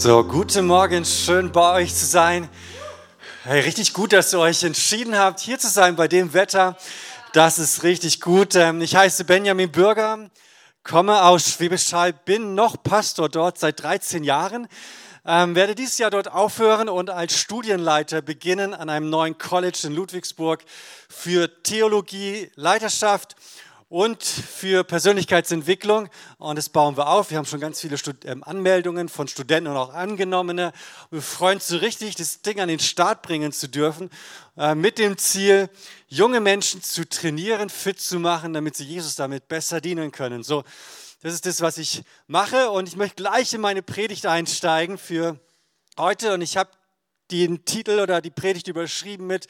So, 0.00 0.22
guten 0.22 0.64
Morgen, 0.68 1.04
schön 1.04 1.50
bei 1.50 1.82
euch 1.82 1.92
zu 1.92 2.06
sein. 2.06 2.48
Hey, 3.42 3.62
richtig 3.62 3.92
gut, 3.92 4.12
dass 4.12 4.32
ihr 4.32 4.38
euch 4.38 4.62
entschieden 4.62 5.18
habt, 5.18 5.40
hier 5.40 5.58
zu 5.58 5.68
sein 5.68 5.96
bei 5.96 6.06
dem 6.06 6.34
Wetter. 6.34 6.76
Das 7.32 7.58
ist 7.58 7.82
richtig 7.82 8.20
gut. 8.20 8.54
Ähm, 8.54 8.80
ich 8.80 8.94
heiße 8.94 9.24
Benjamin 9.24 9.72
Bürger, 9.72 10.30
komme 10.84 11.24
aus 11.24 11.50
Schwäbisch 11.50 11.92
Hall, 11.92 12.12
bin 12.12 12.54
noch 12.54 12.80
Pastor 12.80 13.28
dort 13.28 13.58
seit 13.58 13.82
13 13.82 14.22
Jahren. 14.22 14.68
Ähm, 15.26 15.56
werde 15.56 15.74
dieses 15.74 15.98
Jahr 15.98 16.10
dort 16.10 16.30
aufhören 16.30 16.88
und 16.88 17.10
als 17.10 17.36
Studienleiter 17.36 18.22
beginnen 18.22 18.74
an 18.74 18.90
einem 18.90 19.10
neuen 19.10 19.36
College 19.36 19.80
in 19.82 19.96
Ludwigsburg 19.96 20.64
für 21.08 21.60
Theologie, 21.64 22.52
Leiterschaft 22.54 23.34
und 23.88 24.22
für 24.22 24.84
Persönlichkeitsentwicklung. 24.84 26.08
Und 26.36 26.56
das 26.56 26.68
bauen 26.68 26.96
wir 26.96 27.08
auf. 27.08 27.30
Wir 27.30 27.38
haben 27.38 27.46
schon 27.46 27.60
ganz 27.60 27.80
viele 27.80 27.96
Stud 27.96 28.24
ähm, 28.24 28.44
Anmeldungen 28.44 29.08
von 29.08 29.28
Studenten 29.28 29.70
und 29.70 29.76
auch 29.76 29.94
Angenommene. 29.94 30.72
Wir 31.10 31.22
freuen 31.22 31.56
uns 31.56 31.68
so 31.68 31.78
richtig, 31.78 32.14
das 32.16 32.42
Ding 32.42 32.60
an 32.60 32.68
den 32.68 32.80
Start 32.80 33.22
bringen 33.22 33.52
zu 33.52 33.68
dürfen, 33.68 34.10
äh, 34.56 34.74
mit 34.74 34.98
dem 34.98 35.16
Ziel, 35.16 35.70
junge 36.06 36.40
Menschen 36.40 36.82
zu 36.82 37.08
trainieren, 37.08 37.70
fit 37.70 38.00
zu 38.00 38.18
machen, 38.18 38.52
damit 38.52 38.76
sie 38.76 38.84
Jesus 38.84 39.16
damit 39.16 39.48
besser 39.48 39.80
dienen 39.80 40.12
können. 40.12 40.42
So, 40.42 40.64
das 41.22 41.32
ist 41.32 41.46
das, 41.46 41.62
was 41.62 41.78
ich 41.78 42.02
mache. 42.26 42.70
Und 42.70 42.88
ich 42.88 42.96
möchte 42.96 43.16
gleich 43.16 43.54
in 43.54 43.62
meine 43.62 43.82
Predigt 43.82 44.26
einsteigen 44.26 44.98
für 44.98 45.40
heute. 45.96 46.34
Und 46.34 46.42
ich 46.42 46.58
habe 46.58 46.70
den 47.30 47.64
Titel 47.64 48.00
oder 48.00 48.20
die 48.20 48.30
Predigt 48.30 48.68
überschrieben 48.68 49.26
mit 49.26 49.48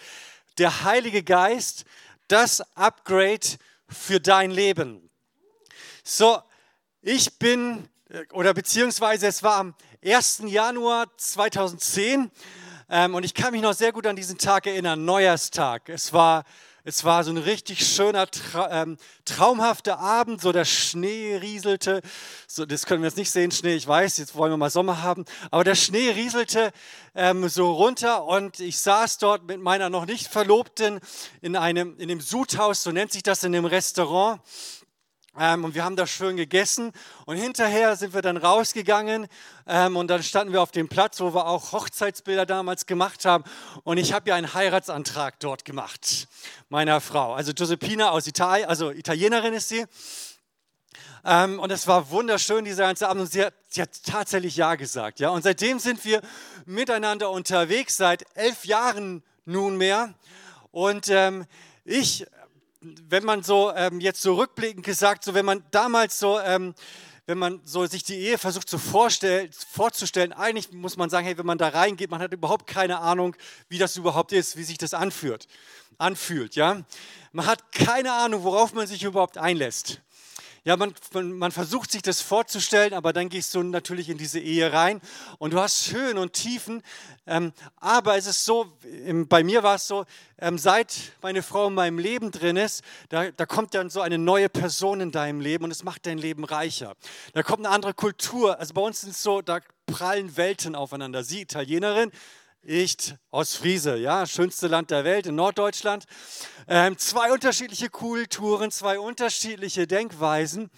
Der 0.58 0.84
Heilige 0.84 1.22
Geist, 1.24 1.84
das 2.28 2.60
Upgrade 2.76 3.58
für 3.88 4.20
dein 4.20 4.50
Leben. 4.50 5.10
So, 6.04 6.40
ich 7.00 7.38
bin, 7.38 7.88
oder 8.32 8.54
beziehungsweise 8.54 9.26
es 9.26 9.42
war 9.42 9.56
am 9.56 9.74
1. 10.04 10.42
Januar 10.46 11.06
2010 11.16 12.30
ähm, 12.90 13.14
und 13.14 13.24
ich 13.24 13.34
kann 13.34 13.52
mich 13.52 13.62
noch 13.62 13.74
sehr 13.74 13.92
gut 13.92 14.06
an 14.06 14.16
diesen 14.16 14.38
Tag 14.38 14.66
erinnern, 14.66 15.04
Neujahrstag. 15.04 15.88
Es 15.88 16.12
war, 16.12 16.44
es 16.88 17.04
war 17.04 17.22
so 17.22 17.30
ein 17.30 17.36
richtig 17.36 17.86
schöner, 17.86 18.30
tra 18.30 18.82
ähm, 18.82 18.96
traumhafter 19.26 19.98
Abend, 19.98 20.40
so 20.40 20.52
der 20.52 20.64
Schnee 20.64 21.36
rieselte. 21.36 22.00
So, 22.46 22.64
das 22.64 22.86
können 22.86 23.02
wir 23.02 23.08
jetzt 23.08 23.18
nicht 23.18 23.30
sehen, 23.30 23.50
Schnee, 23.50 23.74
ich 23.74 23.86
weiß, 23.86 24.16
jetzt 24.16 24.34
wollen 24.34 24.50
wir 24.50 24.56
mal 24.56 24.70
Sommer 24.70 25.02
haben. 25.02 25.26
Aber 25.50 25.64
der 25.64 25.74
Schnee 25.74 26.08
rieselte 26.08 26.72
ähm, 27.14 27.46
so 27.50 27.72
runter 27.72 28.24
und 28.24 28.58
ich 28.60 28.78
saß 28.78 29.18
dort 29.18 29.44
mit 29.46 29.60
meiner 29.60 29.90
noch 29.90 30.06
nicht 30.06 30.28
Verlobten 30.28 31.00
in 31.42 31.56
einem, 31.56 31.94
in 31.98 32.08
dem 32.08 32.22
Sudhaus, 32.22 32.82
so 32.82 32.90
nennt 32.90 33.12
sich 33.12 33.22
das 33.22 33.44
in 33.44 33.52
dem 33.52 33.66
Restaurant. 33.66 34.40
Ähm, 35.38 35.64
und 35.64 35.74
wir 35.74 35.84
haben 35.84 35.94
da 35.94 36.06
schön 36.06 36.36
gegessen 36.36 36.92
und 37.24 37.36
hinterher 37.36 37.94
sind 37.96 38.12
wir 38.12 38.22
dann 38.22 38.36
rausgegangen 38.36 39.28
ähm, 39.66 39.96
und 39.96 40.08
dann 40.08 40.22
standen 40.22 40.52
wir 40.52 40.60
auf 40.60 40.72
dem 40.72 40.88
Platz, 40.88 41.20
wo 41.20 41.32
wir 41.32 41.46
auch 41.46 41.72
Hochzeitsbilder 41.72 42.44
damals 42.44 42.86
gemacht 42.86 43.24
haben 43.24 43.44
und 43.84 43.98
ich 43.98 44.12
habe 44.12 44.30
ja 44.30 44.34
einen 44.34 44.52
Heiratsantrag 44.52 45.38
dort 45.40 45.64
gemacht, 45.64 46.26
meiner 46.70 47.00
Frau. 47.00 47.34
Also 47.34 47.52
Giuseppina 47.52 48.10
aus 48.10 48.26
Italien, 48.26 48.68
also 48.68 48.90
Italienerin 48.90 49.54
ist 49.54 49.68
sie. 49.68 49.86
Ähm, 51.24 51.60
und 51.60 51.70
es 51.70 51.86
war 51.86 52.10
wunderschön, 52.10 52.64
dieser 52.64 52.84
ganze 52.84 53.08
Abend. 53.08 53.22
Und 53.22 53.32
sie 53.32 53.44
hat, 53.44 53.54
sie 53.68 53.82
hat 53.82 53.90
tatsächlich 54.04 54.56
Ja 54.56 54.76
gesagt. 54.76 55.20
Ja? 55.20 55.30
Und 55.30 55.42
seitdem 55.42 55.78
sind 55.78 56.04
wir 56.04 56.22
miteinander 56.64 57.30
unterwegs, 57.30 57.96
seit 57.96 58.24
elf 58.34 58.64
Jahren 58.64 59.22
nunmehr. 59.44 60.14
Und 60.70 61.08
ähm, 61.08 61.46
ich 61.84 62.26
wenn 63.08 63.24
man 63.24 63.42
so 63.42 63.72
ähm, 63.74 64.00
jetzt 64.00 64.22
so 64.22 64.34
rückblickend 64.34 64.84
gesagt, 64.84 65.24
so 65.24 65.34
wenn 65.34 65.44
man 65.44 65.64
damals 65.70 66.18
so, 66.18 66.38
ähm, 66.40 66.74
wenn 67.26 67.38
man 67.38 67.60
so 67.64 67.84
sich 67.86 68.02
die 68.02 68.16
Ehe 68.16 68.38
versucht 68.38 68.68
zu 68.68 68.78
vorstellen, 68.78 69.50
vorzustellen, 69.52 70.32
eigentlich 70.32 70.72
muss 70.72 70.96
man 70.96 71.10
sagen, 71.10 71.26
hey, 71.26 71.36
wenn 71.36 71.46
man 71.46 71.58
da 71.58 71.68
reingeht, 71.68 72.10
man 72.10 72.20
hat 72.20 72.32
überhaupt 72.32 72.66
keine 72.66 72.98
Ahnung, 73.00 73.36
wie 73.68 73.78
das 73.78 73.96
überhaupt 73.96 74.32
ist, 74.32 74.56
wie 74.56 74.64
sich 74.64 74.78
das 74.78 74.94
anfühlt, 74.94 75.46
anfühlt, 75.98 76.54
ja. 76.54 76.82
Man 77.32 77.46
hat 77.46 77.72
keine 77.72 78.12
Ahnung, 78.12 78.44
worauf 78.44 78.72
man 78.72 78.86
sich 78.86 79.02
überhaupt 79.02 79.36
einlässt. 79.36 80.00
Ja, 80.64 80.76
man, 80.76 80.92
man, 81.12 81.52
versucht 81.52 81.92
sich 81.92 82.02
das 82.02 82.20
vorzustellen, 82.20 82.92
aber 82.92 83.12
dann 83.12 83.28
gehst 83.28 83.54
du 83.54 83.62
natürlich 83.62 84.08
in 84.08 84.18
diese 84.18 84.40
Ehe 84.40 84.72
rein 84.72 85.00
und 85.38 85.52
du 85.52 85.60
hast 85.60 85.92
Höhen 85.92 86.18
und 86.18 86.32
Tiefen. 86.32 86.82
Ähm, 87.26 87.52
aber 87.76 88.16
es 88.16 88.26
ist 88.26 88.44
so, 88.44 88.66
bei 89.28 89.42
mir 89.44 89.62
war 89.62 89.76
es 89.76 89.86
so, 89.86 90.04
ähm, 90.38 90.58
seit 90.58 91.12
meine 91.22 91.42
Frau 91.42 91.68
in 91.68 91.74
meinem 91.74 91.98
Leben 91.98 92.30
drin 92.30 92.56
ist, 92.56 92.82
da, 93.08 93.30
da 93.30 93.46
kommt 93.46 93.74
dann 93.74 93.90
so 93.90 94.00
eine 94.00 94.18
neue 94.18 94.48
Person 94.48 95.00
in 95.00 95.10
deinem 95.10 95.40
Leben 95.40 95.64
und 95.64 95.70
es 95.70 95.84
macht 95.84 96.06
dein 96.06 96.18
Leben 96.18 96.44
reicher. 96.44 96.94
Da 97.32 97.42
kommt 97.42 97.64
eine 97.64 97.74
andere 97.74 97.94
Kultur. 97.94 98.58
Also 98.58 98.74
bei 98.74 98.80
uns 98.80 99.00
sind 99.00 99.10
es 99.10 99.22
so, 99.22 99.42
da 99.42 99.60
prallen 99.86 100.36
Welten 100.36 100.74
aufeinander. 100.74 101.24
Sie 101.24 101.40
Italienerin, 101.40 102.12
ich 102.68 103.14
aus 103.30 103.54
Friese, 103.54 103.96
ja, 103.96 104.26
schönste 104.26 104.66
Land 104.66 104.90
der 104.90 105.02
Welt 105.04 105.26
in 105.26 105.34
Norddeutschland. 105.34 106.04
Ähm, 106.68 106.98
zwei 106.98 107.32
unterschiedliche 107.32 107.88
Kulturen, 107.88 108.70
zwei 108.70 108.98
unterschiedliche 108.98 109.86
Denkweisen. 109.86 110.70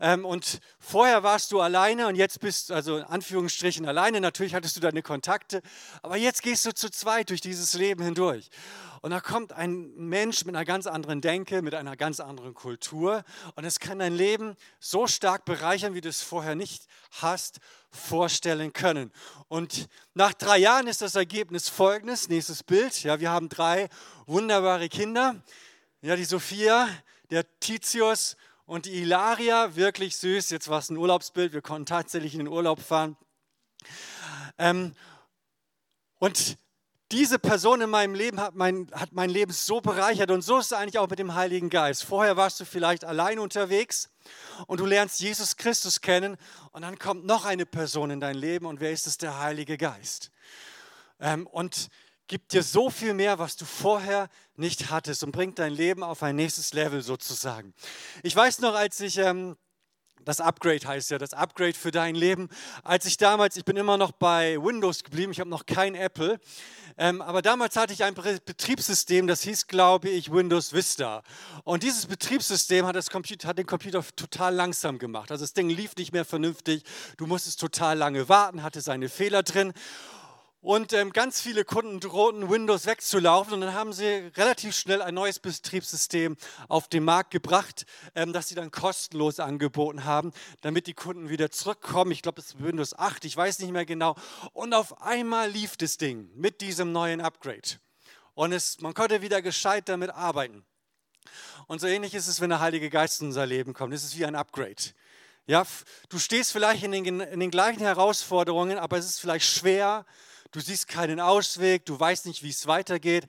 Ähm, 0.00 0.24
und 0.24 0.60
vorher 0.78 1.22
warst 1.22 1.52
du 1.52 1.60
alleine 1.60 2.06
und 2.06 2.16
jetzt 2.16 2.40
bist, 2.40 2.72
also 2.72 2.96
in 2.96 3.04
Anführungsstrichen 3.04 3.86
alleine. 3.86 4.20
Natürlich 4.20 4.54
hattest 4.54 4.76
du 4.76 4.80
deine 4.80 5.02
Kontakte, 5.02 5.60
aber 6.02 6.16
jetzt 6.16 6.42
gehst 6.42 6.64
du 6.64 6.74
zu 6.74 6.90
zweit 6.90 7.28
durch 7.28 7.42
dieses 7.42 7.74
Leben 7.74 8.02
hindurch. 8.02 8.50
Und 9.02 9.12
da 9.12 9.20
kommt 9.20 9.52
ein 9.52 9.94
Mensch 9.96 10.44
mit 10.44 10.54
einer 10.54 10.66
ganz 10.66 10.86
anderen 10.86 11.22
Denke, 11.22 11.62
mit 11.62 11.74
einer 11.74 11.96
ganz 11.96 12.20
anderen 12.20 12.52
Kultur. 12.52 13.24
Und 13.54 13.64
es 13.64 13.80
kann 13.80 13.98
dein 13.98 14.14
Leben 14.14 14.56
so 14.78 15.06
stark 15.06 15.46
bereichern, 15.46 15.94
wie 15.94 16.02
du 16.02 16.08
es 16.10 16.20
vorher 16.20 16.54
nicht 16.54 16.84
hast 17.12 17.60
vorstellen 17.90 18.74
können. 18.74 19.10
Und 19.48 19.88
nach 20.12 20.34
drei 20.34 20.58
Jahren 20.58 20.86
ist 20.86 21.00
das 21.00 21.14
Ergebnis 21.14 21.70
folgendes. 21.70 22.28
Nächstes 22.28 22.62
Bild. 22.62 23.02
Ja, 23.02 23.20
wir 23.20 23.30
haben 23.30 23.48
drei 23.48 23.88
wunderbare 24.26 24.90
Kinder. 24.90 25.42
Ja, 26.02 26.14
die 26.14 26.24
Sophia, 26.24 26.88
der 27.30 27.44
Titius 27.58 28.36
und 28.70 28.86
die 28.86 29.02
Ilaria. 29.02 29.74
Wirklich 29.74 30.16
süß. 30.16 30.50
Jetzt 30.50 30.68
war 30.68 30.78
es 30.78 30.90
ein 30.90 30.96
Urlaubsbild. 30.96 31.52
Wir 31.52 31.60
konnten 31.60 31.86
tatsächlich 31.86 32.34
in 32.34 32.38
den 32.38 32.48
Urlaub 32.48 32.80
fahren. 32.80 33.16
Ähm, 34.58 34.94
und 36.20 36.56
diese 37.10 37.40
Person 37.40 37.80
in 37.80 37.90
meinem 37.90 38.14
Leben 38.14 38.38
hat 38.38 38.54
mein, 38.54 38.88
hat 38.92 39.12
mein 39.12 39.28
Leben 39.28 39.50
so 39.50 39.80
bereichert 39.80 40.30
und 40.30 40.42
so 40.42 40.58
ist 40.58 40.66
es 40.66 40.72
eigentlich 40.72 40.98
auch 40.98 41.10
mit 41.10 41.18
dem 41.18 41.34
Heiligen 41.34 41.68
Geist. 41.68 42.04
Vorher 42.04 42.36
warst 42.36 42.60
du 42.60 42.64
vielleicht 42.64 43.04
allein 43.04 43.40
unterwegs 43.40 44.08
und 44.68 44.78
du 44.78 44.86
lernst 44.86 45.18
Jesus 45.18 45.56
Christus 45.56 46.00
kennen 46.00 46.36
und 46.70 46.82
dann 46.82 46.96
kommt 46.96 47.26
noch 47.26 47.44
eine 47.44 47.66
Person 47.66 48.12
in 48.12 48.20
dein 48.20 48.36
Leben 48.36 48.66
und 48.66 48.78
wer 48.78 48.92
ist 48.92 49.08
es? 49.08 49.18
Der 49.18 49.40
Heilige 49.40 49.76
Geist. 49.78 50.30
Ähm, 51.18 51.48
und 51.48 51.88
gibt 52.30 52.52
dir 52.52 52.62
so 52.62 52.90
viel 52.90 53.12
mehr, 53.12 53.40
was 53.40 53.56
du 53.56 53.64
vorher 53.64 54.28
nicht 54.54 54.88
hattest 54.88 55.24
und 55.24 55.32
bringt 55.32 55.58
dein 55.58 55.72
Leben 55.72 56.04
auf 56.04 56.22
ein 56.22 56.36
nächstes 56.36 56.72
Level 56.74 57.02
sozusagen. 57.02 57.74
Ich 58.22 58.34
weiß 58.34 58.60
noch, 58.60 58.74
als 58.74 59.00
ich... 59.00 59.18
Ähm, 59.18 59.56
das 60.22 60.38
Upgrade 60.38 60.86
heißt 60.86 61.10
ja, 61.10 61.16
das 61.16 61.32
Upgrade 61.32 61.72
für 61.72 61.90
dein 61.90 62.14
Leben. 62.14 62.50
Als 62.84 63.06
ich 63.06 63.16
damals, 63.16 63.56
ich 63.56 63.64
bin 63.64 63.78
immer 63.78 63.96
noch 63.96 64.12
bei 64.12 64.58
Windows 64.62 65.02
geblieben, 65.02 65.32
ich 65.32 65.40
habe 65.40 65.48
noch 65.48 65.64
kein 65.64 65.94
Apple, 65.94 66.38
ähm, 66.98 67.22
aber 67.22 67.40
damals 67.40 67.74
hatte 67.74 67.94
ich 67.94 68.04
ein 68.04 68.14
Betriebssystem, 68.14 69.26
das 69.26 69.40
hieß, 69.40 69.66
glaube 69.66 70.10
ich, 70.10 70.30
Windows 70.30 70.74
Vista. 70.74 71.22
Und 71.64 71.84
dieses 71.84 72.04
Betriebssystem 72.04 72.86
hat, 72.86 72.96
das 72.96 73.08
Computer, 73.08 73.48
hat 73.48 73.56
den 73.56 73.66
Computer 73.66 74.04
total 74.14 74.54
langsam 74.54 74.98
gemacht. 74.98 75.30
Also 75.30 75.42
das 75.42 75.54
Ding 75.54 75.70
lief 75.70 75.96
nicht 75.96 76.12
mehr 76.12 76.26
vernünftig, 76.26 76.82
du 77.16 77.26
musstest 77.26 77.58
total 77.58 77.96
lange 77.96 78.28
warten, 78.28 78.62
hatte 78.62 78.82
seine 78.82 79.08
Fehler 79.08 79.42
drin. 79.42 79.72
Und 80.62 80.92
ähm, 80.92 81.10
ganz 81.14 81.40
viele 81.40 81.64
Kunden 81.64 82.00
drohten, 82.00 82.50
Windows 82.50 82.84
wegzulaufen. 82.84 83.54
Und 83.54 83.62
dann 83.62 83.72
haben 83.72 83.94
sie 83.94 84.30
relativ 84.36 84.76
schnell 84.76 85.00
ein 85.00 85.14
neues 85.14 85.38
Betriebssystem 85.38 86.36
auf 86.68 86.86
den 86.86 87.02
Markt 87.02 87.30
gebracht, 87.30 87.86
ähm, 88.14 88.34
das 88.34 88.48
sie 88.48 88.54
dann 88.54 88.70
kostenlos 88.70 89.40
angeboten 89.40 90.04
haben, 90.04 90.32
damit 90.60 90.86
die 90.86 90.92
Kunden 90.92 91.30
wieder 91.30 91.50
zurückkommen. 91.50 92.12
Ich 92.12 92.20
glaube, 92.20 92.36
das 92.36 92.48
ist 92.48 92.62
Windows 92.62 92.98
8, 92.98 93.24
ich 93.24 93.34
weiß 93.34 93.60
nicht 93.60 93.72
mehr 93.72 93.86
genau. 93.86 94.16
Und 94.52 94.74
auf 94.74 95.00
einmal 95.00 95.50
lief 95.50 95.78
das 95.78 95.96
Ding 95.96 96.30
mit 96.34 96.60
diesem 96.60 96.92
neuen 96.92 97.22
Upgrade. 97.22 97.80
Und 98.34 98.52
es, 98.52 98.80
man 98.80 98.92
konnte 98.92 99.22
wieder 99.22 99.40
gescheit 99.40 99.88
damit 99.88 100.10
arbeiten. 100.10 100.66
Und 101.68 101.80
so 101.80 101.86
ähnlich 101.86 102.14
ist 102.14 102.28
es, 102.28 102.42
wenn 102.42 102.50
der 102.50 102.60
Heilige 102.60 102.90
Geist 102.90 103.22
in 103.22 103.28
unser 103.28 103.46
Leben 103.46 103.72
kommt. 103.72 103.94
Es 103.94 104.04
ist 104.04 104.18
wie 104.18 104.26
ein 104.26 104.34
Upgrade. 104.34 104.82
Ja, 105.46 105.66
du 106.10 106.18
stehst 106.18 106.52
vielleicht 106.52 106.82
in 106.84 106.92
den, 106.92 107.20
in 107.20 107.40
den 107.40 107.50
gleichen 107.50 107.80
Herausforderungen, 107.82 108.78
aber 108.78 108.98
es 108.98 109.06
ist 109.06 109.20
vielleicht 109.20 109.46
schwer, 109.46 110.04
du 110.52 110.60
siehst 110.60 110.88
keinen 110.88 111.20
Ausweg, 111.20 111.84
du 111.86 111.98
weißt 111.98 112.26
nicht, 112.26 112.42
wie 112.42 112.50
es 112.50 112.66
weitergeht. 112.66 113.26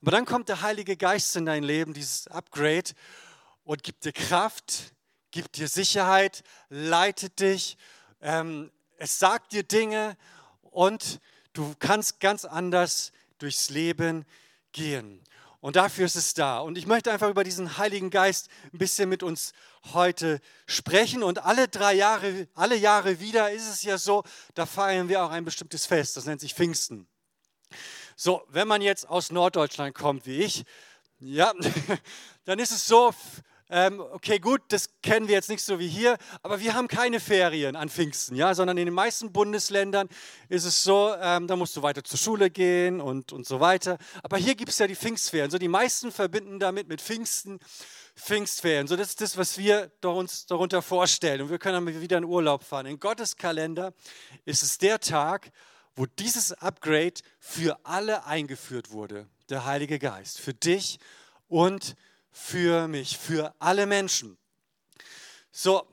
Aber 0.00 0.10
dann 0.10 0.24
kommt 0.24 0.48
der 0.48 0.62
Heilige 0.62 0.96
Geist 0.96 1.34
in 1.36 1.46
dein 1.46 1.62
Leben, 1.62 1.94
dieses 1.94 2.26
Upgrade, 2.28 2.90
und 3.64 3.82
gibt 3.82 4.04
dir 4.04 4.12
Kraft, 4.12 4.94
gibt 5.30 5.56
dir 5.56 5.68
Sicherheit, 5.68 6.42
leitet 6.68 7.40
dich, 7.40 7.78
ähm, 8.20 8.70
es 8.98 9.18
sagt 9.18 9.52
dir 9.52 9.62
Dinge 9.62 10.16
und 10.62 11.20
du 11.52 11.74
kannst 11.78 12.20
ganz 12.20 12.44
anders 12.44 13.12
durchs 13.38 13.70
Leben 13.70 14.24
gehen. 14.72 15.22
Und 15.64 15.76
dafür 15.76 16.04
ist 16.04 16.14
es 16.14 16.34
da. 16.34 16.58
Und 16.58 16.76
ich 16.76 16.86
möchte 16.86 17.10
einfach 17.10 17.30
über 17.30 17.42
diesen 17.42 17.78
Heiligen 17.78 18.10
Geist 18.10 18.50
ein 18.74 18.76
bisschen 18.76 19.08
mit 19.08 19.22
uns 19.22 19.54
heute 19.94 20.42
sprechen. 20.66 21.22
Und 21.22 21.38
alle 21.38 21.68
drei 21.68 21.94
Jahre, 21.94 22.48
alle 22.54 22.76
Jahre 22.76 23.18
wieder 23.18 23.50
ist 23.50 23.70
es 23.70 23.82
ja 23.82 23.96
so, 23.96 24.24
da 24.52 24.66
feiern 24.66 25.08
wir 25.08 25.24
auch 25.24 25.30
ein 25.30 25.46
bestimmtes 25.46 25.86
Fest. 25.86 26.18
Das 26.18 26.26
nennt 26.26 26.42
sich 26.42 26.52
Pfingsten. 26.52 27.06
So, 28.14 28.42
wenn 28.50 28.68
man 28.68 28.82
jetzt 28.82 29.08
aus 29.08 29.32
Norddeutschland 29.32 29.94
kommt, 29.94 30.26
wie 30.26 30.42
ich, 30.42 30.66
ja, 31.18 31.50
dann 32.44 32.58
ist 32.58 32.72
es 32.72 32.86
so, 32.86 33.14
ähm, 33.74 33.98
okay, 33.98 34.38
gut, 34.38 34.62
das 34.68 34.88
kennen 35.02 35.26
wir 35.26 35.34
jetzt 35.34 35.48
nicht 35.48 35.64
so 35.64 35.80
wie 35.80 35.88
hier, 35.88 36.16
aber 36.44 36.60
wir 36.60 36.74
haben 36.74 36.86
keine 36.86 37.18
Ferien 37.18 37.74
an 37.74 37.88
Pfingsten, 37.88 38.36
ja, 38.36 38.54
sondern 38.54 38.78
in 38.78 38.84
den 38.84 38.94
meisten 38.94 39.32
Bundesländern 39.32 40.08
ist 40.48 40.64
es 40.64 40.84
so, 40.84 41.12
ähm, 41.20 41.48
da 41.48 41.56
musst 41.56 41.76
du 41.76 41.82
weiter 41.82 42.04
zur 42.04 42.16
Schule 42.16 42.50
gehen 42.50 43.00
und, 43.00 43.32
und 43.32 43.48
so 43.48 43.58
weiter. 43.58 43.98
Aber 44.22 44.36
hier 44.36 44.54
gibt 44.54 44.70
es 44.70 44.78
ja 44.78 44.86
die 44.86 44.94
Pfingstferien. 44.94 45.50
So 45.50 45.58
die 45.58 45.66
meisten 45.66 46.12
verbinden 46.12 46.60
damit 46.60 46.86
mit 46.86 47.00
Pfingsten 47.00 47.58
Pfingstferien. 48.14 48.86
So 48.86 48.94
das 48.94 49.08
ist 49.08 49.20
das, 49.20 49.36
was 49.36 49.58
wir 49.58 49.90
uns 50.04 50.46
darunter 50.46 50.80
vorstellen. 50.80 51.42
Und 51.42 51.50
wir 51.50 51.58
können 51.58 51.84
dann 51.84 52.00
wieder 52.00 52.18
in 52.18 52.24
Urlaub 52.24 52.62
fahren. 52.62 52.86
In 52.86 53.00
Gottes 53.00 53.36
Kalender 53.36 53.92
ist 54.44 54.62
es 54.62 54.78
der 54.78 55.00
Tag, 55.00 55.50
wo 55.96 56.06
dieses 56.06 56.52
Upgrade 56.52 57.14
für 57.40 57.76
alle 57.82 58.24
eingeführt 58.24 58.92
wurde, 58.92 59.26
der 59.48 59.64
Heilige 59.64 59.98
Geist, 59.98 60.38
für 60.40 60.54
dich 60.54 61.00
und 61.48 61.86
für 61.86 62.13
für 62.34 62.88
mich, 62.88 63.16
für 63.16 63.54
alle 63.60 63.86
Menschen. 63.86 64.36
So, 65.52 65.86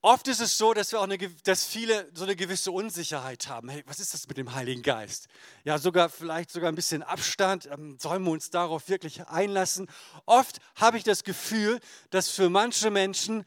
oft 0.00 0.26
ist 0.28 0.40
es 0.40 0.56
so, 0.56 0.72
dass 0.72 0.92
wir 0.92 1.00
auch 1.00 1.04
eine, 1.04 1.18
dass 1.18 1.66
viele 1.66 2.10
so 2.14 2.24
eine 2.24 2.34
gewisse 2.34 2.72
Unsicherheit 2.72 3.48
haben. 3.48 3.68
Hey, 3.68 3.82
was 3.86 4.00
ist 4.00 4.14
das 4.14 4.26
mit 4.26 4.38
dem 4.38 4.54
Heiligen 4.54 4.82
Geist? 4.82 5.28
Ja, 5.62 5.76
sogar 5.76 6.08
vielleicht 6.08 6.50
sogar 6.50 6.72
ein 6.72 6.74
bisschen 6.74 7.02
Abstand. 7.02 7.66
Ähm, 7.66 7.98
sollen 8.00 8.24
wir 8.24 8.30
uns 8.30 8.48
darauf 8.48 8.88
wirklich 8.88 9.26
einlassen? 9.26 9.90
Oft 10.24 10.58
habe 10.74 10.96
ich 10.96 11.04
das 11.04 11.22
Gefühl, 11.22 11.80
dass 12.08 12.30
für 12.30 12.48
manche 12.48 12.90
Menschen 12.90 13.44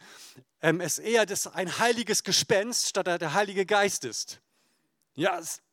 ähm, 0.62 0.80
es 0.80 1.00
eher 1.00 1.26
das 1.26 1.48
ein 1.48 1.80
heiliges 1.80 2.24
Gespenst 2.24 2.88
statt 2.88 3.08
der 3.08 3.34
Heilige 3.34 3.66
Geist 3.66 4.06
ist. 4.06 4.42
Ja, 5.16 5.40
es 5.40 5.64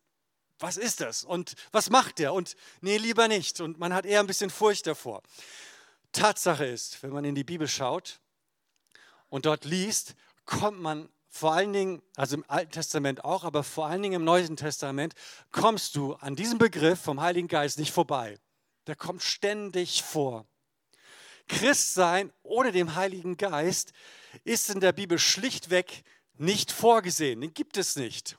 was 0.58 0.76
ist 0.76 1.00
das 1.00 1.24
und 1.24 1.54
was 1.72 1.90
macht 1.90 2.18
der 2.18 2.32
und 2.32 2.56
nee, 2.80 2.96
lieber 2.96 3.28
nicht. 3.28 3.60
Und 3.60 3.78
man 3.78 3.94
hat 3.94 4.06
eher 4.06 4.20
ein 4.20 4.26
bisschen 4.26 4.50
Furcht 4.50 4.86
davor. 4.86 5.22
Tatsache 6.12 6.66
ist, 6.66 7.02
wenn 7.02 7.10
man 7.10 7.24
in 7.24 7.34
die 7.34 7.44
Bibel 7.44 7.68
schaut 7.68 8.20
und 9.28 9.46
dort 9.46 9.64
liest, 9.64 10.14
kommt 10.44 10.80
man 10.80 11.08
vor 11.28 11.52
allen 11.52 11.72
Dingen, 11.72 12.02
also 12.16 12.36
im 12.36 12.44
Alten 12.48 12.72
Testament 12.72 13.24
auch, 13.24 13.44
aber 13.44 13.62
vor 13.62 13.86
allen 13.86 14.02
Dingen 14.02 14.14
im 14.14 14.24
Neuen 14.24 14.56
Testament, 14.56 15.14
kommst 15.52 15.94
du 15.94 16.14
an 16.14 16.34
diesem 16.34 16.58
Begriff 16.58 17.00
vom 17.00 17.20
Heiligen 17.20 17.48
Geist 17.48 17.78
nicht 17.78 17.92
vorbei. 17.92 18.38
Der 18.86 18.96
kommt 18.96 19.22
ständig 19.22 20.02
vor. 20.02 20.46
Christsein 21.46 22.32
ohne 22.42 22.72
den 22.72 22.94
Heiligen 22.94 23.36
Geist 23.36 23.92
ist 24.44 24.70
in 24.70 24.80
der 24.80 24.92
Bibel 24.92 25.18
schlichtweg 25.18 26.02
nicht 26.34 26.72
vorgesehen. 26.72 27.40
Den 27.40 27.54
gibt 27.54 27.76
es 27.76 27.96
nicht. 27.96 28.38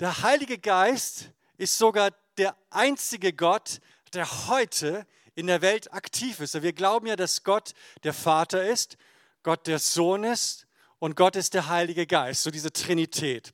Der 0.00 0.22
Heilige 0.22 0.56
Geist 0.56 1.30
ist 1.58 1.76
sogar 1.76 2.10
der 2.38 2.56
einzige 2.70 3.34
Gott, 3.34 3.80
der 4.14 4.48
heute 4.48 5.06
in 5.34 5.46
der 5.46 5.60
Welt 5.60 5.92
aktiv 5.92 6.40
ist. 6.40 6.60
Wir 6.62 6.72
glauben 6.72 7.06
ja, 7.06 7.16
dass 7.16 7.44
Gott 7.44 7.74
der 8.02 8.14
Vater 8.14 8.66
ist, 8.66 8.96
Gott 9.42 9.66
der 9.66 9.78
Sohn 9.78 10.24
ist 10.24 10.66
und 11.00 11.16
Gott 11.16 11.36
ist 11.36 11.52
der 11.52 11.68
Heilige 11.68 12.06
Geist, 12.06 12.44
so 12.44 12.50
diese 12.50 12.72
Trinität. 12.72 13.52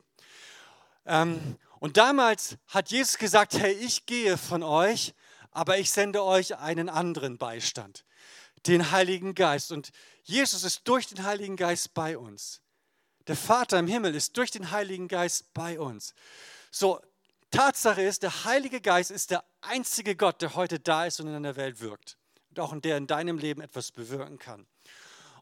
Ähm, 1.05 1.59
und 1.81 1.97
damals 1.97 2.57
hat 2.69 2.93
Jesus 2.93 3.19
gesagt, 3.19 3.59
hey, 3.59 3.73
ich 3.73 4.07
gehe 4.07 4.39
von 4.39 4.63
euch, 4.63 5.15
aber 5.51 5.79
ich 5.79 5.91
sende 5.91 6.23
euch 6.23 6.59
einen 6.59 6.89
anderen 6.89 7.39
Beistand, 7.39 8.05
den 8.69 8.93
Heiligen 8.93 9.35
Geist. 9.35 9.73
Und 9.73 9.91
Jesus 10.23 10.63
ist 10.63 10.87
durch 10.87 11.09
den 11.09 11.25
Heiligen 11.25 11.57
Geist 11.57 11.93
bei 11.93 12.17
uns. 12.17 12.61
Der 13.27 13.37
Vater 13.37 13.79
im 13.79 13.89
Himmel 13.89 14.15
ist 14.15 14.37
durch 14.37 14.51
den 14.51 14.71
Heiligen 14.71 15.09
Geist 15.09 15.53
bei 15.53 15.81
uns. 15.81 16.15
So, 16.71 17.01
Tatsache 17.51 18.03
ist, 18.03 18.23
der 18.23 18.45
Heilige 18.45 18.81
Geist 18.81 19.11
ist 19.11 19.31
der 19.31 19.45
einzige 19.63 20.17
Gott, 20.17 20.43
der 20.43 20.55
heute 20.55 20.79
da 20.79 21.07
ist 21.07 21.21
und 21.21 21.29
in 21.29 21.43
der 21.43 21.57
Welt 21.57 21.81
wirkt. 21.81 22.19
Und 22.51 22.61
auch 22.61 22.73
in 22.73 22.83
der 22.83 22.97
in 22.97 23.07
deinem 23.07 23.39
Leben 23.39 23.61
etwas 23.61 23.93
bewirken 23.93 24.39
kann. 24.39 24.67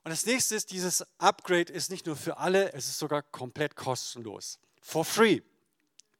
Und 0.04 0.10
das 0.10 0.26
nächste 0.26 0.54
ist, 0.54 0.70
dieses 0.70 1.04
Upgrade 1.18 1.72
ist 1.72 1.90
nicht 1.90 2.06
nur 2.06 2.16
für 2.16 2.36
alle, 2.36 2.72
es 2.74 2.86
ist 2.86 2.98
sogar 2.98 3.22
komplett 3.22 3.74
kostenlos. 3.74 4.58
For 4.82 5.04
free. 5.04 5.40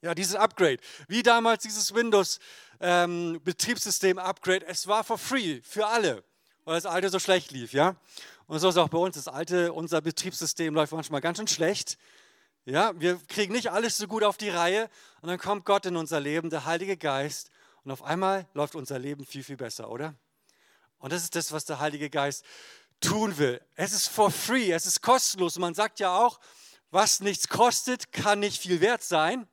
Ja, 0.00 0.14
dieses 0.14 0.34
Upgrade. 0.34 0.78
Wie 1.06 1.22
damals 1.22 1.62
dieses 1.62 1.94
Windows-Betriebssystem-Upgrade. 1.94 4.64
Ähm, 4.64 4.70
es 4.70 4.86
war 4.86 5.04
for 5.04 5.18
free 5.18 5.60
für 5.62 5.86
alle, 5.86 6.24
weil 6.64 6.76
das 6.76 6.86
alte 6.86 7.10
so 7.10 7.18
schlecht 7.18 7.50
lief. 7.50 7.72
Ja? 7.72 7.96
Und 8.46 8.58
so 8.58 8.68
ist 8.68 8.76
auch 8.76 8.88
bei 8.88 8.98
uns. 8.98 9.16
Das 9.16 9.28
alte, 9.28 9.72
unser 9.72 10.00
Betriebssystem 10.00 10.74
läuft 10.74 10.92
manchmal 10.92 11.20
ganz 11.20 11.38
schön 11.38 11.48
schlecht. 11.48 11.98
Ja, 12.66 12.98
wir 12.98 13.20
kriegen 13.28 13.52
nicht 13.52 13.70
alles 13.70 13.98
so 13.98 14.06
gut 14.06 14.24
auf 14.24 14.36
die 14.36 14.48
Reihe 14.48 14.88
und 15.20 15.28
dann 15.28 15.38
kommt 15.38 15.66
Gott 15.66 15.84
in 15.84 15.96
unser 15.96 16.18
Leben, 16.18 16.48
der 16.48 16.64
Heilige 16.64 16.96
Geist 16.96 17.50
und 17.84 17.90
auf 17.90 18.02
einmal 18.02 18.48
läuft 18.54 18.74
unser 18.74 18.98
Leben 18.98 19.26
viel, 19.26 19.44
viel 19.44 19.58
besser, 19.58 19.90
oder? 19.90 20.14
Und 20.98 21.12
das 21.12 21.22
ist 21.22 21.36
das, 21.36 21.52
was 21.52 21.66
der 21.66 21.78
Heilige 21.78 22.08
Geist 22.08 22.42
tun 23.00 23.36
will. 23.36 23.60
Es 23.74 23.92
ist 23.92 24.08
for 24.08 24.30
free, 24.30 24.72
es 24.72 24.86
ist 24.86 25.02
kostenlos. 25.02 25.58
Man 25.58 25.74
sagt 25.74 26.00
ja 26.00 26.16
auch, 26.16 26.40
was 26.90 27.20
nichts 27.20 27.48
kostet, 27.48 28.12
kann 28.12 28.40
nicht 28.40 28.62
viel 28.62 28.80
wert 28.80 29.02
sein. 29.02 29.46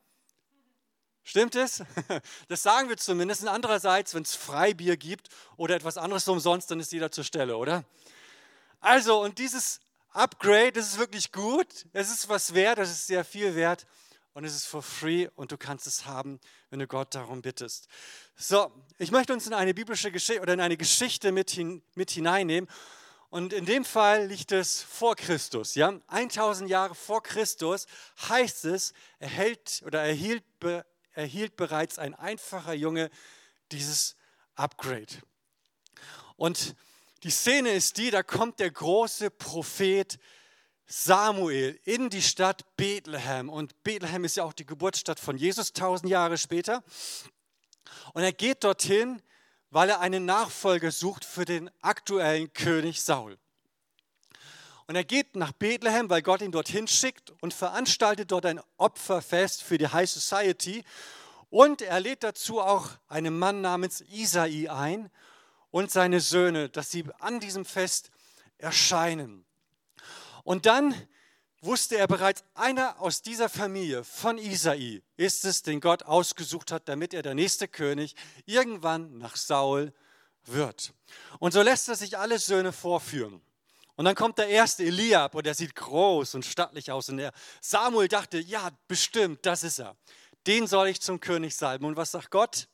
Stimmt 1.24 1.56
es? 1.56 1.84
Das 2.48 2.64
sagen 2.64 2.88
wir 2.88 2.98
zumindest. 2.98 3.46
Andererseits, 3.46 4.14
wenn 4.14 4.24
es 4.24 4.36
Freibier 4.36 4.96
gibt 4.96 5.28
oder 5.58 5.76
etwas 5.76 5.98
anderes 5.98 6.28
umsonst, 6.28 6.72
dann 6.72 6.80
ist 6.80 6.94
jeder 6.94 7.12
zur 7.12 7.24
Stelle, 7.24 7.58
oder? 7.58 7.84
Also, 8.82 9.22
und 9.22 9.38
dieses 9.38 9.80
Upgrade, 10.10 10.72
das 10.72 10.88
ist 10.88 10.98
wirklich 10.98 11.32
gut, 11.32 11.86
es 11.94 12.10
ist 12.10 12.28
was 12.28 12.56
wert, 12.56 12.80
es 12.80 12.90
ist 12.90 13.08
sehr 13.08 13.24
viel 13.24 13.54
wert 13.56 13.86
und 14.34 14.44
es 14.44 14.56
ist 14.56 14.66
for 14.66 14.82
free 14.82 15.30
und 15.36 15.52
du 15.52 15.58
kannst 15.58 15.86
es 15.86 16.08
haben, 16.08 16.40
wenn 16.72 16.80
du 16.80 16.88
Gott 16.88 17.14
darum 17.14 17.44
bittest. 17.44 17.88
So, 18.36 18.72
ich 18.98 19.12
möchte 19.12 19.34
uns 19.34 19.46
in 19.46 19.54
eine 19.54 19.76
biblische 19.76 20.12
Geschichte 20.12 20.42
oder 20.42 20.54
in 20.54 20.62
eine 20.62 20.78
Geschichte 20.78 21.32
mit, 21.32 21.52
hin, 21.52 21.84
mit 21.94 22.10
hineinnehmen. 22.10 22.68
Und 23.30 23.54
in 23.54 23.66
dem 23.66 23.86
Fall 23.86 24.26
liegt 24.26 24.52
es 24.52 24.82
vor 24.82 25.16
Christus. 25.16 25.76
Ja? 25.76 25.94
1000 26.08 26.68
Jahre 26.68 26.96
vor 26.96 27.22
Christus 27.22 27.86
heißt 28.30 28.66
es, 28.66 28.94
erhält 29.20 29.84
oder 29.86 30.02
erhielt, 30.02 30.44
erhielt 31.14 31.56
bereits 31.56 32.00
ein 32.00 32.16
einfacher 32.16 32.74
Junge 32.74 33.12
dieses 33.72 34.16
Upgrade. 34.56 35.22
Und 36.36 36.76
die 37.24 37.30
Szene 37.30 37.70
ist 37.72 37.98
die, 37.98 38.10
da 38.10 38.24
kommt 38.24 38.60
der 38.60 38.72
große 38.72 39.30
Prophet 39.30 40.18
Samuel 40.88 41.80
in 41.84 42.10
die 42.10 42.22
Stadt 42.22 42.66
Bethlehem. 42.76 43.48
Und 43.48 43.84
Bethlehem 43.84 44.24
ist 44.24 44.38
ja 44.38 44.44
auch 44.44 44.54
die 44.54 44.66
Geburtsstadt 44.66 45.20
von 45.20 45.38
Jesus, 45.38 45.72
tausend 45.72 46.10
Jahre 46.10 46.40
später. 46.40 46.84
Und 48.14 48.24
er 48.24 48.34
geht 48.34 48.64
dorthin, 48.64 49.22
weil 49.70 49.90
er 49.90 50.00
einen 50.00 50.26
Nachfolger 50.26 50.92
sucht 50.92 51.24
für 51.24 51.46
den 51.46 51.70
aktuellen 51.82 52.52
König 52.54 53.04
Saul. 53.04 53.38
Und 54.88 54.96
er 54.96 55.04
geht 55.06 55.36
nach 55.36 55.52
Bethlehem, 55.52 56.10
weil 56.10 56.24
Gott 56.24 56.42
ihn 56.42 56.52
dorthin 56.52 56.88
schickt 56.88 57.32
und 57.42 57.54
veranstaltet 57.54 58.32
dort 58.32 58.48
ein 58.48 58.60
Opferfest 58.78 59.62
für 59.62 59.78
die 59.78 59.88
High 59.88 60.10
Society. 60.10 60.84
Und 61.50 61.84
er 61.84 62.00
lädt 62.00 62.24
dazu 62.24 62.60
auch 62.60 62.90
einen 63.08 63.38
Mann 63.38 63.62
namens 63.62 64.02
Isai 64.02 64.70
ein 64.70 65.12
und 65.72 65.92
seine 65.92 66.20
Söhne, 66.20 66.70
dass 66.70 66.92
sie 66.92 67.06
an 67.20 67.40
diesem 67.40 67.66
Fest 67.66 68.12
erscheinen. 68.58 69.46
Und 70.44 70.66
dann 70.66 70.94
wusste 71.62 71.98
er 71.98 72.08
bereits, 72.08 72.44
einer 72.54 73.00
aus 73.00 73.22
dieser 73.22 73.50
Familie 73.50 74.04
von 74.04 74.38
Isai 74.38 75.02
ist 75.18 75.46
es, 75.46 75.64
den 75.64 75.80
Gott 75.80 76.04
ausgesucht 76.04 76.72
hat, 76.72 76.88
damit 76.90 77.14
er 77.14 77.22
der 77.22 77.36
nächste 77.36 77.68
König 77.68 78.16
irgendwann 78.46 79.18
nach 79.18 79.36
Saul 79.36 79.94
wird. 80.46 80.94
Und 81.40 81.54
so 81.54 81.62
lässt 81.62 81.88
er 81.88 81.96
sich 81.96 82.18
alle 82.18 82.40
Söhne 82.40 82.72
vorführen. 82.72 83.42
Und 83.96 84.06
dann 84.06 84.16
kommt 84.16 84.40
der 84.40 84.48
erste 84.48 84.84
Eliab 84.84 85.36
und 85.36 85.46
der 85.46 85.54
sieht 85.54 85.76
groß 85.76 86.34
und 86.36 86.46
stattlich 86.46 86.92
aus. 86.92 87.10
Und 87.10 87.18
der 87.18 87.32
Samuel 87.60 88.08
dachte, 88.08 88.40
ja, 88.40 88.72
bestimmt, 88.88 89.46
das 89.46 89.64
ist 89.64 89.80
er. 89.80 89.96
Den 90.48 90.66
soll 90.66 90.88
ich 90.88 91.02
zum 91.02 91.20
König 91.20 91.56
salben. 91.56 91.86
Und 91.86 91.98
was 91.98 92.12
sagt 92.12 92.32
Gott? 92.32 92.68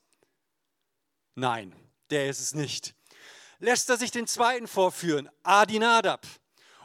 Nein, 1.36 1.76
der 2.10 2.30
ist 2.30 2.40
es 2.40 2.54
nicht. 2.54 2.96
Lässt 3.60 3.90
er 3.90 3.98
sich 3.98 4.12
den 4.12 4.28
zweiten 4.28 4.68
vorführen, 4.68 5.30
Adinadab. 5.44 6.26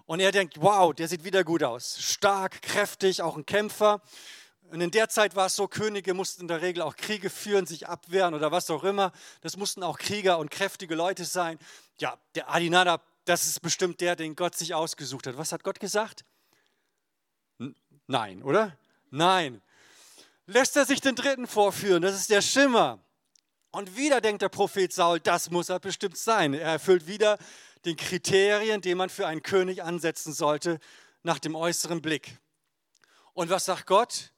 Und 0.06 0.20
er 0.20 0.32
denkt, 0.32 0.60
wow, 0.60 0.94
der 0.94 1.08
sieht 1.08 1.24
wieder 1.24 1.44
gut 1.44 1.62
aus. 1.62 1.98
Stark, 2.00 2.62
kräftig, 2.62 3.22
auch 3.22 3.36
ein 3.36 3.46
Kämpfer. 3.46 4.00
Und 4.70 4.80
in 4.80 4.90
der 4.90 5.08
Zeit 5.08 5.36
war 5.36 5.46
es 5.46 5.56
so, 5.56 5.68
Könige 5.68 6.14
mussten 6.14 6.42
in 6.42 6.48
der 6.48 6.62
Regel 6.62 6.82
auch 6.82 6.96
Kriege 6.96 7.28
führen, 7.28 7.66
sich 7.66 7.88
abwehren 7.88 8.32
oder 8.32 8.50
was 8.50 8.70
auch 8.70 8.84
immer. 8.84 9.12
Das 9.42 9.56
mussten 9.56 9.82
auch 9.82 9.98
Krieger 9.98 10.38
und 10.38 10.50
kräftige 10.50 10.94
Leute 10.94 11.24
sein. 11.24 11.58
Ja, 11.98 12.18
der 12.34 12.50
Adinadab, 12.50 13.02
das 13.26 13.46
ist 13.46 13.60
bestimmt 13.60 14.00
der, 14.00 14.16
den 14.16 14.34
Gott 14.34 14.56
sich 14.56 14.74
ausgesucht 14.74 15.26
hat. 15.26 15.36
Was 15.36 15.52
hat 15.52 15.62
Gott 15.62 15.78
gesagt? 15.78 16.24
Nein, 18.06 18.42
oder? 18.42 18.76
Nein. 19.10 19.60
Lässt 20.46 20.76
er 20.76 20.86
sich 20.86 21.00
den 21.00 21.14
dritten 21.14 21.46
vorführen, 21.46 22.02
das 22.02 22.14
ist 22.14 22.30
der 22.30 22.42
Schimmer. 22.42 22.98
Und 23.72 23.96
wieder 23.96 24.20
denkt 24.20 24.42
der 24.42 24.50
Prophet 24.50 24.92
Saul, 24.92 25.18
das 25.18 25.50
muss 25.50 25.70
er 25.70 25.80
bestimmt 25.80 26.18
sein. 26.18 26.52
Er 26.52 26.72
erfüllt 26.72 27.06
wieder 27.06 27.38
den 27.86 27.96
Kriterien, 27.96 28.82
die 28.82 28.94
man 28.94 29.08
für 29.08 29.26
einen 29.26 29.42
König 29.42 29.82
ansetzen 29.82 30.34
sollte, 30.34 30.78
nach 31.22 31.38
dem 31.38 31.54
äußeren 31.54 32.02
Blick. 32.02 32.38
Und 33.32 33.48
was 33.48 33.64
sagt 33.64 33.86
Gott? 33.86 34.32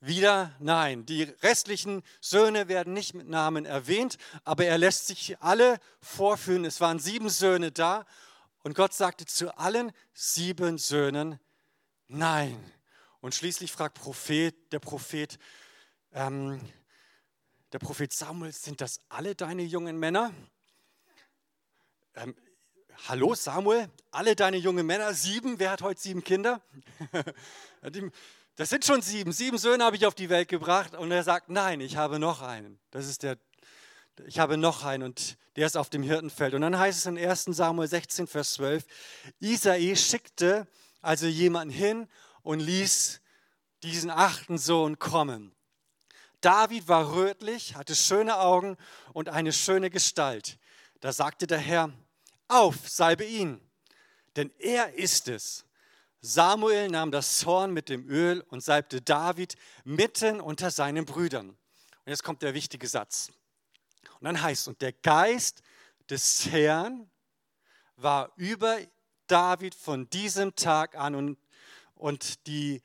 Wieder 0.00 0.52
nein. 0.58 1.06
Die 1.06 1.22
restlichen 1.22 2.02
Söhne 2.20 2.66
werden 2.66 2.92
nicht 2.92 3.14
mit 3.14 3.28
Namen 3.28 3.64
erwähnt, 3.64 4.18
aber 4.44 4.64
er 4.64 4.78
lässt 4.78 5.06
sich 5.06 5.38
alle 5.40 5.78
vorführen. 6.00 6.64
Es 6.64 6.80
waren 6.80 6.98
sieben 6.98 7.28
Söhne 7.28 7.70
da 7.70 8.04
und 8.64 8.74
Gott 8.74 8.94
sagte 8.94 9.26
zu 9.26 9.56
allen 9.56 9.92
sieben 10.12 10.78
Söhnen 10.78 11.38
nein. 12.08 12.58
Und 13.20 13.36
schließlich 13.36 13.70
fragt 13.70 13.94
Prophet, 13.96 14.72
der 14.72 14.80
Prophet, 14.80 15.38
ähm, 16.12 16.60
der 17.72 17.78
Prophet 17.78 18.12
Samuel, 18.12 18.52
sind 18.52 18.80
das 18.80 19.00
alle 19.08 19.34
deine 19.34 19.62
jungen 19.62 19.98
Männer? 19.98 20.32
Ähm, 22.14 22.34
hallo 23.06 23.34
Samuel, 23.34 23.90
alle 24.10 24.34
deine 24.34 24.56
jungen 24.56 24.86
Männer, 24.86 25.12
sieben, 25.14 25.58
wer 25.58 25.70
hat 25.70 25.82
heute 25.82 26.00
sieben 26.00 26.24
Kinder? 26.24 26.62
das 28.56 28.70
sind 28.70 28.84
schon 28.84 29.02
sieben, 29.02 29.32
sieben 29.32 29.58
Söhne 29.58 29.84
habe 29.84 29.96
ich 29.96 30.06
auf 30.06 30.14
die 30.14 30.30
Welt 30.30 30.48
gebracht 30.48 30.94
und 30.94 31.10
er 31.10 31.22
sagt, 31.22 31.50
nein, 31.50 31.80
ich 31.80 31.96
habe 31.96 32.18
noch 32.18 32.42
einen. 32.42 32.78
Das 32.90 33.06
ist 33.06 33.22
der, 33.22 33.38
ich 34.26 34.38
habe 34.38 34.56
noch 34.56 34.84
einen 34.84 35.02
und 35.02 35.36
der 35.56 35.66
ist 35.66 35.76
auf 35.76 35.90
dem 35.90 36.02
Hirtenfeld. 36.02 36.54
Und 36.54 36.62
dann 36.62 36.78
heißt 36.78 36.98
es 36.98 37.06
in 37.06 37.18
1 37.18 37.44
Samuel 37.44 37.88
16, 37.88 38.26
Vers 38.26 38.54
12, 38.54 38.84
Isai 39.40 39.94
schickte 39.94 40.66
also 41.02 41.26
jemanden 41.26 41.72
hin 41.72 42.08
und 42.42 42.60
ließ 42.60 43.20
diesen 43.82 44.10
achten 44.10 44.58
Sohn 44.58 44.98
kommen. 44.98 45.54
David 46.40 46.88
war 46.88 47.14
rötlich, 47.14 47.74
hatte 47.74 47.94
schöne 47.94 48.38
Augen 48.38 48.76
und 49.12 49.28
eine 49.28 49.52
schöne 49.52 49.90
Gestalt. 49.90 50.58
Da 51.00 51.12
sagte 51.12 51.46
der 51.46 51.58
Herr, 51.58 51.92
auf, 52.48 52.88
salbe 52.88 53.24
ihn, 53.24 53.60
denn 54.36 54.50
er 54.58 54.94
ist 54.94 55.28
es. 55.28 55.64
Samuel 56.20 56.88
nahm 56.88 57.12
das 57.12 57.38
Zorn 57.38 57.72
mit 57.72 57.88
dem 57.88 58.08
Öl 58.08 58.40
und 58.48 58.62
salbte 58.62 59.00
David 59.00 59.54
mitten 59.84 60.40
unter 60.40 60.70
seinen 60.70 61.04
Brüdern. 61.04 61.50
Und 61.50 61.56
jetzt 62.06 62.24
kommt 62.24 62.42
der 62.42 62.54
wichtige 62.54 62.88
Satz. 62.88 63.30
Und 64.18 64.24
dann 64.24 64.42
heißt 64.42 64.62
es, 64.62 64.68
und 64.68 64.82
der 64.82 64.92
Geist 64.92 65.62
des 66.10 66.46
Herrn 66.50 67.08
war 67.96 68.32
über 68.36 68.78
David 69.26 69.74
von 69.74 70.08
diesem 70.10 70.54
Tag 70.56 70.96
an. 70.96 71.14
Und, 71.14 71.38
und 71.94 72.46
die, 72.46 72.82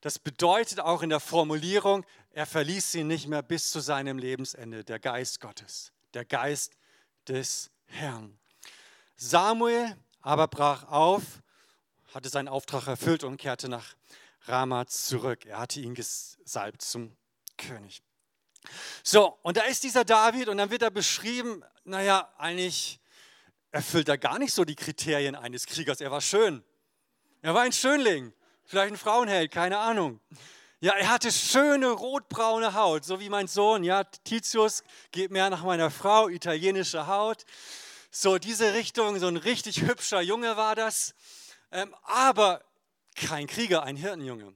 das 0.00 0.18
bedeutet 0.18 0.78
auch 0.80 1.02
in 1.02 1.08
der 1.08 1.20
Formulierung, 1.20 2.04
er 2.36 2.44
verließ 2.44 2.92
sie 2.92 3.02
nicht 3.02 3.28
mehr 3.28 3.40
bis 3.40 3.70
zu 3.70 3.80
seinem 3.80 4.18
Lebensende, 4.18 4.84
der 4.84 4.98
Geist 4.98 5.40
Gottes, 5.40 5.90
der 6.12 6.26
Geist 6.26 6.76
des 7.26 7.70
Herrn. 7.86 8.38
Samuel 9.16 9.96
aber 10.20 10.46
brach 10.46 10.84
auf, 10.84 11.22
hatte 12.12 12.28
seinen 12.28 12.48
Auftrag 12.48 12.88
erfüllt 12.88 13.24
und 13.24 13.38
kehrte 13.38 13.70
nach 13.70 13.96
Rama 14.42 14.86
zurück. 14.86 15.46
Er 15.46 15.60
hatte 15.60 15.80
ihn 15.80 15.94
gesalbt 15.94 16.82
zum 16.82 17.16
König. 17.56 18.02
So, 19.02 19.38
und 19.40 19.56
da 19.56 19.62
ist 19.62 19.82
dieser 19.82 20.04
David 20.04 20.48
und 20.48 20.58
dann 20.58 20.68
wird 20.68 20.82
er 20.82 20.90
beschrieben, 20.90 21.64
naja, 21.84 22.30
eigentlich 22.36 23.00
erfüllt 23.70 24.10
er 24.10 24.18
gar 24.18 24.38
nicht 24.38 24.52
so 24.52 24.66
die 24.66 24.76
Kriterien 24.76 25.36
eines 25.36 25.64
Kriegers. 25.64 26.02
Er 26.02 26.10
war 26.10 26.20
schön. 26.20 26.62
Er 27.40 27.54
war 27.54 27.62
ein 27.62 27.72
Schönling, 27.72 28.34
vielleicht 28.66 28.92
ein 28.92 28.98
Frauenheld, 28.98 29.50
keine 29.50 29.78
Ahnung. 29.78 30.20
Ja, 30.80 30.92
er 30.92 31.08
hatte 31.08 31.32
schöne 31.32 31.88
rotbraune 31.88 32.74
Haut, 32.74 33.02
so 33.02 33.18
wie 33.18 33.30
mein 33.30 33.48
Sohn. 33.48 33.82
Ja, 33.82 34.04
Titius 34.04 34.84
geht 35.10 35.30
mehr 35.30 35.48
nach 35.48 35.64
meiner 35.64 35.90
Frau, 35.90 36.28
italienische 36.28 37.06
Haut. 37.06 37.46
So 38.10 38.36
diese 38.36 38.74
Richtung, 38.74 39.18
so 39.18 39.26
ein 39.26 39.38
richtig 39.38 39.80
hübscher 39.80 40.20
Junge 40.20 40.58
war 40.58 40.74
das. 40.74 41.14
Ähm, 41.72 41.94
aber 42.02 42.62
kein 43.14 43.46
Krieger, 43.46 43.84
ein 43.84 43.96
Hirtenjunge. 43.96 44.54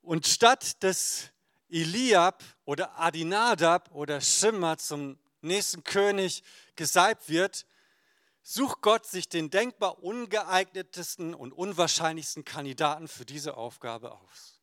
Und 0.00 0.26
statt 0.26 0.82
dass 0.82 1.30
Eliab 1.68 2.42
oder 2.64 2.98
Adinadab 2.98 3.90
oder 3.92 4.22
Schimmer 4.22 4.78
zum 4.78 5.18
nächsten 5.42 5.84
König 5.84 6.42
gesalbt 6.76 7.28
wird, 7.28 7.66
sucht 8.48 8.80
Gott 8.80 9.04
sich 9.06 9.28
den 9.28 9.50
denkbar 9.50 10.04
ungeeignetesten 10.04 11.34
und 11.34 11.52
unwahrscheinlichsten 11.52 12.44
Kandidaten 12.44 13.08
für 13.08 13.24
diese 13.24 13.56
Aufgabe 13.56 14.12
aus. 14.12 14.60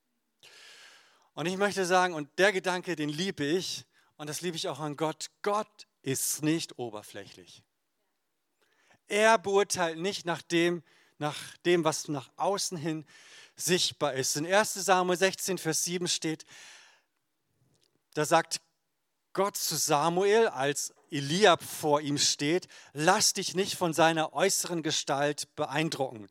Und 1.33 1.47
ich 1.47 1.57
möchte 1.57 1.85
sagen, 1.85 2.13
und 2.13 2.29
der 2.39 2.53
Gedanke, 2.53 2.95
den 2.95 3.09
liebe 3.09 3.43
ich, 3.43 3.85
und 4.15 4.29
das 4.29 4.39
liebe 4.39 4.55
ich 4.55 4.69
auch 4.69 4.79
an 4.79 4.95
Gott, 4.95 5.31
Gott 5.41 5.87
ist 6.01 6.43
nicht 6.43 6.79
oberflächlich. 6.79 7.61
Er 9.07 9.37
beurteilt 9.37 9.97
nicht 9.97 10.25
nach 10.25 10.41
dem, 10.41 10.81
nach 11.17 11.35
dem, 11.65 11.83
was 11.83 12.07
nach 12.07 12.31
außen 12.37 12.77
hin 12.77 13.05
sichtbar 13.57 14.13
ist. 14.13 14.37
In 14.37 14.45
1 14.45 14.75
Samuel 14.75 15.17
16, 15.17 15.57
Vers 15.57 15.83
7 15.83 16.07
steht, 16.07 16.45
da 18.13 18.23
sagt 18.23 18.61
Gott 19.33 19.57
zu 19.57 19.75
Samuel, 19.75 20.47
als 20.47 20.93
Eliab 21.13 21.63
vor 21.63 22.01
ihm 22.01 22.17
steht, 22.17 22.67
lass 22.93 23.33
dich 23.33 23.55
nicht 23.55 23.75
von 23.75 23.93
seiner 23.93 24.33
äußeren 24.33 24.81
Gestalt 24.83 25.47
beeindrucken. 25.55 26.27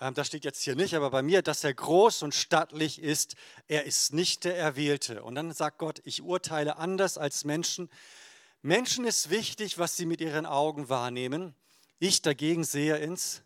Ähm, 0.00 0.14
das 0.14 0.28
steht 0.28 0.44
jetzt 0.44 0.62
hier 0.62 0.74
nicht, 0.74 0.94
aber 0.94 1.10
bei 1.10 1.22
mir, 1.22 1.42
dass 1.42 1.64
er 1.64 1.74
groß 1.74 2.22
und 2.22 2.34
stattlich 2.34 3.00
ist, 3.00 3.36
er 3.68 3.84
ist 3.84 4.12
nicht 4.12 4.44
der 4.44 4.56
Erwählte. 4.56 5.22
Und 5.22 5.34
dann 5.34 5.52
sagt 5.52 5.78
Gott, 5.78 6.00
ich 6.04 6.22
urteile 6.22 6.76
anders 6.76 7.18
als 7.18 7.44
Menschen. 7.44 7.90
Menschen 8.62 9.04
ist 9.04 9.30
wichtig, 9.30 9.78
was 9.78 9.96
sie 9.96 10.06
mit 10.06 10.20
ihren 10.20 10.46
Augen 10.46 10.88
wahrnehmen. 10.88 11.54
Ich 11.98 12.22
dagegen 12.22 12.64
sehe 12.64 12.96
ins 12.96 13.42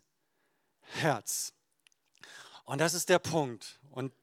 Herz. 0.81 1.53
Und 2.65 2.79
das 2.79 2.93
ist 2.93 3.09
der 3.09 3.19
Punkt. 3.19 3.79
Und 3.91 4.13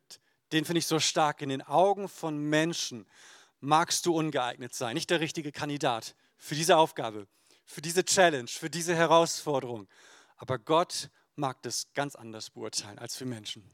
den 0.52 0.64
finde 0.64 0.78
ich 0.78 0.86
so 0.86 0.98
stark. 0.98 1.42
In 1.42 1.50
den 1.50 1.62
Augen 1.62 2.08
von 2.08 2.38
Menschen 2.38 3.06
magst 3.60 4.06
du 4.06 4.14
ungeeignet 4.14 4.74
sein, 4.74 4.94
nicht 4.94 5.10
der 5.10 5.20
richtige 5.20 5.52
Kandidat 5.52 6.14
für 6.38 6.54
diese 6.54 6.76
Aufgabe, 6.76 7.28
für 7.64 7.82
diese 7.82 8.04
Challenge, 8.04 8.48
für 8.48 8.70
diese 8.70 8.94
Herausforderung. 8.94 9.88
Aber 10.36 10.58
Gott 10.58 11.10
mag 11.36 11.62
das 11.62 11.92
ganz 11.92 12.14
anders 12.14 12.50
beurteilen 12.50 12.98
als 12.98 13.16
für 13.16 13.26
Menschen. 13.26 13.70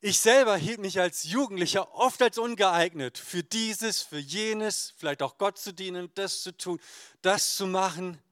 Ich 0.00 0.20
selber 0.20 0.56
hielt 0.56 0.78
mich 0.78 1.00
als 1.00 1.24
Jugendlicher 1.24 1.92
oft 1.92 2.22
als 2.22 2.38
ungeeignet 2.38 3.18
für 3.18 3.42
dieses, 3.42 4.00
für 4.02 4.18
jenes, 4.18 4.94
vielleicht 4.96 5.22
auch 5.22 5.38
Gott 5.38 5.58
zu 5.58 5.72
dienen, 5.72 6.08
das 6.14 6.42
zu 6.42 6.56
tun, 6.56 6.78
das 7.20 7.56
zu 7.56 7.66
machen. 7.66 8.22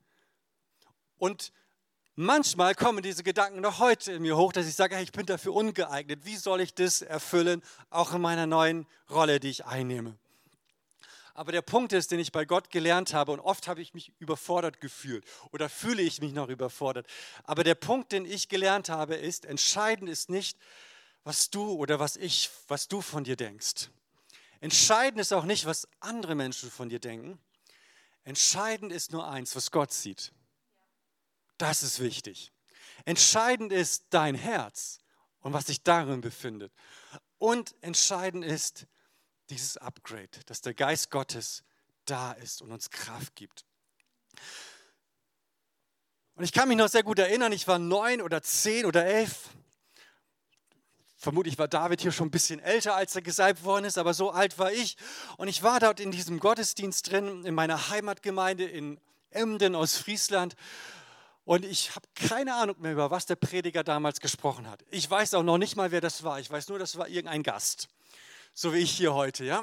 Und 1.18 1.52
Manchmal 2.18 2.74
kommen 2.74 3.02
diese 3.02 3.22
Gedanken 3.22 3.60
noch 3.60 3.78
heute 3.78 4.12
in 4.12 4.22
mir 4.22 4.38
hoch, 4.38 4.50
dass 4.50 4.66
ich 4.66 4.74
sage, 4.74 4.96
hey, 4.96 5.04
ich 5.04 5.12
bin 5.12 5.26
dafür 5.26 5.52
ungeeignet. 5.52 6.24
Wie 6.24 6.36
soll 6.36 6.62
ich 6.62 6.74
das 6.74 7.02
erfüllen, 7.02 7.62
auch 7.90 8.14
in 8.14 8.22
meiner 8.22 8.46
neuen 8.46 8.86
Rolle, 9.10 9.38
die 9.38 9.50
ich 9.50 9.66
einnehme? 9.66 10.16
Aber 11.36 11.52
der 11.52 11.60
Punkt 11.60 11.92
ist, 11.92 12.12
den 12.12 12.18
ich 12.18 12.32
bei 12.32 12.46
Gott 12.46 12.70
gelernt 12.70 13.12
habe, 13.12 13.30
und 13.30 13.40
oft 13.40 13.68
habe 13.68 13.82
ich 13.82 13.92
mich 13.92 14.10
überfordert 14.18 14.80
gefühlt 14.80 15.26
oder 15.52 15.68
fühle 15.68 16.00
ich 16.00 16.22
mich 16.22 16.32
noch 16.32 16.48
überfordert. 16.48 17.06
Aber 17.44 17.62
der 17.62 17.74
Punkt, 17.74 18.12
den 18.12 18.24
ich 18.24 18.48
gelernt 18.48 18.88
habe, 18.88 19.16
ist, 19.16 19.44
entscheidend 19.44 20.08
ist 20.08 20.30
nicht, 20.30 20.58
was 21.24 21.50
du 21.50 21.72
oder 21.72 21.98
was 21.98 22.16
ich, 22.16 22.48
was 22.68 22.88
du 22.88 23.02
von 23.02 23.22
dir 23.22 23.36
denkst. 23.36 23.90
Entscheidend 24.60 25.20
ist 25.20 25.34
auch 25.34 25.44
nicht, 25.44 25.66
was 25.66 25.86
andere 26.00 26.34
Menschen 26.34 26.70
von 26.70 26.88
dir 26.88 27.00
denken. 27.00 27.38
Entscheidend 28.24 28.90
ist 28.90 29.12
nur 29.12 29.28
eins, 29.28 29.54
was 29.54 29.70
Gott 29.70 29.92
sieht. 29.92 30.32
Das 31.58 31.82
ist 31.82 32.00
wichtig. 32.00 32.50
Entscheidend 33.04 33.74
ist 33.74 34.06
dein 34.08 34.36
Herz 34.36 35.00
und 35.40 35.52
was 35.52 35.66
sich 35.66 35.82
darin 35.82 36.22
befindet. 36.22 36.72
Und 37.36 37.74
entscheidend 37.82 38.42
ist 38.42 38.86
dieses 39.50 39.76
Upgrade, 39.76 40.28
dass 40.46 40.60
der 40.60 40.74
Geist 40.74 41.10
Gottes 41.10 41.62
da 42.04 42.32
ist 42.32 42.62
und 42.62 42.72
uns 42.72 42.90
Kraft 42.90 43.34
gibt. 43.34 43.64
Und 46.34 46.44
ich 46.44 46.52
kann 46.52 46.68
mich 46.68 46.76
noch 46.76 46.88
sehr 46.88 47.02
gut 47.02 47.18
erinnern, 47.18 47.52
ich 47.52 47.66
war 47.66 47.78
neun 47.78 48.20
oder 48.20 48.42
zehn 48.42 48.84
oder 48.84 49.06
elf. 49.06 49.50
Vermutlich 51.16 51.58
war 51.58 51.66
David 51.66 52.02
hier 52.02 52.12
schon 52.12 52.28
ein 52.28 52.30
bisschen 52.30 52.60
älter, 52.60 52.94
als 52.94 53.16
er 53.16 53.22
gesalbt 53.22 53.64
worden 53.64 53.86
ist, 53.86 53.96
aber 53.96 54.12
so 54.12 54.30
alt 54.30 54.58
war 54.58 54.70
ich. 54.70 54.96
Und 55.38 55.48
ich 55.48 55.62
war 55.62 55.80
dort 55.80 55.98
in 55.98 56.10
diesem 56.10 56.38
Gottesdienst 56.38 57.10
drin, 57.10 57.44
in 57.46 57.54
meiner 57.54 57.88
Heimatgemeinde 57.88 58.64
in 58.64 59.00
Emden 59.30 59.74
aus 59.74 59.96
Friesland. 59.96 60.54
Und 61.44 61.64
ich 61.64 61.94
habe 61.96 62.06
keine 62.14 62.54
Ahnung 62.54 62.76
mehr, 62.80 62.92
über 62.92 63.10
was 63.10 63.24
der 63.24 63.36
Prediger 63.36 63.82
damals 63.82 64.20
gesprochen 64.20 64.68
hat. 64.68 64.84
Ich 64.90 65.10
weiß 65.10 65.34
auch 65.34 65.42
noch 65.42 65.58
nicht 65.58 65.74
mal, 65.74 65.90
wer 65.90 66.00
das 66.02 66.22
war. 66.22 66.38
Ich 66.38 66.50
weiß 66.50 66.68
nur, 66.68 66.78
das 66.78 66.98
war 66.98 67.08
irgendein 67.08 67.42
Gast. 67.42 67.88
So 68.58 68.72
wie 68.72 68.78
ich 68.78 68.92
hier 68.92 69.12
heute. 69.12 69.44
Ja? 69.44 69.62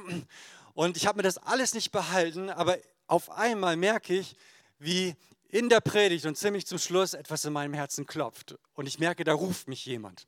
Und 0.76 0.98
ich 0.98 1.08
habe 1.08 1.18
mir 1.18 1.24
das 1.24 1.40
alles 1.40 1.74
nicht 1.74 1.92
behalten, 1.92 2.52
aber 2.52 2.78
auf 3.08 3.32
einmal 3.32 3.76
merke 3.76 4.14
ich, 4.14 4.36
wie 4.78 5.16
in 5.50 5.68
der 5.68 5.82
Predigt 5.82 6.28
und 6.28 6.38
ziemlich 6.38 6.68
zum 6.68 6.78
Schluss 6.78 7.16
etwas 7.16 7.44
in 7.44 7.54
meinem 7.54 7.74
Herzen 7.74 8.06
klopft. 8.06 8.56
Und 8.76 8.86
ich 8.86 9.00
merke, 9.00 9.24
da 9.24 9.34
ruft 9.34 9.68
mich 9.68 9.84
jemand. 9.88 10.28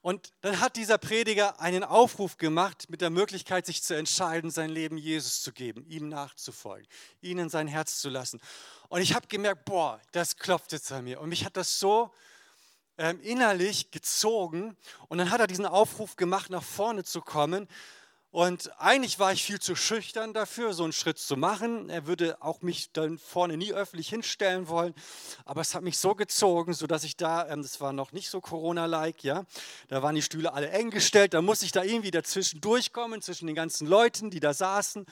Und 0.00 0.32
dann 0.40 0.60
hat 0.60 0.76
dieser 0.76 0.96
Prediger 0.96 1.60
einen 1.60 1.84
Aufruf 1.84 2.38
gemacht 2.38 2.88
mit 2.88 3.02
der 3.02 3.10
Möglichkeit, 3.10 3.66
sich 3.66 3.82
zu 3.82 3.94
entscheiden, 3.94 4.50
sein 4.50 4.70
Leben 4.70 4.96
Jesus 4.96 5.42
zu 5.42 5.52
geben, 5.52 5.84
ihm 5.90 6.08
nachzufolgen, 6.08 6.88
ihn 7.20 7.36
in 7.36 7.50
sein 7.50 7.68
Herz 7.68 8.00
zu 8.00 8.08
lassen. 8.08 8.40
Und 8.88 9.02
ich 9.02 9.14
habe 9.14 9.26
gemerkt, 9.26 9.66
boah, 9.66 10.00
das 10.12 10.38
klopft 10.38 10.72
jetzt 10.72 10.90
an 10.90 11.04
mir. 11.04 11.20
Und 11.20 11.28
mich 11.28 11.44
hat 11.44 11.58
das 11.58 11.78
so 11.78 12.10
innerlich 12.96 13.90
gezogen. 13.90 14.76
Und 15.08 15.18
dann 15.18 15.30
hat 15.30 15.40
er 15.40 15.46
diesen 15.46 15.66
Aufruf 15.66 16.16
gemacht, 16.16 16.50
nach 16.50 16.62
vorne 16.62 17.04
zu 17.04 17.20
kommen. 17.20 17.68
Und 18.36 18.70
eigentlich 18.78 19.18
war 19.18 19.32
ich 19.32 19.42
viel 19.42 19.60
zu 19.60 19.74
schüchtern 19.74 20.34
dafür, 20.34 20.74
so 20.74 20.84
einen 20.84 20.92
Schritt 20.92 21.18
zu 21.18 21.38
machen. 21.38 21.88
Er 21.88 22.06
würde 22.06 22.36
auch 22.42 22.60
mich 22.60 22.92
dann 22.92 23.16
vorne 23.16 23.56
nie 23.56 23.72
öffentlich 23.72 24.10
hinstellen 24.10 24.68
wollen. 24.68 24.92
Aber 25.46 25.62
es 25.62 25.74
hat 25.74 25.82
mich 25.82 25.96
so 25.96 26.14
gezogen, 26.14 26.74
sodass 26.74 27.04
ich 27.04 27.16
da, 27.16 27.48
ähm, 27.48 27.62
das 27.62 27.80
war 27.80 27.94
noch 27.94 28.12
nicht 28.12 28.28
so 28.28 28.42
Corona-like, 28.42 29.24
ja, 29.24 29.46
da 29.88 30.02
waren 30.02 30.14
die 30.14 30.20
Stühle 30.20 30.52
alle 30.52 30.68
eng 30.68 30.90
gestellt. 30.90 31.32
Da 31.32 31.40
musste 31.40 31.64
ich 31.64 31.72
da 31.72 31.82
irgendwie 31.82 32.10
dazwischen 32.10 32.60
durchkommen, 32.60 33.22
zwischen 33.22 33.46
den 33.46 33.56
ganzen 33.56 33.86
Leuten, 33.86 34.28
die 34.28 34.40
da 34.40 34.52
saßen. 34.52 35.06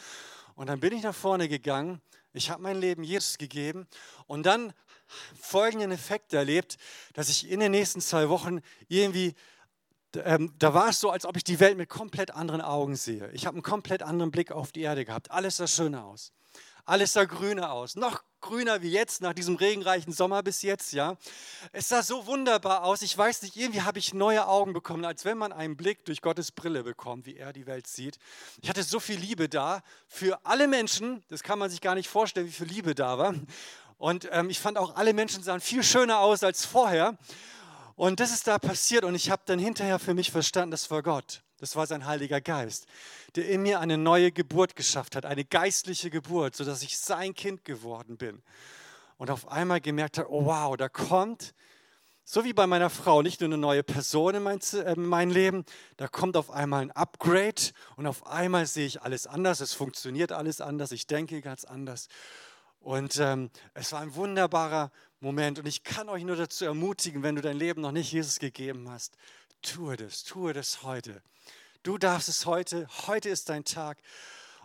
Und 0.54 0.66
dann 0.68 0.80
bin 0.80 0.92
ich 0.92 1.02
nach 1.02 1.14
vorne 1.14 1.48
gegangen. 1.48 2.02
Ich 2.34 2.50
habe 2.50 2.62
mein 2.62 2.78
Leben 2.78 3.04
Jesus 3.04 3.38
gegeben. 3.38 3.86
Und 4.26 4.44
dann 4.44 4.74
folgenden 5.40 5.92
Effekt 5.92 6.32
erlebt, 6.32 6.76
dass 7.12 7.28
ich 7.28 7.50
in 7.50 7.60
den 7.60 7.72
nächsten 7.72 8.00
zwei 8.00 8.28
Wochen 8.28 8.60
irgendwie 8.88 9.34
ähm, 10.16 10.52
da 10.58 10.74
war 10.74 10.90
es 10.90 11.00
so, 11.00 11.10
als 11.10 11.26
ob 11.26 11.36
ich 11.36 11.44
die 11.44 11.60
Welt 11.60 11.76
mit 11.76 11.88
komplett 11.88 12.30
anderen 12.30 12.60
Augen 12.60 12.96
sehe. 12.96 13.30
Ich 13.32 13.46
habe 13.46 13.56
einen 13.56 13.62
komplett 13.62 14.02
anderen 14.02 14.30
Blick 14.30 14.52
auf 14.52 14.72
die 14.72 14.82
Erde 14.82 15.04
gehabt. 15.04 15.30
Alles 15.30 15.56
sah 15.56 15.66
schöner 15.66 16.04
aus. 16.04 16.32
Alles 16.86 17.14
sah 17.14 17.24
grüner 17.24 17.72
aus. 17.72 17.96
Noch 17.96 18.22
grüner 18.42 18.82
wie 18.82 18.90
jetzt, 18.90 19.22
nach 19.22 19.32
diesem 19.32 19.56
regenreichen 19.56 20.12
Sommer 20.12 20.42
bis 20.42 20.60
jetzt, 20.60 20.92
ja. 20.92 21.16
Es 21.72 21.88
sah 21.88 22.02
so 22.02 22.26
wunderbar 22.26 22.84
aus. 22.84 23.00
Ich 23.00 23.16
weiß 23.16 23.40
nicht, 23.40 23.56
irgendwie 23.56 23.80
habe 23.80 23.98
ich 23.98 24.12
neue 24.12 24.46
Augen 24.46 24.74
bekommen, 24.74 25.06
als 25.06 25.24
wenn 25.24 25.38
man 25.38 25.50
einen 25.50 25.78
Blick 25.78 26.04
durch 26.04 26.20
Gottes 26.20 26.52
Brille 26.52 26.84
bekommt, 26.84 27.24
wie 27.24 27.36
er 27.36 27.54
die 27.54 27.66
Welt 27.66 27.86
sieht. 27.86 28.18
Ich 28.60 28.68
hatte 28.68 28.82
so 28.82 29.00
viel 29.00 29.18
Liebe 29.18 29.48
da 29.48 29.82
für 30.08 30.44
alle 30.44 30.68
Menschen. 30.68 31.24
Das 31.28 31.42
kann 31.42 31.58
man 31.58 31.70
sich 31.70 31.80
gar 31.80 31.94
nicht 31.94 32.08
vorstellen, 32.08 32.46
wie 32.46 32.52
viel 32.52 32.66
Liebe 32.66 32.94
da 32.94 33.16
war. 33.16 33.34
Und 33.98 34.28
ähm, 34.32 34.50
ich 34.50 34.60
fand 34.60 34.78
auch, 34.78 34.96
alle 34.96 35.12
Menschen 35.12 35.42
sahen 35.42 35.60
viel 35.60 35.82
schöner 35.82 36.20
aus 36.20 36.42
als 36.42 36.64
vorher. 36.64 37.16
Und 37.96 38.20
das 38.20 38.32
ist 38.32 38.46
da 38.46 38.58
passiert 38.58 39.04
und 39.04 39.14
ich 39.14 39.30
habe 39.30 39.42
dann 39.46 39.58
hinterher 39.58 39.98
für 39.98 40.14
mich 40.14 40.32
verstanden, 40.32 40.72
das 40.72 40.90
war 40.90 41.02
Gott. 41.02 41.42
Das 41.58 41.76
war 41.76 41.86
sein 41.86 42.06
Heiliger 42.06 42.40
Geist, 42.40 42.86
der 43.36 43.48
in 43.48 43.62
mir 43.62 43.80
eine 43.80 43.96
neue 43.96 44.32
Geburt 44.32 44.74
geschafft 44.74 45.14
hat, 45.14 45.24
eine 45.24 45.44
geistliche 45.44 46.10
Geburt, 46.10 46.56
sodass 46.56 46.82
ich 46.82 46.98
sein 46.98 47.34
Kind 47.34 47.64
geworden 47.64 48.16
bin. 48.16 48.42
Und 49.16 49.30
auf 49.30 49.48
einmal 49.48 49.80
gemerkt 49.80 50.18
habe, 50.18 50.30
oh 50.30 50.44
wow, 50.44 50.76
da 50.76 50.88
kommt, 50.88 51.54
so 52.24 52.44
wie 52.44 52.52
bei 52.52 52.66
meiner 52.66 52.90
Frau, 52.90 53.22
nicht 53.22 53.40
nur 53.40 53.48
eine 53.48 53.58
neue 53.58 53.82
Person 53.82 54.34
in 54.34 54.42
mein, 54.42 54.60
äh, 54.72 54.94
mein 54.96 55.30
Leben, 55.30 55.64
da 55.96 56.08
kommt 56.08 56.36
auf 56.36 56.50
einmal 56.50 56.82
ein 56.82 56.90
Upgrade 56.90 57.70
und 57.96 58.06
auf 58.06 58.26
einmal 58.26 58.66
sehe 58.66 58.86
ich 58.86 59.02
alles 59.02 59.26
anders, 59.26 59.60
es 59.60 59.72
funktioniert 59.72 60.32
alles 60.32 60.60
anders, 60.60 60.90
ich 60.90 61.06
denke 61.06 61.40
ganz 61.40 61.64
anders. 61.64 62.08
Und 62.84 63.16
ähm, 63.16 63.50
es 63.72 63.92
war 63.92 64.02
ein 64.02 64.14
wunderbarer 64.14 64.92
Moment. 65.20 65.58
Und 65.58 65.64
ich 65.64 65.84
kann 65.84 66.10
euch 66.10 66.22
nur 66.22 66.36
dazu 66.36 66.66
ermutigen, 66.66 67.22
wenn 67.22 67.34
du 67.34 67.40
dein 67.40 67.56
Leben 67.56 67.80
noch 67.80 67.92
nicht 67.92 68.12
Jesus 68.12 68.38
gegeben 68.38 68.90
hast, 68.90 69.16
tue 69.62 69.96
das, 69.96 70.22
tue 70.22 70.52
das 70.52 70.82
heute. 70.82 71.22
Du 71.82 71.96
darfst 71.96 72.28
es 72.28 72.44
heute, 72.44 72.86
heute 73.06 73.30
ist 73.30 73.48
dein 73.48 73.64
Tag. 73.64 74.02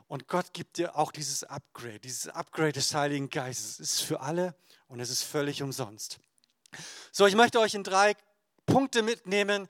Und 0.10 0.28
Gott 0.28 0.52
gibt 0.52 0.78
dir 0.78 0.98
auch 0.98 1.14
dieses 1.14 1.46
Upgrade, 1.46 2.02
dieses 2.02 2.28
Upgrade 2.28 2.74
des 2.74 2.94
Heiligen 2.94 3.30
Geistes. 3.30 3.80
Es 3.80 3.92
ist 3.92 4.02
für 4.02 4.20
alle 4.20 4.54
und 4.90 5.00
es 5.00 5.10
ist 5.10 5.24
völlig 5.24 5.64
umsonst. 5.64 6.20
So, 7.14 7.26
ich 7.26 7.36
möchte 7.36 7.62
euch 7.62 7.74
in 7.74 7.86
drei 7.86 8.18
Punkte 8.66 9.02
mitnehmen, 9.02 9.70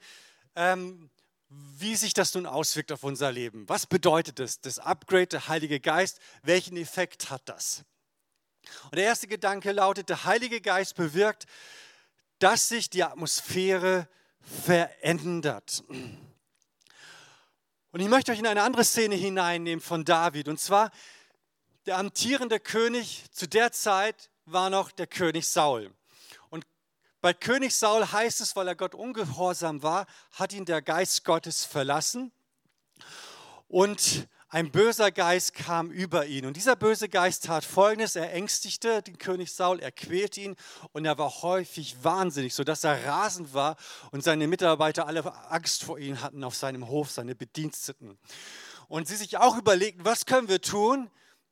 ähm, 0.56 1.08
wie 1.48 1.94
sich 1.94 2.14
das 2.14 2.34
nun 2.34 2.46
auswirkt 2.46 2.90
auf 2.90 3.04
unser 3.04 3.30
Leben. 3.30 3.68
Was 3.68 3.86
bedeutet 3.86 4.40
das, 4.40 4.60
das 4.60 4.80
Upgrade, 4.80 5.28
der 5.28 5.46
Heilige 5.46 5.78
Geist? 5.78 6.18
Welchen 6.42 6.76
Effekt 6.76 7.30
hat 7.30 7.42
das? 7.44 7.84
Und 8.84 8.96
der 8.96 9.04
erste 9.04 9.26
Gedanke 9.26 9.72
lautet, 9.72 10.08
der 10.08 10.24
Heilige 10.24 10.60
Geist 10.60 10.94
bewirkt, 10.94 11.46
dass 12.38 12.68
sich 12.68 12.90
die 12.90 13.04
Atmosphäre 13.04 14.08
verändert. 14.40 15.84
Und 17.92 18.00
ich 18.00 18.08
möchte 18.08 18.32
euch 18.32 18.38
in 18.38 18.46
eine 18.46 18.62
andere 18.62 18.84
Szene 18.84 19.14
hineinnehmen 19.14 19.82
von 19.82 20.04
David. 20.04 20.48
Und 20.48 20.60
zwar, 20.60 20.90
der 21.86 21.98
amtierende 21.98 22.60
König 22.60 23.24
zu 23.32 23.48
der 23.48 23.72
Zeit 23.72 24.30
war 24.44 24.70
noch 24.70 24.90
der 24.90 25.06
König 25.06 25.48
Saul. 25.48 25.92
Und 26.50 26.66
bei 27.20 27.34
König 27.34 27.74
Saul 27.74 28.06
heißt 28.06 28.40
es, 28.40 28.56
weil 28.56 28.68
er 28.68 28.76
Gott 28.76 28.94
ungehorsam 28.94 29.82
war, 29.82 30.06
hat 30.32 30.52
ihn 30.52 30.64
der 30.64 30.82
Geist 30.82 31.24
Gottes 31.24 31.64
verlassen. 31.64 32.32
Und 33.68 34.28
ein 34.50 34.72
böser 34.72 35.12
Geist 35.12 35.54
kam 35.54 35.92
über 35.92 36.26
ihn. 36.26 36.44
Und 36.44 36.56
dieser 36.56 36.74
böse 36.74 37.08
Geist 37.08 37.44
tat 37.44 37.64
Folgendes. 37.64 38.16
Er 38.16 38.32
ängstigte 38.32 39.00
den 39.00 39.16
König 39.16 39.52
Saul, 39.52 39.78
er 39.78 39.92
quälte 39.92 40.40
ihn 40.40 40.56
und 40.92 41.04
er 41.04 41.16
war 41.18 41.42
häufig 41.42 42.02
wahnsinnig, 42.02 42.52
sodass 42.52 42.82
er 42.82 43.06
rasend 43.06 43.54
war 43.54 43.76
und 44.10 44.24
seine 44.24 44.48
Mitarbeiter 44.48 45.06
alle 45.06 45.24
Angst 45.50 45.84
vor 45.84 45.98
ihm 45.98 46.20
hatten 46.20 46.42
auf 46.42 46.56
seinem 46.56 46.88
Hof, 46.88 47.10
seine 47.10 47.36
Bediensteten. 47.36 48.18
Und 48.88 49.06
sie 49.06 49.16
sich 49.16 49.38
auch 49.38 49.56
überlegten, 49.56 50.04
was 50.04 50.26
können 50.26 50.48
wir 50.48 50.60
tun, 50.60 51.08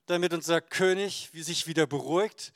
damit 0.07 0.35
unser 0.35 0.61
König 0.61 1.31
sich 1.35 1.69
wieder 1.69 1.87
beruhigt 1.87 2.53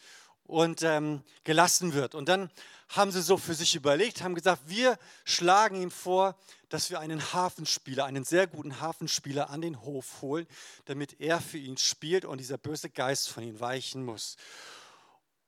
und 0.52 0.82
ähm, 0.82 1.22
gelassen 1.44 1.94
wird. 1.94 2.14
Und 2.14 2.28
dann 2.28 2.50
haben 2.90 3.10
sie 3.10 3.22
so 3.22 3.38
für 3.38 3.54
sich 3.54 3.74
überlegt, 3.74 4.22
haben 4.22 4.34
gesagt, 4.34 4.62
wir 4.66 4.98
schlagen 5.24 5.80
ihm 5.80 5.90
vor, 5.90 6.36
dass 6.68 6.90
wir 6.90 7.00
einen 7.00 7.32
Hafenspieler, 7.32 8.04
einen 8.04 8.24
sehr 8.24 8.46
guten 8.46 8.80
Hafenspieler 8.80 9.48
an 9.48 9.62
den 9.62 9.80
Hof 9.80 10.20
holen, 10.20 10.46
damit 10.84 11.20
er 11.20 11.40
für 11.40 11.58
ihn 11.58 11.78
spielt 11.78 12.26
und 12.26 12.38
dieser 12.38 12.58
böse 12.58 12.90
Geist 12.90 13.30
von 13.30 13.42
ihm 13.42 13.60
weichen 13.60 14.04
muss. 14.04 14.36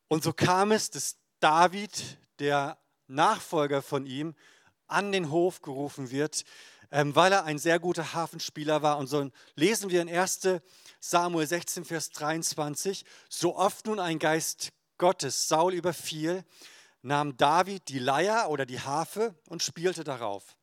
Und 0.09 0.25
so 0.25 0.33
kam 0.33 0.73
es, 0.73 0.91
dass 0.91 1.17
David, 1.39 2.19
der 2.39 2.79
Nachfolger 3.07 3.83
von 3.83 4.07
ihm, 4.07 4.35
an 4.87 5.13
den 5.13 5.31
Hof 5.31 5.61
gerufen 5.61 6.11
wird, 6.11 6.45
ähm, 6.91 7.15
weil 7.15 7.33
er 7.33 7.45
ein 7.45 7.59
sehr 7.59 7.79
guter 7.79 8.15
Hafenspieler 8.15 8.81
war. 8.81 8.97
Und 8.99 9.09
so 9.09 9.31
lesen 9.55 9.91
wir 9.91 10.01
in 10.01 10.09
1 10.09 10.61
Samuel 11.01 11.47
16, 11.47 11.85
Vers 11.85 12.11
23, 12.11 13.05
so 13.29 13.57
oft 13.57 13.87
nun 13.87 14.01
ein 14.01 14.19
Geist 14.19 14.73
Gottes 15.05 15.49
Saul 15.49 15.75
überfiel, 15.75 16.47
nahm 17.03 17.37
David 17.37 17.91
die 17.91 17.99
Leier 17.99 18.49
oder 18.49 18.65
die 18.65 18.81
Harfe 18.81 19.35
und 19.51 19.63
spielte 19.63 20.03
darauf. 20.03 20.57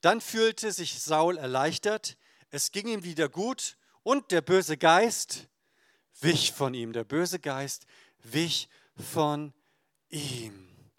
Dann 0.00 0.22
fühlte 0.22 0.72
sich 0.72 1.02
Saul 1.02 1.36
erleichtert, 1.36 2.16
es 2.48 2.72
ging 2.72 2.88
ihm 2.88 3.04
wieder 3.04 3.28
gut 3.28 3.76
und 4.02 4.30
der 4.32 4.40
böse 4.40 4.78
Geist 4.78 5.48
wich 6.22 6.52
von 6.52 6.72
ihm. 6.72 6.94
Der 6.94 7.04
böse 7.04 7.38
Geist 7.38 7.84
wich 8.22 8.70
von 9.12 9.52
ihm. 10.08 10.90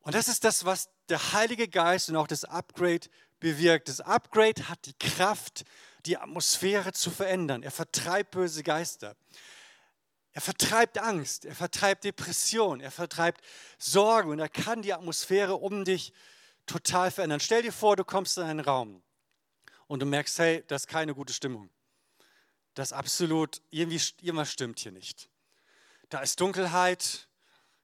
Und 0.00 0.16
das 0.16 0.26
ist 0.26 0.42
das, 0.42 0.64
was 0.64 0.88
der 1.08 1.34
Heilige 1.34 1.68
Geist 1.68 2.08
und 2.08 2.16
auch 2.16 2.26
das 2.26 2.42
Upgrade 2.42 3.06
bewirkt. 3.38 3.88
Das 3.88 4.00
Upgrade 4.00 4.68
hat 4.68 4.86
die 4.86 4.98
Kraft, 4.98 5.64
die 6.04 6.16
Atmosphäre 6.16 6.92
zu 6.92 7.12
verändern. 7.12 7.62
Er 7.62 7.70
vertreibt 7.70 8.32
böse 8.32 8.64
Geister. 8.64 9.14
Er 10.34 10.40
vertreibt 10.40 10.98
Angst, 10.98 11.44
er 11.44 11.54
vertreibt 11.54 12.02
Depression, 12.02 12.80
er 12.80 12.90
vertreibt 12.90 13.40
Sorgen 13.78 14.30
und 14.30 14.40
er 14.40 14.48
kann 14.48 14.82
die 14.82 14.92
Atmosphäre 14.92 15.54
um 15.54 15.84
dich 15.84 16.12
total 16.66 17.12
verändern. 17.12 17.38
Stell 17.38 17.62
dir 17.62 17.72
vor, 17.72 17.94
du 17.94 18.04
kommst 18.04 18.36
in 18.36 18.42
einen 18.42 18.60
Raum 18.60 19.00
und 19.86 20.00
du 20.00 20.06
merkst, 20.06 20.38
hey, 20.40 20.64
das 20.66 20.82
ist 20.82 20.88
keine 20.88 21.14
gute 21.14 21.32
Stimmung. 21.32 21.70
Das 22.74 22.92
absolut, 22.92 23.62
irgendwie, 23.70 24.00
irgendwas 24.22 24.50
stimmt 24.50 24.80
hier 24.80 24.90
nicht. 24.90 25.28
Da 26.08 26.18
ist 26.18 26.40
Dunkelheit, 26.40 27.28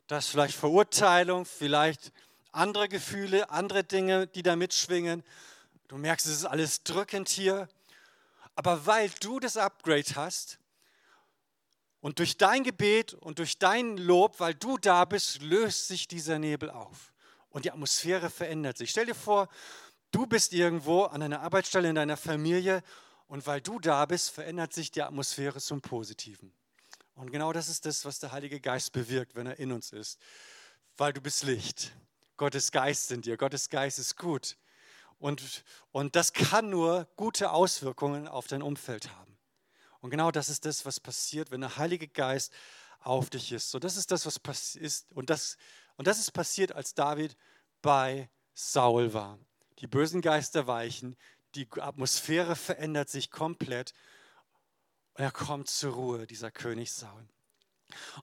da 0.09 0.19
ist 0.19 0.29
vielleicht 0.29 0.57
Verurteilung, 0.57 1.45
vielleicht 1.45 2.13
andere 2.51 2.89
Gefühle, 2.89 3.51
andere 3.51 3.85
Dinge, 3.85 4.27
die 4.27 4.43
da 4.43 4.57
mitschwingen. 4.57 5.23
Du 5.87 5.97
merkst, 5.97 6.27
es 6.27 6.39
ist 6.39 6.45
alles 6.47 6.83
drückend 6.83 7.29
hier. 7.29 7.69
Aber 8.57 8.87
weil 8.87 9.11
du 9.21 9.39
das 9.39 9.57
Upgrade 9.57 10.17
hast, 10.17 10.60
und 12.01 12.19
durch 12.19 12.37
dein 12.37 12.65
Gebet 12.65 13.15
und 13.15 13.39
durch 13.39 13.59
dein 13.59 13.97
Lob, 13.97 14.41
weil 14.41 14.55
du 14.55 14.79
da 14.79 15.05
bist, 15.05 15.43
löst 15.43 15.89
sich 15.89 16.09
dieser 16.09 16.39
Nebel 16.39 16.71
auf 16.71 17.13
und 17.51 17.65
die 17.65 17.71
Atmosphäre 17.71 18.31
verändert 18.31 18.79
sich. 18.79 18.91
Stell 18.91 19.07
dir 19.07 19.15
vor, 19.15 19.49
du 20.11 20.27
bist 20.27 20.53
irgendwo 20.53 21.05
an 21.05 21.23
einer 21.23 21.41
Arbeitsstelle 21.41 21.89
in 21.89 21.95
deiner 21.95 22.17
Familie 22.17 22.83
und 23.27 23.47
weil 23.47 23.61
du 23.61 23.79
da 23.79 24.07
bist, 24.07 24.31
verändert 24.31 24.73
sich 24.73 24.91
die 24.91 25.03
Atmosphäre 25.03 25.61
zum 25.61 25.81
Positiven. 25.81 26.53
Und 27.15 27.31
genau 27.31 27.53
das 27.53 27.69
ist 27.69 27.85
das, 27.85 28.05
was 28.05 28.19
der 28.19 28.33
Heilige 28.33 28.61
Geist 28.61 28.93
bewirkt, 28.93 29.35
wenn 29.35 29.47
er 29.47 29.59
in 29.59 29.73
uns 29.73 29.93
ist. 29.93 30.19
Weil 30.97 31.13
du 31.13 31.21
bist 31.21 31.43
Licht. 31.43 31.93
Gottes 32.39 32.73
Geist 32.73 33.11
in 33.11 33.21
dir. 33.21 33.37
Gottes 33.37 33.69
Geist 33.69 33.99
ist 33.99 34.17
gut. 34.17 34.57
Und, 35.19 35.65
und 35.93 36.17
das 36.17 36.33
kann 36.33 36.71
nur 36.71 37.07
gute 37.17 37.51
Auswirkungen 37.51 38.27
auf 38.27 38.47
dein 38.47 38.63
Umfeld 38.63 39.11
haben. 39.15 39.30
Und 40.01 40.11
genau 40.11 40.31
das 40.31 40.49
ist 40.49 40.65
das, 40.65 40.85
was 40.87 41.01
passiert, 41.01 41.51
wenn 41.51 41.61
der 41.61 41.77
Heilige 41.77 42.09
Geist 42.09 42.53
auf 43.01 43.31
dich 43.31 43.53
ist. 43.53 43.71
So, 43.71 43.79
das 43.79 43.97
ist 43.97 44.11
das, 44.11 44.27
was 44.27 44.39
passiert. 44.39 45.05
Und 45.11 45.31
das, 45.31 45.57
und 45.97 46.07
das 46.07 46.19
ist 46.19 46.33
passiert, 46.33 46.73
als 46.73 46.95
David 46.95 47.37
bei 47.83 48.29
Saul 48.55 49.13
war. 49.15 49.39
Die 49.79 49.87
bösen 49.87 50.21
Geister 50.21 50.67
weichen, 50.67 51.17
die 51.55 51.69
Atmosphäre 51.79 52.57
verändert 52.57 53.09
sich 53.09 53.31
komplett 53.31 53.93
und 55.15 55.25
er 55.25 55.33
kommt 55.33 55.69
zur 55.69 55.95
Ruhe, 55.95 56.27
dieser 56.27 56.51
König 56.51 56.93
Saul. 56.93 57.29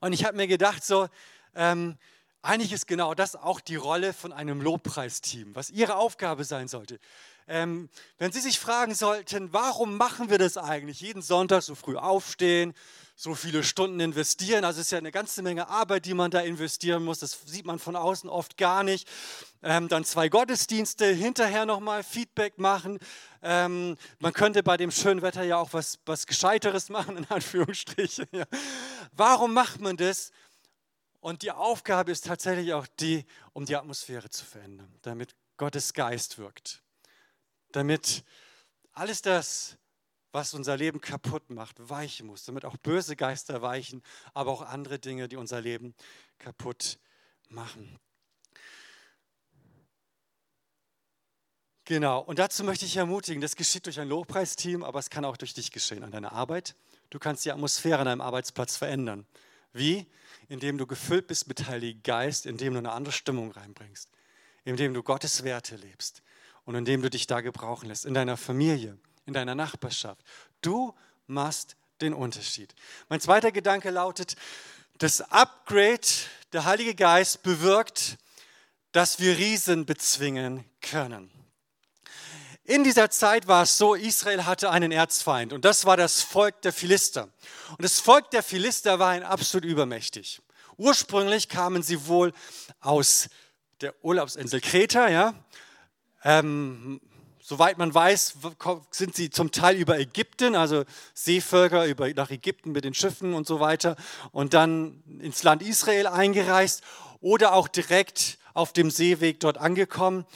Und 0.00 0.12
ich 0.12 0.24
habe 0.24 0.36
mir 0.36 0.46
gedacht, 0.46 0.84
so, 0.84 1.08
ähm, 1.54 1.98
eigentlich 2.40 2.72
ist 2.72 2.86
genau 2.86 3.14
das 3.14 3.36
auch 3.36 3.60
die 3.60 3.76
Rolle 3.76 4.12
von 4.12 4.32
einem 4.32 4.62
Lobpreisteam, 4.62 5.54
was 5.54 5.70
ihre 5.70 5.96
Aufgabe 5.96 6.44
sein 6.44 6.68
sollte. 6.68 6.98
Ähm, 7.48 7.88
wenn 8.18 8.30
Sie 8.30 8.40
sich 8.40 8.58
fragen 8.58 8.94
sollten, 8.94 9.52
warum 9.54 9.96
machen 9.96 10.28
wir 10.28 10.36
das 10.36 10.58
eigentlich? 10.58 11.00
Jeden 11.00 11.22
Sonntag 11.22 11.62
so 11.62 11.74
früh 11.74 11.96
aufstehen, 11.96 12.74
so 13.16 13.34
viele 13.34 13.64
Stunden 13.64 13.98
investieren. 14.00 14.64
Also 14.64 14.80
es 14.80 14.88
ist 14.88 14.90
ja 14.92 14.98
eine 14.98 15.10
ganze 15.10 15.42
Menge 15.42 15.68
Arbeit, 15.68 16.04
die 16.04 16.12
man 16.12 16.30
da 16.30 16.40
investieren 16.40 17.02
muss. 17.02 17.20
Das 17.20 17.40
sieht 17.46 17.64
man 17.64 17.78
von 17.78 17.96
außen 17.96 18.28
oft 18.28 18.58
gar 18.58 18.84
nicht. 18.84 19.08
Ähm, 19.62 19.88
dann 19.88 20.04
zwei 20.04 20.28
Gottesdienste, 20.28 21.06
hinterher 21.06 21.64
nochmal 21.64 22.04
Feedback 22.04 22.58
machen. 22.58 22.98
Ähm, 23.42 23.96
man 24.18 24.34
könnte 24.34 24.62
bei 24.62 24.76
dem 24.76 24.90
schönen 24.90 25.22
Wetter 25.22 25.42
ja 25.42 25.56
auch 25.56 25.72
was, 25.72 25.98
was 26.04 26.26
Gescheiteres 26.26 26.90
machen, 26.90 27.16
in 27.16 27.24
Anführungsstrichen. 27.30 28.26
Ja. 28.30 28.44
Warum 29.12 29.54
macht 29.54 29.80
man 29.80 29.96
das? 29.96 30.32
Und 31.20 31.42
die 31.42 31.50
Aufgabe 31.50 32.12
ist 32.12 32.26
tatsächlich 32.26 32.74
auch 32.74 32.86
die, 33.00 33.24
um 33.54 33.64
die 33.64 33.74
Atmosphäre 33.74 34.28
zu 34.30 34.44
verändern, 34.44 34.94
damit 35.02 35.34
Gottes 35.56 35.92
Geist 35.92 36.38
wirkt. 36.38 36.82
Damit 37.72 38.24
alles 38.92 39.22
das, 39.22 39.78
was 40.32 40.54
unser 40.54 40.76
Leben 40.76 41.00
kaputt 41.00 41.50
macht, 41.50 41.76
weichen 41.88 42.26
muss, 42.26 42.44
damit 42.44 42.64
auch 42.64 42.76
böse 42.76 43.16
Geister 43.16 43.62
weichen, 43.62 44.02
aber 44.34 44.50
auch 44.50 44.62
andere 44.62 44.98
Dinge, 44.98 45.28
die 45.28 45.36
unser 45.36 45.60
Leben 45.60 45.94
kaputt 46.38 46.98
machen. 47.48 47.98
Genau, 51.84 52.20
und 52.20 52.38
dazu 52.38 52.64
möchte 52.64 52.84
ich 52.84 52.96
ermutigen, 52.98 53.40
das 53.40 53.56
geschieht 53.56 53.86
durch 53.86 53.98
ein 53.98 54.08
Lobpreisteam, 54.08 54.84
aber 54.84 54.98
es 54.98 55.08
kann 55.08 55.24
auch 55.24 55.38
durch 55.38 55.54
dich 55.54 55.72
geschehen, 55.72 56.04
an 56.04 56.10
deiner 56.10 56.32
Arbeit. 56.32 56.74
Du 57.08 57.18
kannst 57.18 57.46
die 57.46 57.52
Atmosphäre 57.52 58.00
an 58.00 58.04
deinem 58.04 58.20
Arbeitsplatz 58.20 58.76
verändern. 58.76 59.26
Wie? 59.72 60.06
Indem 60.48 60.76
du 60.76 60.86
gefüllt 60.86 61.26
bist 61.26 61.48
mit 61.48 61.66
Heiligen 61.66 62.02
Geist, 62.02 62.44
indem 62.44 62.74
du 62.74 62.80
eine 62.80 62.92
andere 62.92 63.12
Stimmung 63.12 63.52
reinbringst, 63.52 64.10
indem 64.64 64.92
du 64.92 65.02
Gottes 65.02 65.44
Werte 65.44 65.76
lebst 65.76 66.22
und 66.68 66.74
indem 66.74 67.00
du 67.00 67.08
dich 67.08 67.26
da 67.26 67.40
gebrauchen 67.40 67.88
lässt, 67.88 68.04
in 68.04 68.12
deiner 68.12 68.36
Familie, 68.36 68.98
in 69.24 69.32
deiner 69.32 69.54
Nachbarschaft. 69.54 70.22
Du 70.60 70.94
machst 71.26 71.76
den 72.02 72.12
Unterschied. 72.12 72.74
Mein 73.08 73.22
zweiter 73.22 73.52
Gedanke 73.52 73.88
lautet, 73.88 74.36
das 74.98 75.22
Upgrade, 75.22 76.06
der 76.52 76.66
Heilige 76.66 76.94
Geist 76.94 77.42
bewirkt, 77.42 78.18
dass 78.92 79.18
wir 79.18 79.38
Riesen 79.38 79.86
bezwingen 79.86 80.62
können. 80.82 81.30
In 82.64 82.84
dieser 82.84 83.08
Zeit 83.08 83.48
war 83.48 83.62
es 83.62 83.78
so, 83.78 83.94
Israel 83.94 84.44
hatte 84.44 84.68
einen 84.68 84.92
Erzfeind 84.92 85.54
und 85.54 85.64
das 85.64 85.86
war 85.86 85.96
das 85.96 86.20
Volk 86.20 86.60
der 86.60 86.74
Philister. 86.74 87.30
Und 87.70 87.82
das 87.82 87.98
Volk 87.98 88.30
der 88.30 88.42
Philister 88.42 88.98
war 88.98 89.08
ein 89.08 89.22
absolut 89.22 89.64
übermächtig. 89.64 90.42
Ursprünglich 90.76 91.48
kamen 91.48 91.82
sie 91.82 92.06
wohl 92.08 92.34
aus 92.80 93.30
der 93.80 93.94
Urlaubsinsel 94.04 94.60
Kreta, 94.60 95.08
ja. 95.08 95.32
Ähm, 96.28 97.00
Soweit 97.40 97.78
man 97.78 97.94
weiß, 97.94 98.36
sind 98.90 99.16
sie 99.16 99.30
zum 99.30 99.50
Teil 99.52 99.76
über 99.76 99.98
Ägypten, 99.98 100.54
also 100.54 100.84
Seevölker 101.14 101.86
über, 101.86 102.12
nach 102.12 102.30
Ägypten 102.30 102.72
mit 102.72 102.84
den 102.84 102.92
Schiffen 102.92 103.32
und 103.32 103.46
so 103.46 103.58
weiter, 103.58 103.96
und 104.32 104.52
dann 104.52 105.02
ins 105.20 105.44
Land 105.44 105.62
Israel 105.62 106.08
eingereist 106.08 106.82
oder 107.20 107.54
auch 107.54 107.66
direkt 107.66 108.36
auf 108.52 108.74
dem 108.74 108.90
Seeweg 108.90 109.40
dort 109.40 109.56
angekommen. 109.56 110.26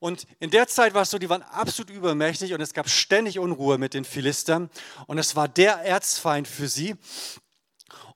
Und 0.00 0.26
in 0.40 0.50
der 0.50 0.66
Zeit 0.66 0.92
war 0.92 1.02
es 1.02 1.10
so, 1.10 1.18
die 1.18 1.30
waren 1.30 1.42
absolut 1.42 1.90
übermächtig 1.90 2.52
und 2.52 2.60
es 2.60 2.74
gab 2.74 2.88
ständig 2.88 3.38
Unruhe 3.38 3.78
mit 3.78 3.94
den 3.94 4.04
Philistern. 4.04 4.68
Und 5.06 5.18
es 5.18 5.36
war 5.36 5.46
der 5.46 5.74
Erzfeind 5.74 6.48
für 6.48 6.66
sie. 6.66 6.96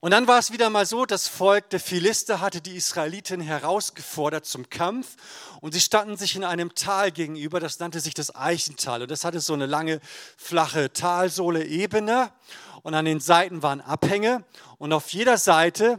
Und 0.01 0.13
dann 0.13 0.27
war 0.27 0.39
es 0.39 0.51
wieder 0.51 0.71
mal 0.71 0.87
so, 0.87 1.05
das 1.05 1.29
Volk 1.29 1.71
der 1.71 1.81
Philister 1.81 2.41
hatte 2.41 2.61
die 2.61 2.77
Israeliten 2.77 3.41
herausgefordert 3.41 4.47
zum 4.47 4.69
Kampf 4.71 5.17
und 5.61 5.73
sie 5.73 5.81
standen 5.81 6.17
sich 6.17 6.37
in 6.37 6.45
einem 6.45 6.75
Tal 6.75 7.13
gegenüber, 7.13 7.61
das 7.61 7.79
nannte 7.79 8.01
sich 8.01 8.15
das 8.15 8.35
Eichental. 8.35 9.03
Und 9.03 9.11
das 9.11 9.25
hatte 9.25 9.41
so 9.41 9.53
eine 9.53 9.67
lange 9.67 10.01
flache 10.37 10.93
Talsohle 10.93 11.65
Ebene 11.65 12.33
und 12.83 12.95
an 12.95 13.05
den 13.05 13.21
Seiten 13.21 13.63
waren 13.63 13.81
Abhänge. 13.81 14.45
Und 14.79 14.93
auf 14.93 15.11
jeder 15.11 15.37
Seite 15.37 15.99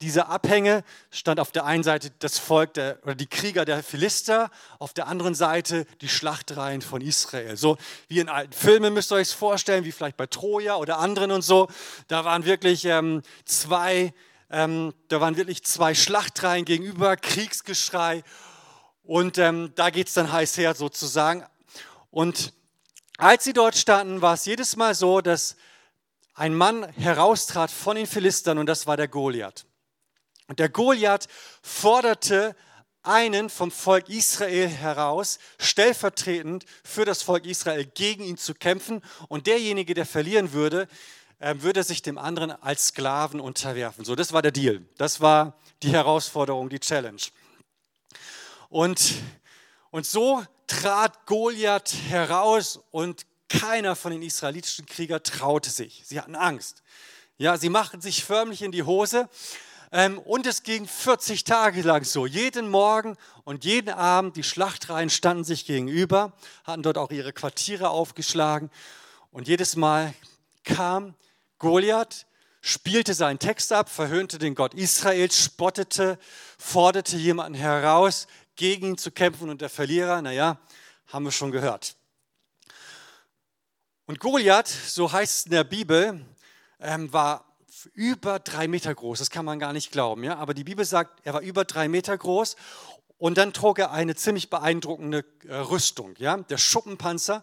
diese 0.00 0.28
Abhänge 0.28 0.84
stand 1.10 1.40
auf 1.40 1.50
der 1.50 1.64
einen 1.64 1.82
Seite 1.82 2.10
das 2.20 2.38
Volk 2.38 2.74
der, 2.74 2.98
oder 3.02 3.16
die 3.16 3.26
Krieger 3.26 3.64
der 3.64 3.82
Philister, 3.82 4.50
auf 4.78 4.92
der 4.94 5.08
anderen 5.08 5.34
Seite 5.34 5.86
die 6.00 6.08
Schlachtreihen 6.08 6.82
von 6.82 7.00
Israel. 7.00 7.56
So 7.56 7.76
wie 8.06 8.20
in 8.20 8.28
alten 8.28 8.52
Filmen 8.52 8.94
müsst 8.94 9.10
ihr 9.10 9.16
euch 9.16 9.34
vorstellen, 9.34 9.84
wie 9.84 9.92
vielleicht 9.92 10.16
bei 10.16 10.26
Troja 10.26 10.76
oder 10.76 10.98
anderen 10.98 11.32
und 11.32 11.42
so. 11.42 11.68
Da 12.06 12.24
waren 12.24 12.44
wirklich 12.44 12.84
ähm, 12.84 13.22
zwei, 13.44 14.14
ähm, 14.50 14.94
da 15.08 15.20
waren 15.20 15.36
wirklich 15.36 15.64
zwei 15.64 15.94
Schlachtreihen 15.94 16.64
gegenüber, 16.64 17.16
Kriegsgeschrei 17.16 18.22
und 19.02 19.36
ähm, 19.38 19.72
da 19.74 19.90
geht 19.90 20.08
es 20.08 20.14
dann 20.14 20.30
heiß 20.30 20.58
her 20.58 20.74
sozusagen. 20.74 21.44
Und 22.12 22.52
als 23.16 23.42
sie 23.42 23.52
dort 23.52 23.76
standen, 23.76 24.22
war 24.22 24.34
es 24.34 24.44
jedes 24.44 24.76
Mal 24.76 24.94
so, 24.94 25.20
dass 25.20 25.56
ein 26.34 26.54
Mann 26.54 26.84
heraustrat 26.92 27.68
von 27.72 27.96
den 27.96 28.06
Philistern 28.06 28.58
und 28.58 28.66
das 28.66 28.86
war 28.86 28.96
der 28.96 29.08
Goliath. 29.08 29.67
Und 30.48 30.58
der 30.58 30.70
Goliath 30.70 31.28
forderte 31.62 32.56
einen 33.02 33.48
vom 33.48 33.70
Volk 33.70 34.08
Israel 34.08 34.68
heraus, 34.68 35.38
stellvertretend 35.58 36.64
für 36.82 37.04
das 37.04 37.22
Volk 37.22 37.46
Israel 37.46 37.84
gegen 37.84 38.24
ihn 38.24 38.36
zu 38.36 38.54
kämpfen. 38.54 39.02
Und 39.28 39.46
derjenige, 39.46 39.94
der 39.94 40.06
verlieren 40.06 40.52
würde, 40.52 40.88
ähm, 41.40 41.62
würde 41.62 41.84
sich 41.84 42.02
dem 42.02 42.18
anderen 42.18 42.50
als 42.50 42.88
Sklaven 42.88 43.40
unterwerfen. 43.40 44.04
So, 44.04 44.14
das 44.14 44.32
war 44.32 44.42
der 44.42 44.50
Deal. 44.50 44.84
Das 44.96 45.20
war 45.20 45.58
die 45.82 45.92
Herausforderung, 45.92 46.68
die 46.68 46.80
Challenge. 46.80 47.22
Und, 48.68 49.14
und 49.90 50.04
so 50.04 50.44
trat 50.66 51.26
Goliath 51.26 51.94
heraus 52.08 52.80
und 52.90 53.24
keiner 53.48 53.96
von 53.96 54.12
den 54.12 54.22
israelitischen 54.22 54.86
Kriegern 54.86 55.22
traute 55.22 55.70
sich. 55.70 56.02
Sie 56.04 56.20
hatten 56.20 56.34
Angst. 56.34 56.82
Ja, 57.38 57.56
sie 57.56 57.70
machten 57.70 58.00
sich 58.00 58.24
förmlich 58.24 58.62
in 58.62 58.72
die 58.72 58.82
Hose 58.82 59.28
und 59.90 60.46
es 60.46 60.62
ging 60.62 60.86
40 60.86 61.44
Tage 61.44 61.82
lang 61.82 62.04
so. 62.04 62.26
Jeden 62.26 62.70
Morgen 62.70 63.16
und 63.44 63.64
jeden 63.64 63.90
Abend, 63.90 64.36
die 64.36 64.42
Schlachtreihen 64.42 65.08
standen 65.08 65.44
sich 65.44 65.64
gegenüber, 65.64 66.32
hatten 66.64 66.82
dort 66.82 66.98
auch 66.98 67.10
ihre 67.10 67.32
Quartiere 67.32 67.88
aufgeschlagen. 67.88 68.70
Und 69.30 69.48
jedes 69.48 69.76
Mal 69.76 70.12
kam 70.64 71.14
Goliath, 71.58 72.26
spielte 72.60 73.14
seinen 73.14 73.38
Text 73.38 73.72
ab, 73.72 73.88
verhöhnte 73.88 74.38
den 74.38 74.54
Gott 74.54 74.74
Israels, 74.74 75.42
spottete, 75.42 76.18
forderte 76.58 77.16
jemanden 77.16 77.54
heraus, 77.54 78.26
gegen 78.56 78.88
ihn 78.88 78.98
zu 78.98 79.10
kämpfen. 79.10 79.48
Und 79.48 79.62
der 79.62 79.70
Verlierer, 79.70 80.20
naja, 80.20 80.58
haben 81.06 81.24
wir 81.24 81.32
schon 81.32 81.50
gehört. 81.50 81.96
Und 84.04 84.20
Goliath, 84.20 84.68
so 84.68 85.10
heißt 85.10 85.38
es 85.38 85.44
in 85.46 85.52
der 85.52 85.64
Bibel, 85.64 86.24
ähm, 86.80 87.12
war 87.12 87.47
über 87.94 88.38
drei 88.38 88.68
Meter 88.68 88.94
groß. 88.94 89.18
Das 89.18 89.30
kann 89.30 89.44
man 89.44 89.58
gar 89.58 89.72
nicht 89.72 89.92
glauben. 89.92 90.24
Ja? 90.24 90.36
Aber 90.36 90.54
die 90.54 90.64
Bibel 90.64 90.84
sagt, 90.84 91.20
er 91.24 91.34
war 91.34 91.40
über 91.40 91.64
drei 91.64 91.88
Meter 91.88 92.16
groß. 92.16 92.56
Und 93.18 93.36
dann 93.36 93.52
trug 93.52 93.78
er 93.78 93.90
eine 93.90 94.14
ziemlich 94.14 94.48
beeindruckende 94.50 95.24
äh, 95.46 95.54
Rüstung. 95.54 96.14
Ja? 96.18 96.36
Der 96.36 96.58
Schuppenpanzer, 96.58 97.42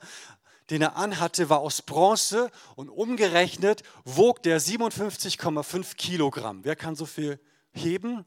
den 0.70 0.82
er 0.82 0.96
anhatte, 0.96 1.50
war 1.50 1.60
aus 1.60 1.82
Bronze 1.82 2.50
und 2.76 2.90
umgerechnet 2.90 3.84
wog 4.04 4.42
der 4.44 4.62
57,5 4.62 5.96
Kilogramm. 5.96 6.62
Wer 6.64 6.76
kann 6.76 6.96
so 6.96 7.06
viel 7.06 7.40
heben? 7.74 8.26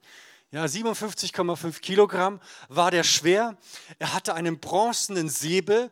Ja, 0.51 0.65
57,5 0.65 1.81
Kilogramm 1.81 2.41
war 2.69 2.91
der 2.91 3.05
schwer. 3.05 3.59
Er 3.99 4.15
hatte 4.15 4.35
einen 4.35 4.61
bronzenen 4.61 5.29
Säbel, 5.29 5.91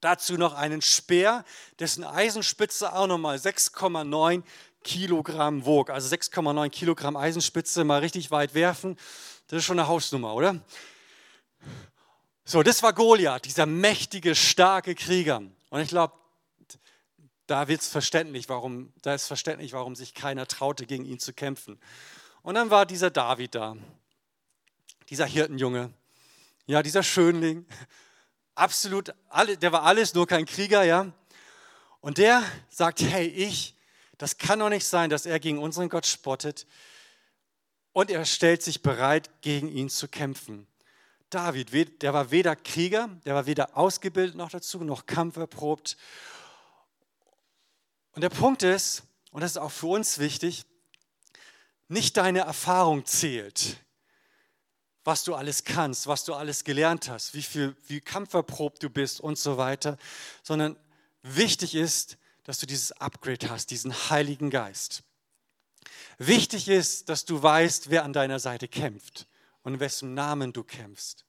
dazu 0.00 0.34
noch 0.34 0.54
einen 0.54 0.82
Speer, 0.82 1.44
dessen 1.80 2.04
Eisenspitze 2.04 2.94
auch 2.94 3.06
nochmal 3.06 3.36
6,9 3.36 4.42
Kilogramm 4.84 5.64
wog, 5.64 5.90
also 5.90 6.14
6,9 6.14 6.68
Kilogramm 6.68 7.16
Eisenspitze, 7.16 7.82
mal 7.82 8.00
richtig 8.00 8.30
weit 8.30 8.54
werfen. 8.54 8.96
Das 9.48 9.58
ist 9.58 9.64
schon 9.64 9.78
eine 9.78 9.88
Hausnummer, 9.88 10.34
oder? 10.34 10.60
So, 12.44 12.62
das 12.62 12.82
war 12.82 12.92
Goliath, 12.92 13.46
dieser 13.46 13.66
mächtige, 13.66 14.34
starke 14.34 14.94
Krieger. 14.94 15.42
Und 15.70 15.80
ich 15.80 15.88
glaube, 15.88 16.14
da 17.46 17.68
wird 17.68 17.80
es 17.80 17.88
verständlich, 17.88 18.48
warum, 18.48 18.92
da 19.02 19.14
ist 19.14 19.26
verständlich, 19.26 19.72
warum 19.72 19.96
sich 19.96 20.14
keiner 20.14 20.46
traute, 20.46 20.86
gegen 20.86 21.04
ihn 21.04 21.18
zu 21.18 21.32
kämpfen. 21.32 21.80
Und 22.42 22.54
dann 22.54 22.70
war 22.70 22.86
dieser 22.86 23.10
David 23.10 23.54
da, 23.54 23.76
dieser 25.08 25.26
Hirtenjunge, 25.26 25.92
ja, 26.66 26.82
dieser 26.82 27.02
Schönling, 27.02 27.66
absolut, 28.54 29.14
der 29.60 29.72
war 29.72 29.82
alles, 29.82 30.14
nur 30.14 30.26
kein 30.26 30.46
Krieger, 30.46 30.84
ja. 30.84 31.12
Und 32.00 32.18
der 32.18 32.42
sagt, 32.68 33.00
hey, 33.00 33.26
ich 33.26 33.73
das 34.18 34.38
kann 34.38 34.58
doch 34.58 34.68
nicht 34.68 34.86
sein, 34.86 35.10
dass 35.10 35.26
er 35.26 35.40
gegen 35.40 35.58
unseren 35.58 35.88
Gott 35.88 36.06
spottet 36.06 36.66
und 37.92 38.10
er 38.10 38.24
stellt 38.24 38.62
sich 38.62 38.82
bereit, 38.82 39.30
gegen 39.40 39.68
ihn 39.68 39.88
zu 39.88 40.08
kämpfen. 40.08 40.66
David, 41.30 42.02
der 42.02 42.12
war 42.14 42.30
weder 42.30 42.54
Krieger, 42.54 43.08
der 43.24 43.34
war 43.34 43.46
weder 43.46 43.76
ausgebildet 43.76 44.36
noch 44.36 44.50
dazu, 44.50 44.84
noch 44.84 45.06
kampferprobt. 45.06 45.96
Und 48.12 48.22
der 48.22 48.30
Punkt 48.30 48.62
ist, 48.62 49.02
und 49.32 49.40
das 49.40 49.52
ist 49.52 49.56
auch 49.56 49.72
für 49.72 49.88
uns 49.88 50.18
wichtig, 50.18 50.64
nicht 51.88 52.16
deine 52.16 52.40
Erfahrung 52.40 53.04
zählt, 53.04 53.78
was 55.02 55.24
du 55.24 55.34
alles 55.34 55.64
kannst, 55.64 56.06
was 56.06 56.24
du 56.24 56.34
alles 56.34 56.64
gelernt 56.64 57.08
hast, 57.08 57.34
wie 57.34 57.42
viel, 57.42 57.76
wie 57.86 58.00
kampferprobt 58.00 58.82
du 58.82 58.88
bist 58.88 59.20
und 59.20 59.38
so 59.38 59.56
weiter, 59.58 59.98
sondern 60.42 60.76
wichtig 61.22 61.74
ist, 61.74 62.16
dass 62.44 62.58
du 62.58 62.66
dieses 62.66 62.92
Upgrade 62.92 63.50
hast, 63.50 63.70
diesen 63.70 63.92
Heiligen 64.10 64.50
Geist. 64.50 65.02
Wichtig 66.18 66.68
ist, 66.68 67.08
dass 67.08 67.24
du 67.24 67.42
weißt, 67.42 67.90
wer 67.90 68.04
an 68.04 68.12
deiner 68.12 68.38
Seite 68.38 68.68
kämpft 68.68 69.26
und 69.62 69.74
in 69.74 69.80
wessen 69.80 70.14
Namen 70.14 70.52
du 70.52 70.62
kämpfst. 70.62 71.24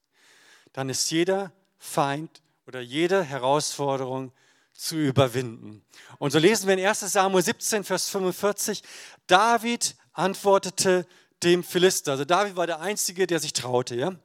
Dann 0.73 0.89
ist 0.89 1.09
jeder 1.09 1.51
Feind 1.77 2.41
oder 2.67 2.81
jede 2.81 3.23
Herausforderung 3.23 4.31
zu 4.73 4.97
überwinden. 4.97 5.83
Und 6.19 6.31
so 6.31 6.39
lesen 6.39 6.67
wir 6.67 6.77
in 6.77 6.85
1 6.85 6.99
Samuel 6.99 7.43
17, 7.43 7.83
Vers 7.83 8.09
45, 8.09 8.83
David 9.25 9.95
antwortete 10.11 11.07
dem 11.43 11.63
Philister. 11.63 12.11
Also 12.11 12.25
David 12.25 12.55
war 12.55 12.67
der 12.67 12.81
Einzige, 12.81 13.25
der 13.27 13.39
sich 13.39 13.53
traute. 13.53 13.95
Ja? 13.95 14.15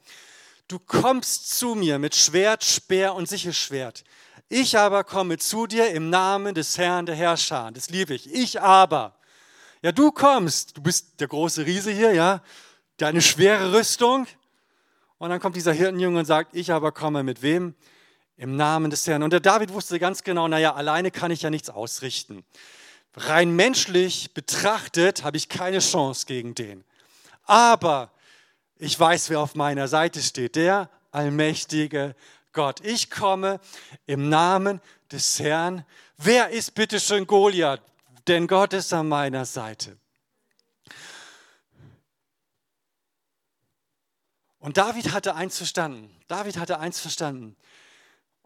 Du 0.68 0.78
kommst 0.78 1.56
zu 1.56 1.74
mir 1.74 1.98
mit 1.98 2.14
Schwert, 2.14 2.64
Speer 2.64 3.14
und 3.14 3.28
Sichelschwert. 3.28 4.04
Ich 4.52 4.76
aber 4.76 5.04
komme 5.04 5.38
zu 5.38 5.68
dir 5.68 5.92
im 5.92 6.10
Namen 6.10 6.56
des 6.56 6.76
Herrn 6.76 7.06
der 7.06 7.14
Herrscher. 7.14 7.70
Das 7.72 7.88
liebe 7.88 8.14
ich. 8.14 8.34
Ich 8.34 8.60
aber. 8.60 9.14
Ja, 9.80 9.92
du 9.92 10.10
kommst. 10.10 10.76
Du 10.76 10.82
bist 10.82 11.20
der 11.20 11.28
große 11.28 11.66
Riese 11.66 11.92
hier, 11.92 12.12
ja. 12.12 12.42
Deine 12.96 13.22
schwere 13.22 13.72
Rüstung. 13.72 14.26
Und 15.18 15.30
dann 15.30 15.38
kommt 15.38 15.54
dieser 15.54 15.72
Hirtenjunge 15.72 16.18
und 16.18 16.24
sagt, 16.24 16.56
ich 16.56 16.72
aber 16.72 16.90
komme 16.90 17.22
mit 17.22 17.42
wem? 17.42 17.76
Im 18.36 18.56
Namen 18.56 18.90
des 18.90 19.06
Herrn. 19.06 19.22
Und 19.22 19.32
der 19.32 19.38
David 19.38 19.72
wusste 19.72 20.00
ganz 20.00 20.24
genau, 20.24 20.48
naja, 20.48 20.74
alleine 20.74 21.12
kann 21.12 21.30
ich 21.30 21.42
ja 21.42 21.50
nichts 21.50 21.70
ausrichten. 21.70 22.44
Rein 23.14 23.54
menschlich 23.54 24.34
betrachtet 24.34 25.22
habe 25.22 25.36
ich 25.36 25.48
keine 25.48 25.78
Chance 25.78 26.26
gegen 26.26 26.56
den. 26.56 26.82
Aber 27.44 28.10
ich 28.78 28.98
weiß, 28.98 29.30
wer 29.30 29.38
auf 29.38 29.54
meiner 29.54 29.86
Seite 29.86 30.20
steht. 30.20 30.56
Der 30.56 30.90
allmächtige 31.12 32.16
Gott. 32.52 32.84
Ich 32.84 33.10
komme 33.10 33.60
im 34.06 34.28
Namen 34.28 34.80
des 35.10 35.38
Herrn. 35.38 35.84
Wer 36.16 36.50
ist 36.50 36.74
bitte 36.74 37.00
schön 37.00 37.26
Goliath? 37.26 37.82
Denn 38.26 38.46
Gott 38.46 38.72
ist 38.72 38.92
an 38.92 39.08
meiner 39.08 39.44
Seite. 39.44 39.96
Und 44.58 44.76
David 44.76 45.12
hatte 45.12 45.34
eins 45.34 45.56
verstanden. 45.56 46.14
David 46.28 46.58
hatte 46.58 46.78
eins 46.78 47.00
verstanden. 47.00 47.56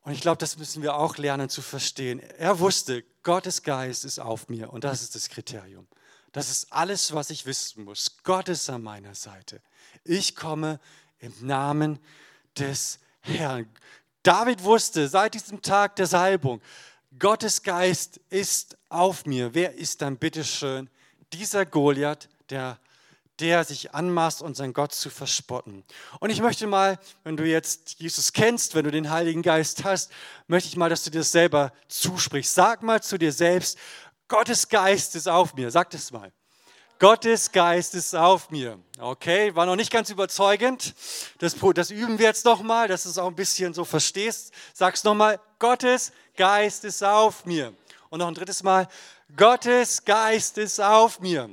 Und 0.02 0.12
ich 0.12 0.20
glaube, 0.20 0.38
das 0.38 0.58
müssen 0.58 0.82
wir 0.82 0.94
auch 0.96 1.16
lernen 1.16 1.48
zu 1.48 1.60
verstehen. 1.60 2.20
Er 2.20 2.60
wusste, 2.60 3.04
Gottes 3.22 3.62
Geist 3.62 4.04
ist 4.04 4.20
auf 4.20 4.48
mir 4.48 4.72
und 4.72 4.84
das 4.84 5.02
ist 5.02 5.14
das 5.14 5.28
Kriterium. 5.28 5.88
Das 6.30 6.50
ist 6.50 6.72
alles, 6.72 7.14
was 7.14 7.30
ich 7.30 7.46
wissen 7.46 7.84
muss. 7.84 8.18
Gott 8.22 8.48
ist 8.48 8.68
an 8.68 8.82
meiner 8.82 9.14
Seite. 9.14 9.62
Ich 10.04 10.36
komme 10.36 10.78
im 11.18 11.32
Namen 11.40 11.98
des 12.58 13.00
Herrn. 13.24 13.66
David 14.22 14.62
wusste 14.64 15.08
seit 15.08 15.34
diesem 15.34 15.62
Tag 15.62 15.96
der 15.96 16.06
Salbung, 16.06 16.60
Gottes 17.18 17.62
Geist 17.62 18.20
ist 18.30 18.76
auf 18.88 19.24
mir. 19.26 19.54
Wer 19.54 19.74
ist 19.74 20.02
dann 20.02 20.16
bitteschön 20.16 20.90
dieser 21.32 21.64
Goliath, 21.64 22.28
der, 22.50 22.78
der 23.38 23.64
sich 23.64 23.94
anmaßt, 23.94 24.42
unseren 24.42 24.72
Gott 24.72 24.92
zu 24.92 25.10
verspotten? 25.10 25.84
Und 26.20 26.30
ich 26.30 26.40
möchte 26.40 26.66
mal, 26.66 26.98
wenn 27.22 27.36
du 27.36 27.44
jetzt 27.44 28.00
Jesus 28.00 28.32
kennst, 28.32 28.74
wenn 28.74 28.84
du 28.84 28.90
den 28.90 29.10
Heiligen 29.10 29.42
Geist 29.42 29.84
hast, 29.84 30.10
möchte 30.48 30.68
ich 30.68 30.76
mal, 30.76 30.90
dass 30.90 31.04
du 31.04 31.10
dir 31.10 31.18
das 31.18 31.32
selber 31.32 31.72
zusprichst. 31.88 32.54
Sag 32.54 32.82
mal 32.82 33.02
zu 33.02 33.18
dir 33.18 33.32
selbst, 33.32 33.78
Gottes 34.28 34.68
Geist 34.68 35.14
ist 35.14 35.28
auf 35.28 35.54
mir. 35.54 35.70
Sag 35.70 35.90
das 35.90 36.10
mal. 36.10 36.32
Gottes 36.98 37.50
Geist 37.50 37.94
ist 37.94 38.14
auf 38.14 38.50
mir. 38.50 38.78
Okay, 38.98 39.54
war 39.54 39.66
noch 39.66 39.76
nicht 39.76 39.90
ganz 39.90 40.10
überzeugend. 40.10 40.94
Das, 41.38 41.56
das 41.74 41.90
üben 41.90 42.18
wir 42.18 42.26
jetzt 42.26 42.44
nochmal, 42.44 42.88
dass 42.88 43.02
du 43.02 43.08
es 43.08 43.18
auch 43.18 43.26
ein 43.26 43.34
bisschen 43.34 43.74
so 43.74 43.84
verstehst. 43.84 44.52
Sag's 44.72 45.02
nochmal, 45.04 45.40
Gottes 45.58 46.12
Geist 46.36 46.84
ist 46.84 47.02
auf 47.02 47.44
mir. 47.46 47.74
Und 48.10 48.20
noch 48.20 48.28
ein 48.28 48.34
drittes 48.34 48.62
Mal, 48.62 48.88
Gottes 49.36 50.04
Geist 50.04 50.58
ist 50.58 50.80
auf 50.80 51.20
mir. 51.20 51.50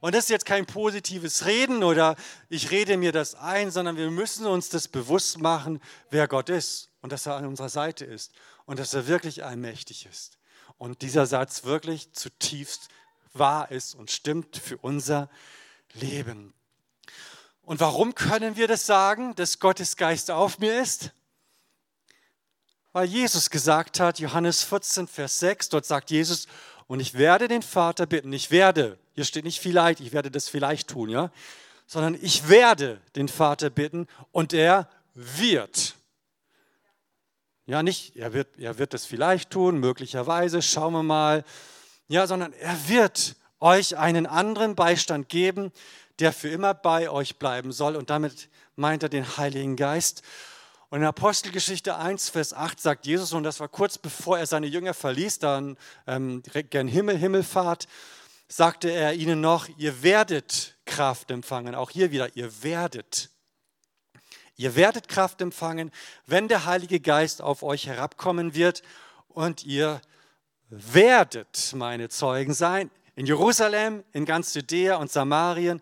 Und 0.00 0.14
das 0.14 0.24
ist 0.24 0.30
jetzt 0.30 0.46
kein 0.46 0.64
positives 0.64 1.44
Reden 1.44 1.82
oder 1.82 2.16
ich 2.48 2.70
rede 2.70 2.96
mir 2.96 3.12
das 3.12 3.34
ein, 3.34 3.70
sondern 3.70 3.96
wir 3.96 4.10
müssen 4.10 4.46
uns 4.46 4.68
das 4.68 4.88
bewusst 4.88 5.38
machen, 5.38 5.80
wer 6.10 6.28
Gott 6.28 6.48
ist 6.48 6.88
und 7.02 7.12
dass 7.12 7.26
er 7.26 7.36
an 7.36 7.46
unserer 7.46 7.68
Seite 7.68 8.04
ist 8.04 8.32
und 8.64 8.78
dass 8.78 8.94
er 8.94 9.06
wirklich 9.08 9.44
allmächtig 9.44 10.06
ist. 10.06 10.38
Und 10.78 11.02
dieser 11.02 11.26
Satz 11.26 11.64
wirklich 11.64 12.12
zutiefst 12.12 12.88
wahr 13.38 13.70
ist 13.70 13.94
und 13.94 14.10
stimmt 14.10 14.56
für 14.56 14.76
unser 14.78 15.28
Leben. 15.94 16.54
Und 17.62 17.80
warum 17.80 18.14
können 18.14 18.56
wir 18.56 18.66
das 18.66 18.86
sagen, 18.86 19.34
dass 19.34 19.58
Gottes 19.58 19.96
Geist 19.96 20.30
auf 20.30 20.58
mir 20.58 20.80
ist? 20.80 21.12
Weil 22.92 23.06
Jesus 23.06 23.50
gesagt 23.50 24.00
hat, 24.00 24.18
Johannes 24.18 24.62
14, 24.62 25.06
Vers 25.06 25.38
6, 25.40 25.68
dort 25.68 25.84
sagt 25.84 26.10
Jesus, 26.10 26.46
und 26.86 27.00
ich 27.00 27.14
werde 27.14 27.46
den 27.48 27.62
Vater 27.62 28.06
bitten, 28.06 28.32
ich 28.32 28.50
werde, 28.50 28.98
hier 29.14 29.24
steht 29.24 29.44
nicht 29.44 29.60
vielleicht, 29.60 30.00
ich 30.00 30.12
werde 30.12 30.30
das 30.30 30.48
vielleicht 30.48 30.88
tun, 30.88 31.10
ja, 31.10 31.30
sondern 31.86 32.16
ich 32.20 32.48
werde 32.48 33.00
den 33.14 33.28
Vater 33.28 33.68
bitten 33.68 34.06
und 34.32 34.54
er 34.54 34.88
wird. 35.14 35.94
Ja, 37.66 37.82
nicht, 37.82 38.16
er 38.16 38.32
wird, 38.32 38.58
er 38.58 38.78
wird 38.78 38.94
das 38.94 39.04
vielleicht 39.04 39.50
tun, 39.50 39.78
möglicherweise, 39.78 40.62
schauen 40.62 40.94
wir 40.94 41.02
mal, 41.02 41.44
ja, 42.08 42.26
sondern 42.26 42.52
er 42.54 42.88
wird 42.88 43.36
euch 43.60 43.96
einen 43.96 44.26
anderen 44.26 44.74
Beistand 44.74 45.28
geben, 45.28 45.72
der 46.18 46.32
für 46.32 46.48
immer 46.48 46.74
bei 46.74 47.10
euch 47.10 47.36
bleiben 47.36 47.72
soll. 47.72 47.96
Und 47.96 48.10
damit 48.10 48.48
meint 48.76 49.02
er 49.02 49.08
den 49.08 49.36
Heiligen 49.36 49.76
Geist. 49.76 50.22
Und 50.90 51.00
in 51.00 51.06
Apostelgeschichte 51.06 51.96
1, 51.96 52.30
Vers 52.30 52.54
8 52.54 52.80
sagt 52.80 53.06
Jesus, 53.06 53.32
und 53.34 53.42
das 53.42 53.60
war 53.60 53.68
kurz 53.68 53.98
bevor 53.98 54.38
er 54.38 54.46
seine 54.46 54.66
Jünger 54.66 54.94
verließ, 54.94 55.38
dann 55.38 55.76
ähm, 56.06 56.42
gern 56.70 56.88
Himmel, 56.88 57.18
Himmelfahrt, 57.18 57.88
sagte 58.48 58.90
er 58.90 59.12
ihnen 59.12 59.42
noch, 59.42 59.68
ihr 59.76 60.02
werdet 60.02 60.76
Kraft 60.86 61.30
empfangen. 61.30 61.74
Auch 61.74 61.90
hier 61.90 62.10
wieder, 62.10 62.34
ihr 62.36 62.62
werdet. 62.62 63.28
Ihr 64.56 64.74
werdet 64.74 65.08
Kraft 65.08 65.42
empfangen, 65.42 65.92
wenn 66.26 66.48
der 66.48 66.64
Heilige 66.64 67.00
Geist 67.00 67.42
auf 67.42 67.62
euch 67.62 67.86
herabkommen 67.86 68.54
wird 68.54 68.82
und 69.28 69.64
ihr 69.64 69.88
werdet 69.90 70.17
meine 71.74 72.08
Zeugen 72.08 72.54
sein 72.54 72.90
in 73.16 73.26
Jerusalem, 73.26 74.04
in 74.12 74.24
ganz 74.24 74.54
Judäa 74.54 74.96
und 74.96 75.10
Samarien 75.10 75.80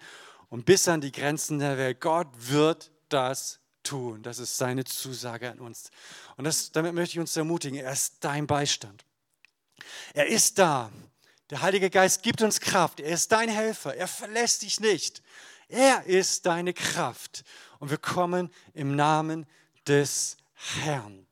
und 0.49 0.64
bis 0.64 0.88
an 0.88 1.01
die 1.01 1.12
Grenzen 1.12 1.59
der 1.59 1.77
Welt. 1.77 2.01
Gott 2.01 2.29
wird 2.35 2.90
das 3.09 3.61
tun. 3.83 4.22
Das 4.22 4.38
ist 4.38 4.57
seine 4.57 4.85
Zusage 4.85 5.51
an 5.51 5.61
uns. 5.61 5.90
Und 6.37 6.44
das, 6.44 6.72
damit 6.72 6.94
möchte 6.94 7.14
ich 7.14 7.20
uns 7.20 7.37
ermutigen. 7.37 7.79
Er 7.79 7.92
ist 7.92 8.16
dein 8.20 8.46
Beistand. 8.46 9.05
Er 10.14 10.27
ist 10.27 10.59
da. 10.59 10.90
Der 11.51 11.62
Heilige 11.62 11.90
Geist 11.90 12.22
gibt 12.22 12.42
uns 12.42 12.61
Kraft. 12.61 13.01
Er 13.01 13.12
ist 13.12 13.31
dein 13.33 13.49
Helfer. 13.49 13.94
Er 13.94 14.09
verlässt 14.09 14.62
dich 14.62 14.81
nicht. 14.81 15.22
Er 15.68 16.05
ist 16.07 16.46
deine 16.46 16.72
Kraft. 16.72 17.44
Und 17.79 17.90
wir 17.90 17.99
kommen 17.99 18.51
im 18.75 18.96
Namen 18.96 19.46
des 19.87 20.37
Herrn. 20.55 21.26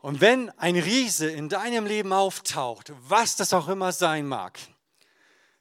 Und 0.00 0.20
wenn 0.20 0.50
ein 0.58 0.76
Riese 0.76 1.30
in 1.30 1.48
deinem 1.48 1.84
Leben 1.84 2.12
auftaucht, 2.12 2.92
was 3.02 3.36
das 3.36 3.52
auch 3.52 3.68
immer 3.68 3.92
sein 3.92 4.26
mag, 4.26 4.58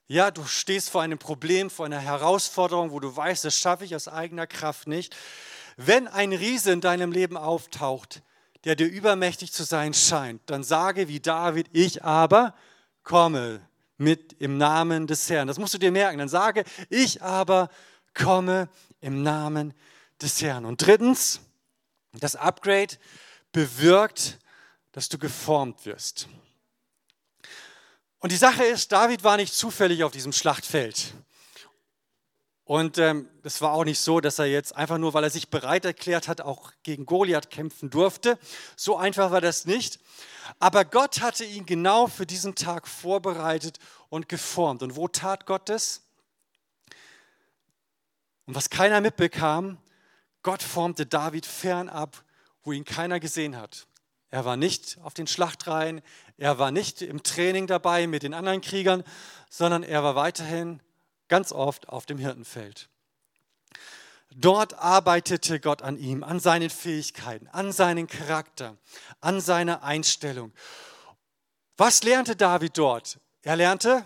ja, 0.08 0.32
du 0.32 0.44
stehst 0.46 0.90
vor 0.90 1.02
einem 1.02 1.20
Problem, 1.20 1.70
vor 1.70 1.86
einer 1.86 2.00
Herausforderung, 2.00 2.92
wo 2.92 3.00
du 3.00 3.16
weißt, 3.16 3.46
das 3.46 3.56
schaffe 3.56 3.86
ich 3.86 3.96
aus 3.96 4.08
eigener 4.08 4.48
Kraft 4.48 4.88
nicht. 4.88 5.16
Wenn 5.78 6.08
ein 6.08 6.34
Riese 6.34 6.72
in 6.72 6.82
deinem 6.82 7.12
Leben 7.12 7.38
auftaucht, 7.38 8.24
der 8.64 8.76
dir 8.76 8.88
übermächtig 8.88 9.52
zu 9.52 9.64
sein 9.64 9.94
scheint, 9.94 10.42
dann 10.48 10.64
sage 10.64 11.08
wie 11.08 11.20
David, 11.20 11.68
ich 11.74 12.04
aber 12.04 12.56
komme 13.04 13.62
mit 13.98 14.34
im 14.40 14.58
Namen 14.58 15.06
des 15.06 15.30
Herrn. 15.30 15.48
Das 15.48 15.60
musst 15.60 15.74
du 15.74 15.78
dir 15.78 15.92
merken. 15.92 16.18
Dann 16.18 16.30
sage, 16.30 16.64
ich 16.90 17.22
aber 17.22 17.70
komme 18.14 18.70
im 19.02 19.22
Namen 19.22 19.74
des 20.22 20.42
Herrn. 20.42 20.66
Und 20.66 20.86
drittens, 20.86 21.42
das 22.14 22.36
Upgrade, 22.36 22.96
bewirkt, 23.52 24.40
dass 24.92 25.10
du 25.10 25.18
geformt 25.18 25.86
wirst. 25.86 26.28
Und 28.20 28.32
die 28.32 28.38
Sache 28.38 28.64
ist, 28.64 28.92
David 28.92 29.24
war 29.24 29.38
nicht 29.38 29.54
zufällig 29.54 30.04
auf 30.04 30.12
diesem 30.12 30.34
Schlachtfeld. 30.34 31.14
Und 32.70 33.00
ähm, 33.00 33.28
es 33.42 33.62
war 33.62 33.72
auch 33.72 33.84
nicht 33.84 34.00
so, 34.00 34.20
dass 34.20 34.38
er 34.38 34.46
jetzt 34.46 34.76
einfach 34.76 35.00
nur, 35.00 35.16
weil 35.16 35.24
er 35.24 35.32
sich 35.32 35.50
bereit 35.50 35.86
erklärt 35.86 36.28
hat, 36.28 36.42
auch 36.42 36.72
gegen 36.84 37.08
Goliath 37.08 37.50
kämpfen 37.50 37.90
durfte. 37.90 38.38
So 38.76 38.96
einfach 38.96 39.32
war 39.32 39.42
das 39.42 39.66
nicht. 39.66 40.00
Aber 40.60 40.86
Gott 40.86 41.22
hatte 41.22 41.46
ihn 41.46 41.66
genau 41.66 42.06
für 42.06 42.28
diesen 42.28 42.54
Tag 42.54 42.88
vorbereitet 42.88 43.80
und 44.10 44.30
geformt. 44.30 44.84
Und 44.84 44.96
wo 44.96 45.08
tat 45.08 45.48
Gott 45.48 45.68
das? 45.68 46.04
Und 48.46 48.54
was 48.54 48.70
keiner 48.70 49.02
mitbekam, 49.02 49.80
Gott 50.44 50.62
formte 50.62 51.06
David 51.06 51.46
fernab, 51.46 52.24
wo 52.70 52.74
ihn 52.74 52.86
keiner 52.86 53.20
gesehen 53.20 53.58
hat. 53.58 53.88
Er 54.30 54.46
war 54.46 54.56
nicht 54.56 55.00
auf 55.02 55.16
den 55.16 55.26
Schlachtreihen, 55.26 56.04
er 56.38 56.60
war 56.60 56.70
nicht 56.70 57.02
im 57.02 57.24
Training 57.24 57.66
dabei 57.66 58.06
mit 58.06 58.22
den 58.22 58.36
anderen 58.36 58.62
Kriegern, 58.62 59.04
sondern 59.50 59.82
er 59.82 60.04
war 60.04 60.14
weiterhin 60.14 60.80
ganz 61.30 61.52
oft 61.52 61.90
auf 61.90 62.06
dem 62.06 62.20
Hirtenfeld. 62.20 62.88
Dort 64.36 64.76
arbeitete 64.76 65.60
Gott 65.60 65.82
an 65.82 65.98
ihm, 65.98 66.24
an 66.24 66.40
seinen 66.40 66.70
Fähigkeiten, 66.70 67.48
an 67.48 67.72
seinen 67.72 68.06
Charakter, 68.06 68.78
an 69.20 69.42
seiner 69.42 69.82
Einstellung. 69.82 70.54
Was 71.76 72.04
lernte 72.04 72.36
David 72.36 72.78
dort? 72.78 73.20
Er 73.42 73.56
lernte, 73.56 74.06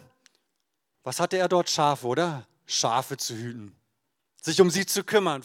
was 1.03 1.19
hatte 1.19 1.35
er 1.35 1.49
dort? 1.49 1.69
Schafe, 1.69 2.07
oder? 2.07 2.47
Schafe 2.65 3.17
zu 3.17 3.35
hüten, 3.35 3.75
sich 4.41 4.61
um 4.61 4.69
sie 4.69 4.85
zu 4.85 5.03
kümmern. 5.03 5.43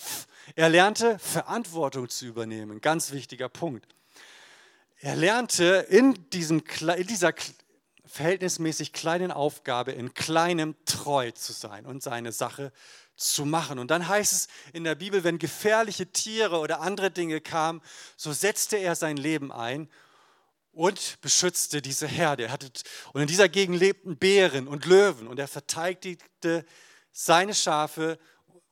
Er 0.54 0.68
lernte, 0.68 1.18
Verantwortung 1.18 2.08
zu 2.08 2.26
übernehmen. 2.26 2.80
Ganz 2.80 3.12
wichtiger 3.12 3.48
Punkt. 3.48 3.94
Er 5.00 5.14
lernte 5.14 5.87
in, 5.90 6.28
diesem, 6.30 6.62
in 6.96 7.06
dieser 7.06 7.32
verhältnismäßig 8.06 8.92
kleinen 8.92 9.30
Aufgabe, 9.30 9.92
in 9.92 10.14
kleinem 10.14 10.74
treu 10.87 11.30
zu 11.30 11.52
sein 11.52 11.87
und 11.87 12.02
seine 12.02 12.32
Sache 12.32 12.72
zu 13.14 13.44
machen. 13.44 13.78
Und 13.78 13.90
dann 13.90 14.08
heißt 14.08 14.32
es 14.32 14.48
in 14.72 14.84
der 14.84 14.94
Bibel, 14.94 15.24
wenn 15.24 15.38
gefährliche 15.38 16.06
Tiere 16.06 16.58
oder 16.58 16.80
andere 16.80 17.11
Dinge 17.11 17.40
kamen, 17.40 17.82
so 18.16 18.32
setzte 18.32 18.76
er 18.76 18.94
sein 18.94 19.16
Leben 19.16 19.52
ein 19.52 19.88
und 20.72 21.20
beschützte 21.20 21.82
diese 21.82 22.06
Herde. 22.06 22.44
Er 22.44 22.52
hatte, 22.52 22.70
und 23.12 23.20
in 23.20 23.26
dieser 23.26 23.48
Gegend 23.48 23.78
lebten 23.78 24.16
Bären 24.16 24.66
und 24.66 24.87
Löwen 24.87 25.26
und 25.26 25.38
er 25.38 25.48
verteidigte 25.48 26.64
seine 27.12 27.54
Schafe 27.54 28.18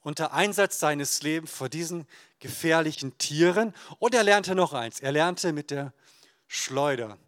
unter 0.07 0.33
Einsatz 0.33 0.79
seines 0.79 1.23
Lebens 1.23 1.51
vor 1.51 1.69
diesen 1.69 2.07
gefährlichen 2.39 3.19
Tieren. 3.19 3.75
Und 3.99 4.15
er 4.15 4.23
lernte 4.23 4.55
noch 4.55 4.73
eins, 4.73 5.01
er 5.01 5.11
lernte 5.11 5.53
mit 5.53 5.73
der 5.73 5.93
Schleuder 6.47 7.19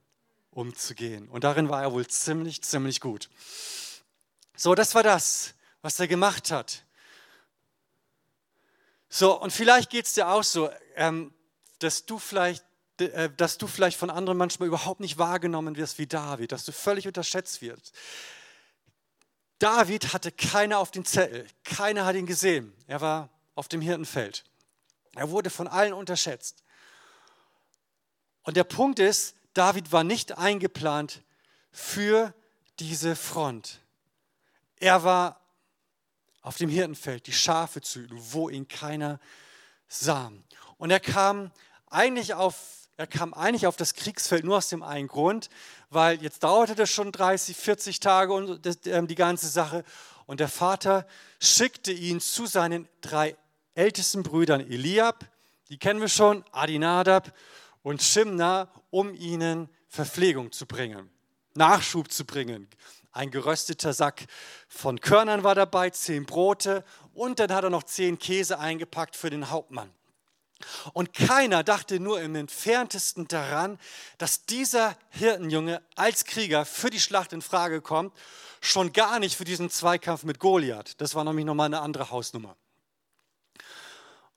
umzugehen. 0.52 1.28
Und 1.28 1.42
darin 1.42 1.68
war 1.68 1.82
er 1.82 1.92
wohl 1.92 2.06
ziemlich, 2.06 2.62
ziemlich 2.62 3.00
gut. 3.00 3.30
So, 4.54 4.76
das 4.76 4.94
war 4.94 5.02
das, 5.02 5.54
was 5.82 5.98
er 5.98 6.06
gemacht 6.06 6.52
hat. 6.52 6.84
So, 9.08 9.40
und 9.40 9.52
vielleicht 9.52 9.90
geht 9.90 10.06
es 10.06 10.12
dir 10.12 10.28
auch 10.28 10.44
so, 10.44 10.70
ähm, 10.94 11.34
dass 11.80 12.06
du 12.06 12.20
vielleicht 12.20 12.64
äh, 13.00 13.28
dass 13.36 13.58
du 13.58 13.66
vielleicht 13.66 13.98
von 13.98 14.10
anderen 14.10 14.38
manchmal 14.38 14.68
überhaupt 14.68 15.00
nicht 15.00 15.18
wahrgenommen 15.18 15.76
wirst 15.76 15.98
wie 15.98 16.06
David, 16.06 16.52
dass 16.52 16.64
du 16.64 16.70
völlig 16.70 17.08
unterschätzt 17.08 17.60
wirst. 17.60 17.92
David 19.58 20.12
hatte 20.12 20.30
keiner 20.30 20.78
auf 20.78 20.90
dem 20.90 21.04
Zettel, 21.04 21.46
keiner 21.64 22.06
hat 22.06 22.14
ihn 22.16 22.26
gesehen. 22.26 22.72
Er 22.86 23.00
war 23.00 23.28
auf 23.54 23.68
dem 23.68 23.80
Hirtenfeld. 23.80 24.44
Er 25.14 25.30
wurde 25.30 25.50
von 25.50 25.66
allen 25.66 25.92
unterschätzt. 25.92 26.62
Und 28.42 28.56
der 28.56 28.64
Punkt 28.64 28.98
ist, 28.98 29.34
David 29.54 29.90
war 29.90 30.04
nicht 30.04 30.38
eingeplant 30.38 31.22
für 31.72 32.32
diese 32.78 33.16
Front. 33.16 33.80
Er 34.76 35.02
war 35.02 35.40
auf 36.42 36.56
dem 36.56 36.70
Hirtenfeld, 36.70 37.26
die 37.26 37.32
Schafe 37.32 37.80
zu 37.80 37.98
üben, 38.00 38.18
wo 38.32 38.48
ihn 38.48 38.68
keiner 38.68 39.18
sah. 39.88 40.30
Und 40.76 40.90
er 40.90 41.00
kam 41.00 41.50
eigentlich 41.90 42.34
auf, 42.34 42.77
er 42.98 43.06
kam 43.06 43.32
eigentlich 43.32 43.68
auf 43.68 43.76
das 43.76 43.94
Kriegsfeld 43.94 44.44
nur 44.44 44.56
aus 44.56 44.68
dem 44.70 44.82
einen 44.82 45.06
Grund, 45.06 45.50
weil 45.88 46.20
jetzt 46.20 46.42
dauerte 46.42 46.74
das 46.74 46.90
schon 46.90 47.12
30, 47.12 47.56
40 47.56 48.00
Tage 48.00 48.32
und 48.32 48.66
das, 48.66 48.84
äh, 48.86 49.02
die 49.06 49.14
ganze 49.14 49.46
Sache. 49.46 49.84
Und 50.26 50.40
der 50.40 50.48
Vater 50.48 51.06
schickte 51.40 51.92
ihn 51.92 52.20
zu 52.20 52.46
seinen 52.46 52.88
drei 53.00 53.36
ältesten 53.74 54.24
Brüdern 54.24 54.60
Eliab, 54.60 55.24
die 55.68 55.78
kennen 55.78 56.00
wir 56.00 56.08
schon, 56.08 56.44
Adinadab 56.50 57.32
und 57.82 58.02
Shimna, 58.02 58.68
um 58.90 59.14
ihnen 59.14 59.68
Verpflegung 59.86 60.50
zu 60.50 60.66
bringen, 60.66 61.08
Nachschub 61.54 62.10
zu 62.10 62.24
bringen, 62.24 62.68
ein 63.12 63.30
gerösteter 63.30 63.92
Sack 63.92 64.26
von 64.66 65.00
Körnern 65.00 65.44
war 65.44 65.54
dabei, 65.54 65.90
zehn 65.90 66.26
Brote 66.26 66.84
und 67.14 67.38
dann 67.38 67.52
hat 67.54 67.62
er 67.62 67.70
noch 67.70 67.84
zehn 67.84 68.18
Käse 68.18 68.58
eingepackt 68.58 69.14
für 69.14 69.30
den 69.30 69.50
Hauptmann. 69.50 69.92
Und 70.92 71.14
keiner 71.14 71.62
dachte 71.62 72.00
nur 72.00 72.20
im 72.20 72.34
entferntesten 72.34 73.28
daran, 73.28 73.78
dass 74.18 74.44
dieser 74.44 74.96
Hirtenjunge 75.10 75.82
als 75.94 76.24
Krieger 76.24 76.64
für 76.64 76.90
die 76.90 77.00
Schlacht 77.00 77.32
in 77.32 77.42
Frage 77.42 77.80
kommt, 77.80 78.12
schon 78.60 78.92
gar 78.92 79.20
nicht 79.20 79.36
für 79.36 79.44
diesen 79.44 79.70
Zweikampf 79.70 80.24
mit 80.24 80.40
Goliath. 80.40 81.00
Das 81.00 81.14
war 81.14 81.22
nämlich 81.24 81.44
nochmal 81.44 81.66
eine 81.66 81.80
andere 81.80 82.10
Hausnummer. 82.10 82.56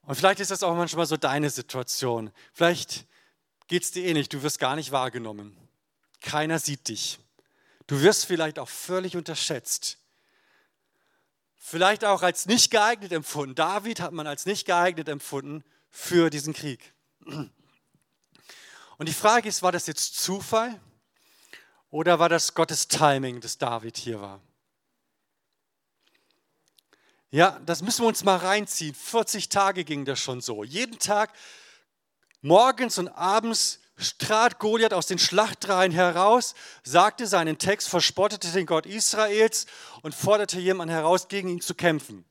Und 0.02 0.14
vielleicht 0.14 0.40
ist 0.40 0.50
das 0.50 0.62
auch 0.62 0.74
manchmal 0.76 1.06
so 1.06 1.16
deine 1.16 1.50
Situation. 1.50 2.30
Vielleicht 2.52 3.06
geht 3.66 3.82
es 3.82 3.90
dir 3.90 4.04
ähnlich, 4.04 4.28
du 4.28 4.42
wirst 4.42 4.58
gar 4.58 4.76
nicht 4.76 4.92
wahrgenommen. 4.92 5.56
Keiner 6.20 6.58
sieht 6.58 6.88
dich. 6.88 7.18
Du 7.88 8.00
wirst 8.00 8.26
vielleicht 8.26 8.58
auch 8.58 8.68
völlig 8.68 9.16
unterschätzt. 9.16 9.98
Vielleicht 11.56 12.04
auch 12.04 12.22
als 12.22 12.46
nicht 12.46 12.70
geeignet 12.70 13.12
empfunden. 13.12 13.54
David 13.54 14.00
hat 14.00 14.12
man 14.12 14.26
als 14.26 14.46
nicht 14.46 14.66
geeignet 14.66 15.08
empfunden 15.08 15.64
für 15.92 16.30
diesen 16.30 16.54
Krieg. 16.54 16.92
Und 18.98 19.08
die 19.08 19.12
Frage 19.12 19.48
ist, 19.48 19.62
war 19.62 19.70
das 19.70 19.86
jetzt 19.86 20.18
Zufall 20.18 20.80
oder 21.90 22.18
war 22.18 22.28
das 22.28 22.54
Gottes 22.54 22.88
Timing, 22.88 23.40
dass 23.40 23.58
David 23.58 23.96
hier 23.98 24.20
war? 24.20 24.40
Ja, 27.30 27.60
das 27.64 27.82
müssen 27.82 28.02
wir 28.02 28.08
uns 28.08 28.24
mal 28.24 28.36
reinziehen. 28.36 28.94
40 28.94 29.48
Tage 29.48 29.84
ging 29.84 30.04
das 30.04 30.18
schon 30.18 30.40
so. 30.40 30.64
Jeden 30.64 30.98
Tag, 30.98 31.32
morgens 32.40 32.98
und 32.98 33.08
abends 33.08 33.80
trat 34.18 34.58
Goliath 34.58 34.92
aus 34.92 35.06
den 35.06 35.18
Schlachtreihen 35.18 35.92
heraus, 35.92 36.54
sagte 36.82 37.26
seinen 37.26 37.58
Text, 37.58 37.88
verspottete 37.88 38.50
den 38.52 38.66
Gott 38.66 38.86
Israels 38.86 39.66
und 40.02 40.14
forderte 40.14 40.58
jemanden 40.58 40.92
heraus, 40.92 41.28
gegen 41.28 41.48
ihn 41.48 41.60
zu 41.60 41.74
kämpfen. 41.74 42.24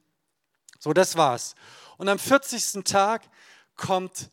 So, 0.80 0.93
das 0.93 1.15
war's. 1.15 1.56
Und 1.97 2.10
am 2.10 2.19
40. 2.19 2.84
Tag 2.84 3.24
kommt 3.76 4.30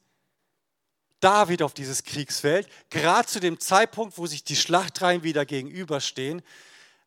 David 1.20 1.62
auf 1.62 1.74
dieses 1.74 2.04
Kriegsfeld, 2.04 2.68
gerade 2.90 3.26
zu 3.26 3.40
dem 3.40 3.58
Zeitpunkt, 3.58 4.18
wo 4.18 4.26
sich 4.26 4.44
die 4.44 4.56
Schlachtreihen 4.56 5.22
wieder 5.22 5.44
gegenüberstehen. 5.44 6.42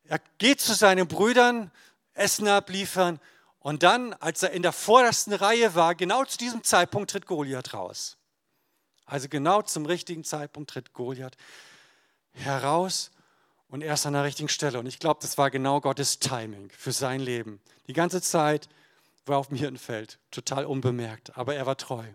Er 0.03 0.19
geht 0.37 0.59
zu 0.59 0.73
seinen 0.73 1.07
Brüdern, 1.07 1.71
Essen 2.13 2.47
abliefern 2.47 3.19
und 3.59 3.83
dann, 3.83 4.13
als 4.15 4.43
er 4.43 4.51
in 4.51 4.63
der 4.63 4.73
vordersten 4.73 5.33
Reihe 5.33 5.75
war, 5.75 5.95
genau 5.95 6.25
zu 6.25 6.37
diesem 6.37 6.63
Zeitpunkt 6.63 7.11
tritt 7.11 7.25
Goliath 7.25 7.73
raus. 7.73 8.17
Also 9.05 9.29
genau 9.29 9.61
zum 9.61 9.85
richtigen 9.85 10.23
Zeitpunkt 10.23 10.71
tritt 10.71 10.93
Goliath 10.93 11.37
heraus 12.33 13.11
und 13.69 13.81
er 13.81 13.93
ist 13.93 14.05
an 14.05 14.13
der 14.13 14.23
richtigen 14.23 14.49
Stelle. 14.49 14.79
Und 14.79 14.85
ich 14.87 14.99
glaube, 14.99 15.19
das 15.21 15.37
war 15.37 15.49
genau 15.49 15.79
Gottes 15.79 16.19
Timing 16.19 16.69
für 16.71 16.91
sein 16.91 17.21
Leben. 17.21 17.61
Die 17.87 17.93
ganze 17.93 18.21
Zeit 18.21 18.67
war 19.25 19.37
auf 19.37 19.47
dem 19.47 19.57
Hirtenfeld, 19.57 20.19
total 20.31 20.65
unbemerkt, 20.65 21.37
aber 21.37 21.55
er 21.55 21.65
war 21.65 21.77
treu. 21.77 22.05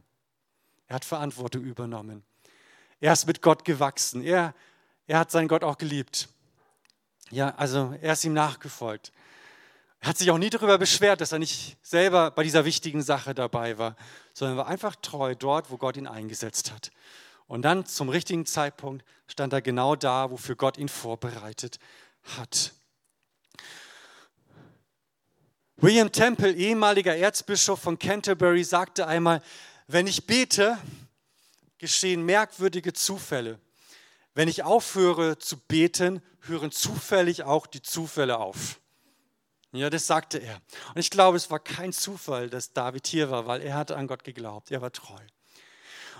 Er 0.89 0.97
hat 0.97 1.05
Verantwortung 1.05 1.63
übernommen. 1.63 2.25
Er 3.01 3.13
ist 3.13 3.27
mit 3.27 3.43
Gott 3.43 3.65
gewachsen. 3.65 4.23
Er, 4.23 4.55
er 5.07 5.19
hat 5.19 5.31
seinen 5.31 5.49
Gott 5.49 5.65
auch 5.65 5.79
geliebt. 5.79 6.29
Ja, 7.31 7.55
also 7.57 7.95
er 8.01 8.13
ist 8.13 8.25
ihm 8.25 8.33
nachgefolgt. 8.33 9.13
Er 10.01 10.11
hat 10.11 10.19
sich 10.19 10.31
auch 10.31 10.39
nie 10.39 10.51
darüber 10.51 10.79
beschwert, 10.79 11.21
dass 11.21 11.33
er 11.33 11.39
nicht 11.39 11.77
selber 11.83 12.31
bei 12.31 12.45
dieser 12.45 12.65
wichtigen 12.65 13.03
Sache 13.03 13.35
dabei 13.35 13.79
war, 13.79 13.97
sondern 14.33 14.59
war 14.59 14.69
einfach 14.69 14.95
treu 14.97 15.35
dort, 15.35 15.71
wo 15.71 15.79
Gott 15.79 15.97
ihn 15.97 16.07
eingesetzt 16.07 16.71
hat. 16.71 16.91
Und 17.49 17.63
dann 17.63 17.87
zum 17.87 18.09
richtigen 18.09 18.47
Zeitpunkt 18.47 19.05
stand 19.27 19.53
er 19.53 19.63
genau 19.63 19.97
da, 19.97 20.31
wofür 20.31 20.55
Gott 20.55 20.79
ihn 20.79 20.89
vorbereitet 20.89 21.79
hat. 22.37 22.73
William 25.79 26.11
Temple, 26.11 26.53
ehemaliger 26.53 27.15
Erzbischof 27.15 27.81
von 27.81 27.99
Canterbury, 27.99 28.65
sagte 28.65 29.07
einmal, 29.07 29.43
wenn 29.87 30.07
ich 30.07 30.27
bete, 30.27 30.79
geschehen 31.77 32.25
merkwürdige 32.25 32.95
Zufälle. 32.95 33.61
Wenn 34.33 34.49
ich 34.49 34.63
aufhöre 34.63 35.39
zu 35.39 35.59
beten, 35.59 36.23
hören 36.41 36.71
zufällig 36.73 37.43
auch 37.43 37.67
die 37.67 37.83
Zufälle 37.83 38.39
auf. 38.39 38.81
Ja, 39.73 39.91
das 39.91 40.07
sagte 40.07 40.39
er. 40.39 40.63
Und 40.95 41.01
ich 41.01 41.11
glaube, 41.11 41.37
es 41.37 41.51
war 41.51 41.61
kein 41.61 41.93
Zufall, 41.93 42.49
dass 42.49 42.73
David 42.73 43.07
hier 43.07 43.31
war, 43.31 43.47
weil 43.47 43.61
er 43.61 43.75
hatte 43.75 43.99
an 43.99 44.07
Gott 44.07 44.25
geglaubt. 44.25 44.71
Er 44.71 44.81
war 44.81 44.93
treu. 44.93 45.21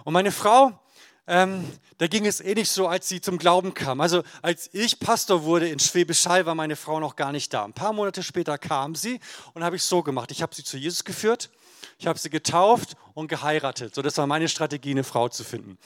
Und 0.05 0.13
meine 0.13 0.33
Frau, 0.33 0.79
ähm, 1.27 1.65
da 1.99 2.07
ging 2.07 2.25
es 2.27 2.41
eh 2.41 2.55
nicht 2.55 2.71
so, 2.71 2.87
als 2.87 3.09
sie 3.09 3.21
zum 3.21 3.39
Glauben 3.39 3.75
kam. 3.75 4.01
Also 4.01 4.23
als 4.43 4.71
ich 4.73 5.01
Pastor 5.01 5.43
wurde 5.43 5.69
in 5.69 5.79
Schwäbisch 5.79 6.27
Hall, 6.27 6.47
war 6.47 6.55
meine 6.55 6.77
Frau 6.77 7.01
noch 7.01 7.17
gar 7.17 7.33
nicht 7.33 7.53
da. 7.53 7.65
Ein 7.65 7.73
paar 7.73 7.93
Monate 7.93 8.23
später 8.23 8.59
kam 8.59 8.95
sie 8.95 9.19
und 9.55 9.65
habe 9.65 9.77
ich 9.77 9.83
so 9.83 10.03
gemacht. 10.03 10.31
Ich 10.31 10.43
habe 10.43 10.55
sie 10.55 10.63
zu 10.63 10.77
Jesus 10.77 11.05
geführt, 11.05 11.51
ich 11.99 12.07
habe 12.07 12.19
sie 12.19 12.31
getauft 12.31 12.97
und 13.15 13.29
geheiratet. 13.29 13.95
So, 13.95 14.03
das 14.03 14.17
war 14.19 14.27
meine 14.27 14.49
Strategie, 14.49 14.91
eine 14.91 15.05
Frau 15.05 15.29
zu 15.29 15.45
finden. 15.45 15.79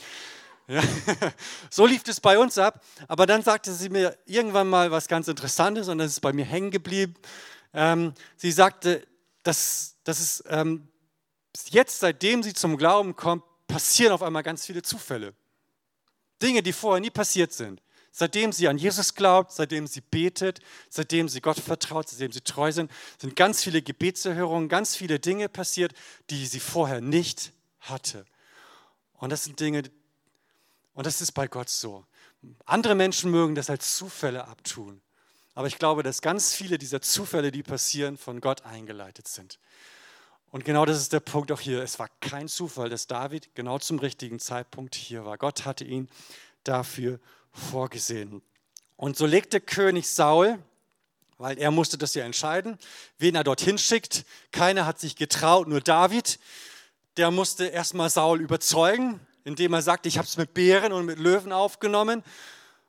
Ja. 0.67 0.83
So 1.71 1.87
lief 1.87 2.03
es 2.07 2.21
bei 2.21 2.39
uns 2.39 2.59
ab. 2.59 2.83
Aber 3.09 3.27
dann 3.27 3.43
sagte 3.43 3.73
sie 3.73 3.89
mir 3.89 4.17
irgendwann 4.27 4.69
mal 4.69 4.91
was 4.91 5.09
ganz 5.09 5.29
Interessantes 5.29 5.89
und 5.89 5.99
das 5.99 6.13
ist 6.13 6.21
bei 6.21 6.33
mir 6.33 6.45
hängen 6.45 6.71
geblieben. 6.71 7.15
Ähm, 7.73 8.13
sie 8.37 8.53
sagte, 8.53 9.07
dass, 9.43 9.97
dass 10.05 10.21
es 10.21 10.45
ähm, 10.49 10.89
jetzt, 11.71 12.01
seitdem 12.01 12.43
sie 12.43 12.53
zum 12.53 12.77
Glauben 12.77 13.17
kommt, 13.17 13.45
passieren 13.73 14.13
auf 14.13 14.23
einmal 14.23 14.43
ganz 14.43 14.67
viele 14.67 14.83
Zufälle. 14.83 15.35
Dinge, 16.43 16.63
die 16.63 16.73
vorher 16.73 17.01
nie 17.01 17.11
passiert 17.11 17.53
sind. 17.53 17.83
Seitdem 18.13 18.53
sie 18.53 18.67
an 18.67 18.77
Jesus 18.77 19.15
glaubt, 19.15 19.53
seitdem 19.53 19.87
sie 19.87 20.01
betet, 20.01 20.61
seitdem 20.89 21.29
sie 21.29 21.41
Gott 21.41 21.61
vertraut, 21.61 22.09
seitdem 22.09 22.33
sie 22.33 22.41
treu 22.41 22.73
sind, 22.73 22.91
sind 23.19 23.37
ganz 23.37 23.63
viele 23.63 23.83
Gebetserhörungen, 23.83 24.69
ganz 24.69 24.97
viele 24.97 25.21
Dinge 25.21 25.49
passiert, 25.49 25.93
die 26.29 26.47
sie 26.47 26.59
vorher 26.59 27.01
nicht 27.01 27.53
hatte. 27.79 28.25
Und 29.15 29.31
das 29.31 29.45
sind 29.45 29.61
Dinge, 29.61 29.85
und 30.95 31.07
das 31.07 31.21
ist 31.21 31.33
bei 31.33 31.47
Gott 31.47 31.69
so. 31.69 32.05
Andere 32.65 32.97
Menschen 32.97 33.31
mögen 33.31 33.55
das 33.55 33.71
als 33.71 33.97
Zufälle 33.97 34.49
abtun. 34.49 35.01
Aber 35.55 35.69
ich 35.69 35.79
glaube, 35.79 36.03
dass 36.03 36.23
ganz 36.23 36.55
viele 36.55 36.79
dieser 36.79 37.03
Zufälle, 37.03 37.53
die 37.53 37.63
passieren, 37.63 38.17
von 38.17 38.41
Gott 38.41 38.65
eingeleitet 38.65 39.29
sind. 39.29 39.59
Und 40.53 40.65
genau 40.65 40.85
das 40.85 40.99
ist 40.99 41.13
der 41.13 41.21
Punkt 41.21 41.53
auch 41.53 41.61
hier. 41.61 41.83
Es 41.83 41.99
war 41.99 42.09
kein 42.21 42.49
Zufall, 42.49 42.89
dass 42.89 43.07
David 43.07 43.55
genau 43.55 43.79
zum 43.79 44.01
richtigen 44.01 44.41
Zeitpunkt 44.41 44.97
hier 44.97 45.25
war. 45.25 45.39
Gott 45.39 45.65
hatte 45.65 45.85
ihn 45.85 46.09
dafür 46.65 47.21
vorgesehen. 47.53 48.43
Und 48.97 49.17
so 49.17 49.27
legte 49.27 49.61
König 49.61 50.09
Saul, 50.09 50.59
weil 51.39 51.57
er 51.59 51.71
musste 51.71 51.97
das 51.97 52.15
ja 52.15 52.25
entscheiden, 52.25 52.79
wen 53.17 53.37
er 53.37 53.45
dorthin 53.45 53.79
schickt. 53.79 54.27
Keiner 54.51 54.87
hat 54.87 54.99
sich 54.99 55.15
getraut, 55.15 55.69
nur 55.69 55.81
David. 55.81 56.41
Der 57.17 57.31
musste 57.31 57.67
erstmal 57.67 58.11
Saul 58.11 58.41
überzeugen, 58.41 59.21
indem 59.45 59.73
er 59.73 59.83
sagte, 59.83 60.09
ich 60.09 60.19
habe 60.19 60.27
es 60.27 60.37
mit 60.37 60.53
Bären 60.53 60.93
und 60.93 61.07
mit 61.07 61.19
Löwen 61.19 61.53
aufgenommen. 61.53 62.25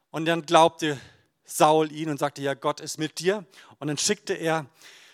Und 0.09 0.25
dann 0.25 0.45
glaubte 0.45 0.99
Saul 1.45 1.91
ihn 1.91 2.09
und 2.09 2.17
sagte, 2.17 2.41
ja, 2.41 2.55
Gott 2.55 2.81
ist 2.81 2.97
mit 2.97 3.19
dir. 3.19 3.45
Und 3.77 3.87
dann 3.87 3.97
schickte 3.97 4.33
er 4.33 4.65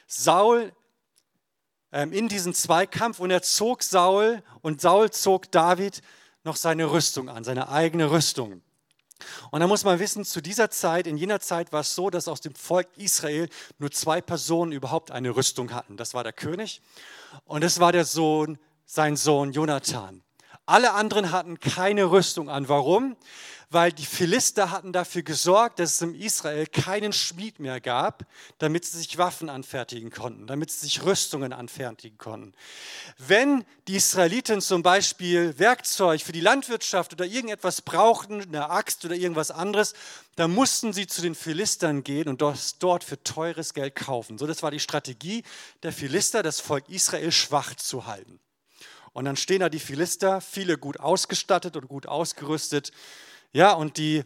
Saul 0.07 0.71
in 1.91 2.27
diesen 2.27 2.53
Zweikampf 2.53 3.19
und 3.19 3.31
er 3.31 3.41
zog 3.41 3.81
Saul 3.81 4.43
und 4.61 4.81
Saul 4.81 5.09
zog 5.11 5.51
David 5.51 6.01
noch 6.43 6.55
seine 6.55 6.91
Rüstung 6.91 7.29
an, 7.29 7.43
seine 7.43 7.69
eigene 7.69 8.11
Rüstung. 8.11 8.61
Und 9.51 9.61
da 9.61 9.67
muss 9.67 9.83
man 9.83 9.99
wissen, 9.99 10.25
zu 10.25 10.41
dieser 10.41 10.69
Zeit, 10.69 11.07
in 11.07 11.17
jener 11.17 11.39
Zeit 11.39 11.71
war 11.71 11.81
es 11.81 11.95
so, 11.95 12.09
dass 12.09 12.27
aus 12.27 12.41
dem 12.41 12.53
Volk 12.55 12.87
Israel 12.97 13.49
nur 13.79 13.91
zwei 13.91 14.21
Personen 14.21 14.71
überhaupt 14.71 15.11
eine 15.11 15.35
Rüstung 15.35 15.73
hatten. 15.73 15.97
Das 15.97 16.13
war 16.13 16.23
der 16.23 16.33
König 16.33 16.81
und 17.45 17.63
das 17.63 17.79
war 17.79 17.91
der 17.91 18.05
Sohn, 18.05 18.59
sein 18.85 19.15
Sohn 19.15 19.51
Jonathan. 19.51 20.23
Alle 20.65 20.93
anderen 20.93 21.31
hatten 21.31 21.59
keine 21.59 22.11
Rüstung 22.11 22.49
an. 22.49 22.67
Warum? 22.67 23.15
Weil 23.69 23.91
die 23.91 24.05
Philister 24.05 24.71
hatten 24.71 24.93
dafür 24.93 25.23
gesorgt, 25.23 25.79
dass 25.79 25.95
es 25.95 26.01
im 26.01 26.15
Israel 26.15 26.67
keinen 26.67 27.11
Schmied 27.11 27.59
mehr 27.59 27.81
gab, 27.81 28.25
damit 28.59 28.85
sie 28.85 28.97
sich 28.97 29.17
Waffen 29.17 29.49
anfertigen 29.49 30.09
konnten, 30.09 30.47
damit 30.47 30.71
sie 30.71 30.85
sich 30.85 31.03
Rüstungen 31.03 31.51
anfertigen 31.51 32.17
konnten. 32.17 32.53
Wenn 33.17 33.65
die 33.87 33.97
Israeliten 33.97 34.61
zum 34.61 34.83
Beispiel 34.83 35.59
Werkzeug 35.59 36.21
für 36.21 36.31
die 36.31 36.39
Landwirtschaft 36.41 37.13
oder 37.13 37.25
irgendetwas 37.25 37.81
brauchten, 37.81 38.41
eine 38.41 38.69
Axt 38.69 39.03
oder 39.03 39.15
irgendwas 39.15 39.51
anderes, 39.51 39.93
dann 40.37 40.53
mussten 40.53 40.93
sie 40.93 41.07
zu 41.07 41.21
den 41.21 41.35
Philistern 41.35 42.03
gehen 42.03 42.29
und 42.29 42.41
das 42.41 42.77
dort 42.77 43.03
für 43.03 43.21
teures 43.21 43.73
Geld 43.73 43.95
kaufen. 43.95 44.37
So, 44.37 44.47
das 44.47 44.63
war 44.63 44.71
die 44.71 44.79
Strategie 44.79 45.43
der 45.83 45.91
Philister, 45.91 46.41
das 46.41 46.61
Volk 46.61 46.87
Israel 46.89 47.31
schwach 47.31 47.75
zu 47.75 48.05
halten. 48.05 48.39
Und 49.11 49.25
dann 49.25 49.35
stehen 49.35 49.61
da 49.61 49.69
die 49.69 49.79
Philister, 49.79 50.41
viele 50.41 50.77
gut 50.77 50.99
ausgestattet 50.99 51.75
und 51.75 51.87
gut 51.87 52.05
ausgerüstet, 52.05 52.91
ja, 53.53 53.73
und 53.73 53.97
die, 53.97 54.23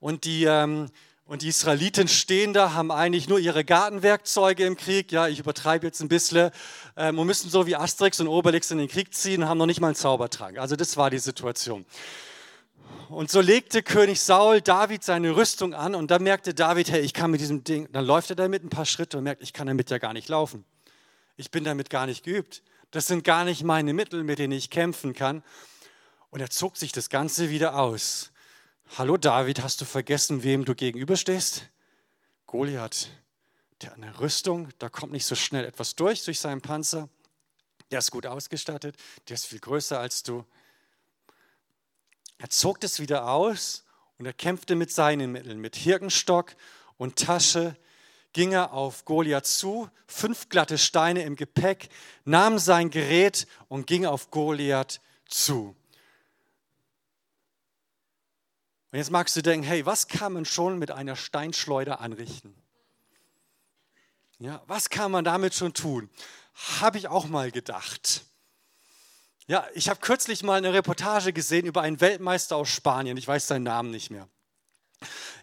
und 0.00 0.24
die, 0.24 0.44
ähm, 0.44 0.90
und 1.24 1.42
die 1.42 1.48
Israeliten 1.48 2.08
stehen 2.08 2.54
da, 2.54 2.72
haben 2.72 2.90
eigentlich 2.90 3.28
nur 3.28 3.38
ihre 3.38 3.62
Gartenwerkzeuge 3.62 4.64
im 4.64 4.76
Krieg. 4.78 5.12
Ja, 5.12 5.28
ich 5.28 5.40
übertreibe 5.40 5.86
jetzt 5.86 6.00
ein 6.00 6.08
bisschen. 6.08 6.50
Ähm, 6.96 7.18
und 7.18 7.26
müssen 7.26 7.50
so 7.50 7.66
wie 7.66 7.76
Asterix 7.76 8.18
und 8.20 8.28
Obelix 8.28 8.70
in 8.70 8.78
den 8.78 8.88
Krieg 8.88 9.14
ziehen 9.14 9.42
und 9.42 9.48
haben 9.48 9.58
noch 9.58 9.66
nicht 9.66 9.80
mal 9.80 9.88
einen 9.88 9.94
Zaubertrank. 9.96 10.58
Also 10.58 10.74
das 10.74 10.96
war 10.96 11.10
die 11.10 11.18
Situation. 11.18 11.84
Und 13.10 13.30
so 13.30 13.40
legte 13.40 13.82
König 13.82 14.20
Saul 14.20 14.60
David 14.60 15.04
seine 15.04 15.36
Rüstung 15.36 15.74
an 15.74 15.94
und 15.94 16.10
dann 16.10 16.22
merkte 16.22 16.54
David, 16.54 16.90
hey, 16.90 17.00
ich 17.00 17.14
kann 17.14 17.30
mit 17.30 17.40
diesem 17.40 17.62
Ding, 17.64 17.88
dann 17.92 18.04
läuft 18.04 18.30
er 18.30 18.36
damit 18.36 18.64
ein 18.64 18.70
paar 18.70 18.86
Schritte 18.86 19.18
und 19.18 19.24
merkt, 19.24 19.42
ich 19.42 19.52
kann 19.52 19.66
damit 19.66 19.90
ja 19.90 19.98
gar 19.98 20.12
nicht 20.12 20.28
laufen. 20.28 20.64
Ich 21.36 21.50
bin 21.50 21.64
damit 21.64 21.90
gar 21.90 22.06
nicht 22.06 22.24
geübt. 22.24 22.62
Das 22.90 23.06
sind 23.06 23.22
gar 23.22 23.44
nicht 23.44 23.62
meine 23.62 23.92
Mittel, 23.92 24.24
mit 24.24 24.38
denen 24.38 24.52
ich 24.52 24.70
kämpfen 24.70 25.12
kann. 25.12 25.42
Und 26.30 26.40
er 26.40 26.50
zog 26.50 26.76
sich 26.76 26.92
das 26.92 27.08
Ganze 27.08 27.48
wieder 27.48 27.76
aus. 27.76 28.32
Hallo 28.96 29.16
David, 29.16 29.62
hast 29.62 29.80
du 29.80 29.84
vergessen, 29.84 30.42
wem 30.42 30.64
du 30.64 30.74
gegenüberstehst? 30.74 31.68
Goliath. 32.46 33.08
Der 33.80 33.90
hat 33.90 33.96
eine 33.96 34.18
Rüstung, 34.20 34.68
da 34.78 34.88
kommt 34.88 35.12
nicht 35.12 35.24
so 35.24 35.34
schnell 35.34 35.64
etwas 35.64 35.94
durch, 35.94 36.24
durch 36.24 36.40
seinen 36.40 36.60
Panzer. 36.60 37.08
Der 37.90 38.00
ist 38.00 38.10
gut 38.10 38.26
ausgestattet, 38.26 38.96
der 39.28 39.34
ist 39.34 39.46
viel 39.46 39.60
größer 39.60 39.98
als 39.98 40.22
du. 40.22 40.44
Er 42.38 42.50
zog 42.50 42.80
das 42.80 43.00
wieder 43.00 43.30
aus 43.30 43.84
und 44.18 44.26
er 44.26 44.32
kämpfte 44.32 44.74
mit 44.74 44.92
seinen 44.92 45.32
Mitteln, 45.32 45.60
mit 45.60 45.76
Hirkenstock 45.76 46.56
und 46.98 47.16
Tasche, 47.16 47.76
ging 48.32 48.52
er 48.52 48.72
auf 48.72 49.04
Goliath 49.04 49.46
zu, 49.46 49.88
fünf 50.06 50.48
glatte 50.50 50.76
Steine 50.76 51.22
im 51.22 51.36
Gepäck, 51.36 51.88
nahm 52.24 52.58
sein 52.58 52.90
Gerät 52.90 53.46
und 53.68 53.86
ging 53.86 54.04
auf 54.04 54.30
Goliath 54.30 55.00
zu. 55.26 55.74
Und 58.90 58.98
jetzt 58.98 59.10
magst 59.10 59.36
du 59.36 59.42
denken, 59.42 59.66
hey, 59.66 59.84
was 59.84 60.08
kann 60.08 60.32
man 60.32 60.44
schon 60.44 60.78
mit 60.78 60.90
einer 60.90 61.16
Steinschleuder 61.16 62.00
anrichten? 62.00 62.54
Ja, 64.38 64.62
was 64.66 64.88
kann 64.88 65.10
man 65.10 65.24
damit 65.24 65.54
schon 65.54 65.74
tun? 65.74 66.08
Habe 66.80 66.98
ich 66.98 67.08
auch 67.08 67.26
mal 67.26 67.50
gedacht. 67.50 68.22
Ja, 69.46 69.66
ich 69.74 69.88
habe 69.88 70.00
kürzlich 70.00 70.42
mal 70.42 70.54
eine 70.54 70.72
Reportage 70.72 71.32
gesehen 71.32 71.66
über 71.66 71.82
einen 71.82 72.00
Weltmeister 72.00 72.56
aus 72.56 72.68
Spanien. 72.68 73.16
Ich 73.16 73.26
weiß 73.26 73.46
seinen 73.46 73.64
Namen 73.64 73.90
nicht 73.90 74.10
mehr. 74.10 74.28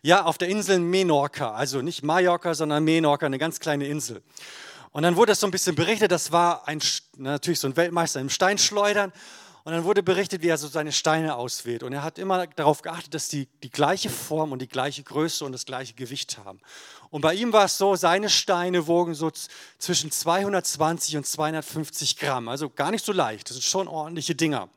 Ja, 0.02 0.24
auf 0.24 0.38
der 0.38 0.50
Insel 0.50 0.80
Menorca, 0.80 1.54
also 1.54 1.82
nicht 1.82 2.04
Mallorca, 2.04 2.54
sondern 2.54 2.84
Menorca, 2.84 3.26
eine 3.26 3.38
ganz 3.38 3.60
kleine 3.60 3.88
Insel. 3.88 4.22
Und 4.92 5.04
dann 5.04 5.16
wurde 5.16 5.34
es 5.34 5.40
so 5.40 5.48
ein 5.48 5.52
bisschen 5.52 5.76
berichtet, 5.76 6.12
das 6.12 6.32
war 6.32 6.68
ein, 6.68 6.82
natürlich 7.18 7.60
so 7.60 7.68
ein 7.68 7.76
Weltmeister 7.76 8.20
im 8.22 8.30
Steinschleudern. 8.30 9.12
Und 9.66 9.72
dann 9.72 9.84
wurde 9.84 10.04
berichtet, 10.04 10.44
wie 10.44 10.48
er 10.48 10.60
so 10.60 10.68
seine 10.68 10.92
Steine 10.92 11.36
auswählt. 11.36 11.82
Und 11.82 11.92
er 11.92 12.04
hat 12.04 12.20
immer 12.20 12.46
darauf 12.46 12.84
geachtet, 12.84 13.16
dass 13.16 13.30
die 13.30 13.48
die 13.64 13.72
gleiche 13.72 14.12
Form 14.12 14.52
und 14.52 14.60
die 14.60 14.68
gleiche 14.68 15.02
Größe 15.02 15.44
und 15.44 15.54
das 15.54 15.66
gleiche 15.66 15.96
Gewicht 15.96 16.38
haben. 16.38 16.62
Und 17.10 17.22
bei 17.22 17.34
ihm 17.34 17.52
war 17.52 17.66
es 17.66 17.80
so, 17.80 17.96
seine 17.96 18.30
Steine 18.30 18.86
wogen 18.86 19.16
so 19.16 19.32
zwischen 19.80 20.12
220 20.12 21.18
und 21.18 21.26
250 21.26 22.18
Gramm. 22.18 22.48
Also 22.48 22.70
gar 22.70 22.92
nicht 22.92 23.04
so 23.04 23.12
leicht. 23.12 23.50
Das 23.50 23.56
sind 23.56 23.64
schon 23.64 23.88
ordentliche 23.88 24.36
Dinger. 24.36 24.70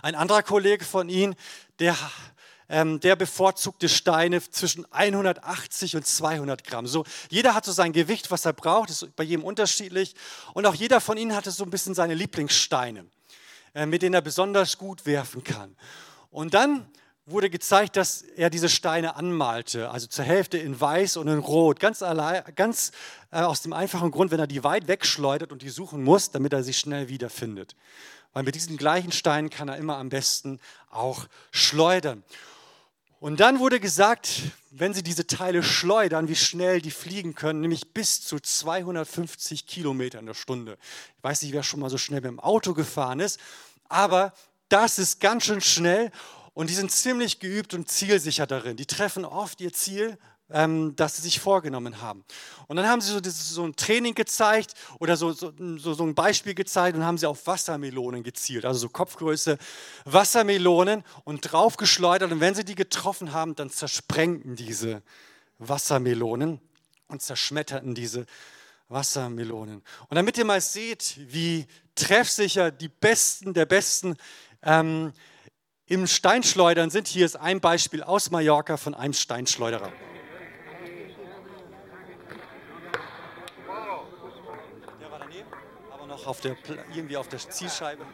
Ein 0.00 0.14
anderer 0.14 0.42
Kollege 0.42 0.86
von 0.86 1.10
ihm, 1.10 1.34
der 1.78 1.94
ähm, 2.70 3.00
der 3.00 3.16
bevorzugte 3.16 3.90
Steine 3.90 4.40
zwischen 4.40 4.90
180 4.92 5.96
und 5.96 6.06
200 6.06 6.64
Gramm. 6.64 6.86
So, 6.86 7.04
jeder 7.28 7.54
hat 7.54 7.66
so 7.66 7.72
sein 7.72 7.92
Gewicht, 7.92 8.30
was 8.30 8.46
er 8.46 8.54
braucht, 8.54 8.88
ist 8.88 9.14
bei 9.14 9.24
jedem 9.24 9.44
unterschiedlich. 9.44 10.14
Und 10.54 10.64
auch 10.64 10.74
jeder 10.74 11.02
von 11.02 11.18
ihnen 11.18 11.36
hatte 11.36 11.50
so 11.50 11.64
ein 11.64 11.70
bisschen 11.70 11.94
seine 11.94 12.14
Lieblingssteine. 12.14 13.04
Äh, 13.74 13.86
mit 13.86 14.02
denen 14.02 14.14
er 14.14 14.22
besonders 14.22 14.78
gut 14.78 15.04
werfen 15.04 15.42
kann. 15.42 15.74
Und 16.30 16.54
dann 16.54 16.86
wurde 17.26 17.50
gezeigt, 17.50 17.96
dass 17.96 18.22
er 18.22 18.48
diese 18.48 18.68
Steine 18.68 19.16
anmalte, 19.16 19.90
also 19.90 20.06
zur 20.06 20.24
Hälfte 20.24 20.58
in 20.58 20.80
weiß 20.80 21.16
und 21.16 21.26
in 21.26 21.38
rot, 21.38 21.80
ganz, 21.80 22.02
allein, 22.02 22.44
ganz 22.54 22.92
äh, 23.32 23.40
aus 23.40 23.62
dem 23.62 23.72
einfachen 23.72 24.12
Grund, 24.12 24.30
wenn 24.30 24.38
er 24.38 24.46
die 24.46 24.62
weit 24.62 24.86
wegschleudert 24.86 25.50
und 25.50 25.62
die 25.62 25.70
suchen 25.70 26.04
muss, 26.04 26.30
damit 26.30 26.52
er 26.52 26.62
sie 26.62 26.72
schnell 26.72 27.08
wiederfindet. 27.08 27.74
Weil 28.32 28.44
mit 28.44 28.54
diesen 28.54 28.76
gleichen 28.76 29.10
Steinen 29.10 29.50
kann 29.50 29.68
er 29.68 29.76
immer 29.76 29.96
am 29.96 30.08
besten 30.08 30.60
auch 30.90 31.26
schleudern. 31.50 32.22
Und 33.24 33.40
dann 33.40 33.58
wurde 33.58 33.80
gesagt, 33.80 34.42
wenn 34.70 34.92
sie 34.92 35.02
diese 35.02 35.26
Teile 35.26 35.62
schleudern, 35.62 36.28
wie 36.28 36.36
schnell 36.36 36.82
die 36.82 36.90
fliegen 36.90 37.34
können, 37.34 37.62
nämlich 37.62 37.94
bis 37.94 38.20
zu 38.20 38.38
250 38.38 39.66
Kilometer 39.66 40.18
in 40.18 40.26
der 40.26 40.34
Stunde. 40.34 40.76
Ich 41.16 41.24
weiß 41.24 41.40
nicht, 41.40 41.54
wer 41.54 41.62
schon 41.62 41.80
mal 41.80 41.88
so 41.88 41.96
schnell 41.96 42.20
mit 42.20 42.28
dem 42.28 42.38
Auto 42.38 42.74
gefahren 42.74 43.20
ist, 43.20 43.40
aber 43.88 44.34
das 44.68 44.98
ist 44.98 45.20
ganz 45.20 45.46
schön 45.46 45.62
schnell 45.62 46.12
und 46.52 46.68
die 46.68 46.74
sind 46.74 46.92
ziemlich 46.92 47.40
geübt 47.40 47.72
und 47.72 47.88
zielsicher 47.88 48.46
darin. 48.46 48.76
Die 48.76 48.84
treffen 48.84 49.24
oft 49.24 49.58
ihr 49.62 49.72
Ziel 49.72 50.18
ähm, 50.50 50.94
das 50.96 51.16
sie 51.16 51.22
sich 51.22 51.40
vorgenommen 51.40 52.00
haben. 52.00 52.24
Und 52.66 52.76
dann 52.76 52.86
haben 52.86 53.00
sie 53.00 53.12
so, 53.12 53.20
so 53.22 53.64
ein 53.64 53.76
Training 53.76 54.14
gezeigt 54.14 54.74
oder 54.98 55.16
so, 55.16 55.32
so, 55.32 55.52
so, 55.76 56.04
ein 56.04 56.14
Beispiel 56.14 56.54
gezeigt 56.54 56.96
und 56.96 57.04
haben 57.04 57.18
sie 57.18 57.26
auf 57.26 57.46
Wassermelonen 57.46 58.22
gezielt, 58.22 58.64
also 58.64 58.80
so 58.80 58.88
Kopfgröße 58.88 59.58
Wassermelonen 60.04 61.02
und 61.24 61.40
draufgeschleudert. 61.40 62.30
Und 62.30 62.40
wenn 62.40 62.54
sie 62.54 62.64
die 62.64 62.74
getroffen 62.74 63.32
haben, 63.32 63.54
dann 63.54 63.70
zersprengten 63.70 64.56
diese 64.56 65.02
Wassermelonen 65.58 66.60
und 67.08 67.22
zerschmetterten 67.22 67.94
diese 67.94 68.26
Wassermelonen. 68.88 69.82
Und 70.08 70.14
damit 70.14 70.36
ihr 70.36 70.44
mal 70.44 70.60
seht, 70.60 71.18
wie 71.32 71.66
treffsicher 71.94 72.70
die 72.70 72.88
Besten 72.88 73.54
der 73.54 73.66
Besten 73.66 74.16
ähm, 74.62 75.12
im 75.86 76.06
Steinschleudern 76.06 76.90
sind, 76.90 77.08
hier 77.08 77.26
ist 77.26 77.36
ein 77.36 77.60
Beispiel 77.60 78.02
aus 78.02 78.30
Mallorca 78.30 78.76
von 78.76 78.94
einem 78.94 79.12
Steinschleuderer. 79.12 79.92
Auch 86.13 86.13
noch 86.24 86.30
auf 86.30 86.40
der, 86.40 86.56
irgendwie 86.94 87.16
auf 87.16 87.28
der 87.28 87.38
Zielscheibe. 87.38 88.04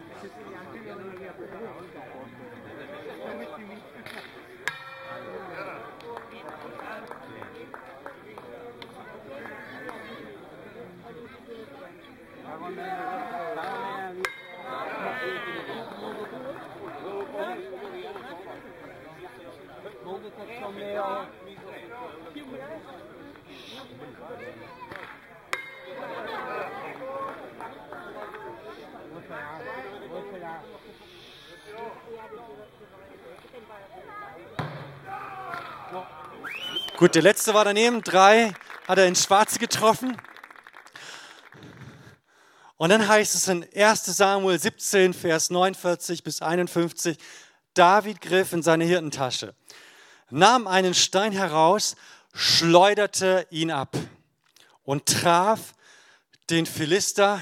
Gut, 37.01 37.15
der 37.15 37.23
letzte 37.23 37.55
war 37.55 37.65
daneben. 37.65 38.03
Drei 38.03 38.53
hat 38.87 38.99
er 38.99 39.07
ins 39.07 39.25
Schwarze 39.25 39.59
getroffen. 39.59 40.21
Und 42.77 42.91
dann 42.91 43.09
heißt 43.09 43.35
es 43.35 43.49
in 43.49 43.67
1 43.75 44.05
Samuel 44.05 44.59
17, 44.59 45.15
Vers 45.15 45.49
49 45.49 46.23
bis 46.23 46.43
51, 46.43 47.17
David 47.73 48.21
griff 48.21 48.53
in 48.53 48.63
seine 48.63 48.85
Hirtentasche, 48.85 49.55
nahm 50.29 50.67
einen 50.67 50.93
Stein 50.93 51.33
heraus, 51.33 51.97
schleuderte 52.35 53.47
ihn 53.49 53.71
ab 53.71 53.97
und 54.83 55.07
traf 55.07 55.73
den 56.51 56.67
Philister 56.67 57.41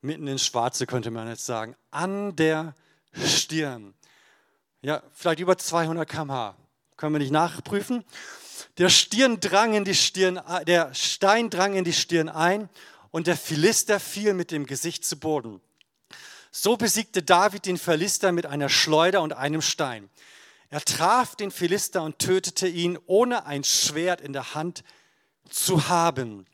mitten 0.00 0.26
ins 0.26 0.44
Schwarze, 0.44 0.86
könnte 0.86 1.12
man 1.12 1.28
jetzt 1.28 1.46
sagen, 1.46 1.76
an 1.92 2.34
der 2.34 2.74
Stirn. 3.24 3.94
Ja, 4.82 5.00
vielleicht 5.12 5.38
über 5.38 5.56
200 5.56 6.08
km/h. 6.08 6.56
Können 6.96 7.14
wir 7.14 7.20
nicht 7.20 7.30
nachprüfen. 7.30 8.04
Der, 8.78 8.90
Stirn 8.90 9.40
drang 9.40 9.74
in 9.74 9.84
die 9.84 9.94
Stirn, 9.94 10.40
der 10.66 10.94
Stein 10.94 11.50
drang 11.50 11.74
in 11.74 11.84
die 11.84 11.92
Stirn 11.92 12.28
ein 12.28 12.68
und 13.10 13.26
der 13.26 13.36
Philister 13.36 14.00
fiel 14.00 14.34
mit 14.34 14.50
dem 14.50 14.66
Gesicht 14.66 15.04
zu 15.04 15.16
Boden. 15.16 15.60
So 16.50 16.76
besiegte 16.76 17.22
David 17.22 17.66
den 17.66 17.78
Philister 17.78 18.32
mit 18.32 18.46
einer 18.46 18.68
Schleuder 18.68 19.22
und 19.22 19.32
einem 19.32 19.62
Stein. 19.62 20.08
Er 20.70 20.80
traf 20.80 21.36
den 21.36 21.50
Philister 21.50 22.02
und 22.02 22.18
tötete 22.18 22.66
ihn, 22.66 22.98
ohne 23.06 23.46
ein 23.46 23.64
Schwert 23.64 24.20
in 24.20 24.32
der 24.32 24.54
Hand 24.54 24.82
zu 25.48 25.88
haben. 25.88 26.46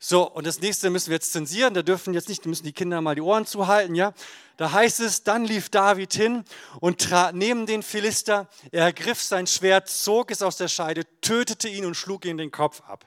So, 0.00 0.30
und 0.30 0.46
das 0.46 0.60
nächste 0.60 0.90
müssen 0.90 1.08
wir 1.08 1.16
jetzt 1.16 1.32
zensieren. 1.32 1.74
Da 1.74 1.82
dürfen 1.82 2.14
jetzt 2.14 2.28
nicht, 2.28 2.46
müssen 2.46 2.64
die 2.64 2.72
Kinder 2.72 3.00
mal 3.00 3.16
die 3.16 3.20
Ohren 3.20 3.46
zuhalten, 3.46 3.96
ja. 3.96 4.14
Da 4.56 4.70
heißt 4.70 5.00
es, 5.00 5.24
dann 5.24 5.44
lief 5.44 5.70
David 5.70 6.14
hin 6.14 6.44
und 6.80 7.00
trat 7.00 7.34
neben 7.34 7.66
den 7.66 7.82
Philister. 7.82 8.48
Er 8.70 8.84
ergriff 8.84 9.20
sein 9.20 9.48
Schwert, 9.48 9.88
zog 9.88 10.30
es 10.30 10.40
aus 10.40 10.56
der 10.56 10.68
Scheide, 10.68 11.04
tötete 11.20 11.68
ihn 11.68 11.84
und 11.84 11.96
schlug 11.96 12.24
ihn 12.24 12.38
den 12.38 12.52
Kopf 12.52 12.80
ab. 12.82 13.04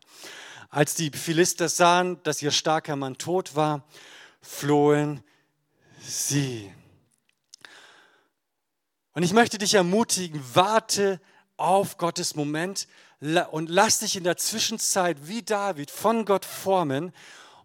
Als 0.70 0.96
die 0.96 1.12
Philister 1.12 1.70
sahen, 1.70 2.22
dass 2.24 2.42
ihr 2.42 2.52
starker 2.52 2.98
Mann 2.98 3.18
tot 3.18 3.56
war, 3.56 3.86
flohen 4.42 5.24
sie. 6.02 6.74
Und 9.14 9.24
ich 9.24 9.34
möchte 9.34 9.58
dich 9.58 9.74
ermutigen, 9.74 10.42
warte 10.54 11.22
auf 11.56 11.98
Gottes 11.98 12.36
Moment 12.36 12.88
und 13.22 13.70
lass 13.70 14.00
dich 14.00 14.16
in 14.16 14.24
der 14.24 14.38
Zwischenzeit 14.38 15.28
wie 15.28 15.44
David 15.44 15.92
von 15.92 16.26
Gott 16.26 16.44
formen. 16.44 17.14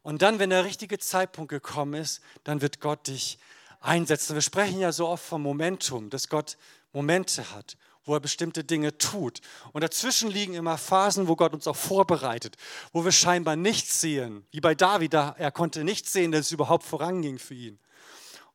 Und 0.02 0.20
dann, 0.20 0.38
wenn 0.38 0.50
der 0.50 0.64
richtige 0.64 0.98
Zeitpunkt 0.98 1.48
gekommen 1.48 1.94
ist, 1.94 2.20
dann 2.44 2.60
wird 2.60 2.80
Gott 2.80 3.06
dich 3.06 3.38
einsetzen. 3.80 4.34
Wir 4.34 4.42
sprechen 4.42 4.80
ja 4.80 4.92
so 4.92 5.08
oft 5.08 5.24
vom 5.24 5.42
Momentum, 5.42 6.10
dass 6.10 6.28
Gott 6.28 6.58
Momente 6.92 7.52
hat, 7.52 7.78
wo 8.04 8.14
er 8.14 8.20
bestimmte 8.20 8.64
Dinge 8.64 8.98
tut. 8.98 9.40
Und 9.72 9.82
dazwischen 9.82 10.30
liegen 10.30 10.52
immer 10.54 10.76
Phasen, 10.76 11.26
wo 11.26 11.36
Gott 11.36 11.54
uns 11.54 11.66
auch 11.66 11.76
vorbereitet, 11.76 12.56
wo 12.92 13.04
wir 13.04 13.12
scheinbar 13.12 13.56
nichts 13.56 14.00
sehen. 14.00 14.46
Wie 14.50 14.60
bei 14.60 14.74
David, 14.74 15.14
er 15.14 15.50
konnte 15.52 15.84
nicht 15.84 16.06
sehen, 16.06 16.32
dass 16.32 16.46
es 16.46 16.52
überhaupt 16.52 16.84
voranging 16.84 17.38
für 17.38 17.54
ihn. 17.54 17.78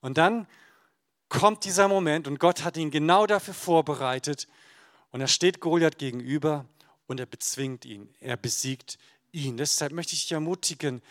Und 0.01 0.19
dann 0.19 0.47
kommt 1.29 1.65
dieser 1.65 1.87
Moment 1.87 2.27
und 2.27 2.39
Gott 2.39 2.63
hat 2.63 2.77
ihn 2.77 2.91
genau 2.91 3.25
dafür 3.25 3.55
vorbereitet. 3.55 4.47
Und 5.11 5.21
er 5.21 5.27
steht 5.27 5.59
Goliath 5.59 5.97
gegenüber 5.97 6.65
und 7.12 7.20
er 7.20 7.26
bezwingt 7.26 7.86
ihn, 7.86 8.14
er 8.20 8.38
besiegt 8.38 8.97
ihn. 9.32 9.57
Deshalb 9.57 9.91
möchte 9.91 10.14
ich 10.14 10.22
dich 10.22 10.32
ermutigen, 10.32 11.01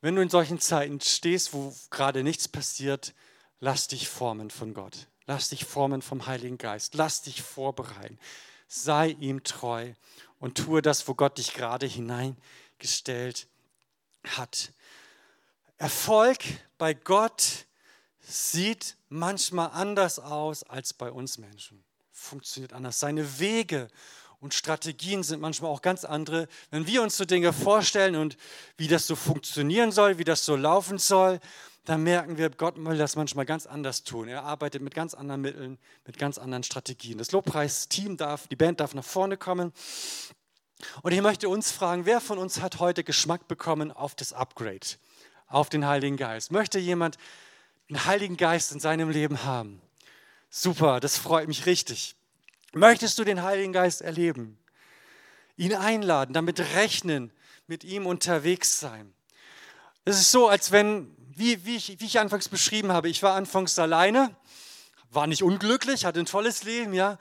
wenn 0.00 0.16
du 0.16 0.22
in 0.22 0.30
solchen 0.30 0.60
Zeiten 0.60 1.00
stehst, 1.00 1.52
wo 1.52 1.74
gerade 1.90 2.22
nichts 2.22 2.48
passiert, 2.48 3.14
lass 3.60 3.88
dich 3.88 4.08
formen 4.08 4.50
von 4.50 4.74
Gott. 4.74 5.06
Lass 5.26 5.48
dich 5.48 5.64
formen 5.64 6.02
vom 6.02 6.26
Heiligen 6.26 6.58
Geist. 6.58 6.94
Lass 6.94 7.22
dich 7.22 7.42
vorbereiten. 7.42 8.18
Sei 8.66 9.10
ihm 9.10 9.44
treu 9.44 9.92
und 10.40 10.58
tue 10.58 10.82
das, 10.82 11.06
wo 11.06 11.14
Gott 11.14 11.38
dich 11.38 11.54
gerade 11.54 11.86
hineingestellt 11.86 13.46
hat. 14.24 14.72
Erfolg 15.78 16.38
bei 16.78 16.94
Gott 16.94 17.66
sieht 18.20 18.96
manchmal 19.08 19.70
anders 19.70 20.18
aus 20.18 20.64
als 20.64 20.92
bei 20.92 21.12
uns 21.12 21.38
Menschen. 21.38 21.84
Funktioniert 22.10 22.72
anders. 22.72 22.98
Seine 22.98 23.38
Wege 23.38 23.88
und 24.42 24.54
Strategien 24.54 25.22
sind 25.22 25.40
manchmal 25.40 25.70
auch 25.70 25.82
ganz 25.82 26.04
andere. 26.04 26.48
Wenn 26.72 26.88
wir 26.88 27.00
uns 27.02 27.16
so 27.16 27.24
Dinge 27.24 27.52
vorstellen 27.52 28.16
und 28.16 28.36
wie 28.76 28.88
das 28.88 29.06
so 29.06 29.14
funktionieren 29.14 29.92
soll, 29.92 30.18
wie 30.18 30.24
das 30.24 30.44
so 30.44 30.56
laufen 30.56 30.98
soll, 30.98 31.38
dann 31.84 32.02
merken 32.02 32.38
wir, 32.38 32.50
Gott 32.50 32.74
will 32.76 32.98
das 32.98 33.14
manchmal 33.14 33.44
ganz 33.44 33.66
anders 33.66 34.02
tun. 34.02 34.26
Er 34.26 34.42
arbeitet 34.42 34.82
mit 34.82 34.96
ganz 34.96 35.14
anderen 35.14 35.42
Mitteln, 35.42 35.78
mit 36.04 36.18
ganz 36.18 36.38
anderen 36.38 36.64
Strategien. 36.64 37.18
Das 37.18 37.30
Lobpreisteam 37.30 38.16
darf, 38.16 38.48
die 38.48 38.56
Band 38.56 38.80
darf 38.80 38.94
nach 38.94 39.04
vorne 39.04 39.36
kommen. 39.36 39.72
Und 41.02 41.12
ich 41.12 41.22
möchte 41.22 41.48
uns 41.48 41.70
fragen, 41.70 42.04
wer 42.04 42.20
von 42.20 42.38
uns 42.38 42.60
hat 42.60 42.80
heute 42.80 43.04
Geschmack 43.04 43.46
bekommen 43.46 43.92
auf 43.92 44.16
das 44.16 44.32
Upgrade, 44.32 44.86
auf 45.46 45.68
den 45.68 45.86
Heiligen 45.86 46.16
Geist? 46.16 46.50
Möchte 46.50 46.80
jemand 46.80 47.16
den 47.88 48.04
Heiligen 48.06 48.36
Geist 48.36 48.72
in 48.72 48.80
seinem 48.80 49.08
Leben 49.08 49.44
haben? 49.44 49.80
Super, 50.50 50.98
das 50.98 51.16
freut 51.16 51.46
mich 51.46 51.66
richtig. 51.66 52.16
Möchtest 52.74 53.18
du 53.18 53.24
den 53.24 53.42
Heiligen 53.42 53.72
Geist 53.72 54.00
erleben? 54.00 54.58
Ihn 55.56 55.74
einladen, 55.74 56.32
damit 56.32 56.60
rechnen, 56.74 57.30
mit 57.66 57.84
ihm 57.84 58.06
unterwegs 58.06 58.80
sein. 58.80 59.12
Es 60.04 60.18
ist 60.18 60.32
so, 60.32 60.48
als 60.48 60.72
wenn, 60.72 61.14
wie, 61.36 61.64
wie, 61.64 61.76
ich, 61.76 62.00
wie 62.00 62.06
ich 62.06 62.18
anfangs 62.18 62.48
beschrieben 62.48 62.92
habe, 62.92 63.08
ich 63.08 63.22
war 63.22 63.34
anfangs 63.34 63.78
alleine, 63.78 64.34
war 65.10 65.26
nicht 65.26 65.42
unglücklich, 65.42 66.04
hatte 66.04 66.20
ein 66.20 66.26
tolles 66.26 66.64
Leben, 66.64 66.94
ja, 66.94 67.18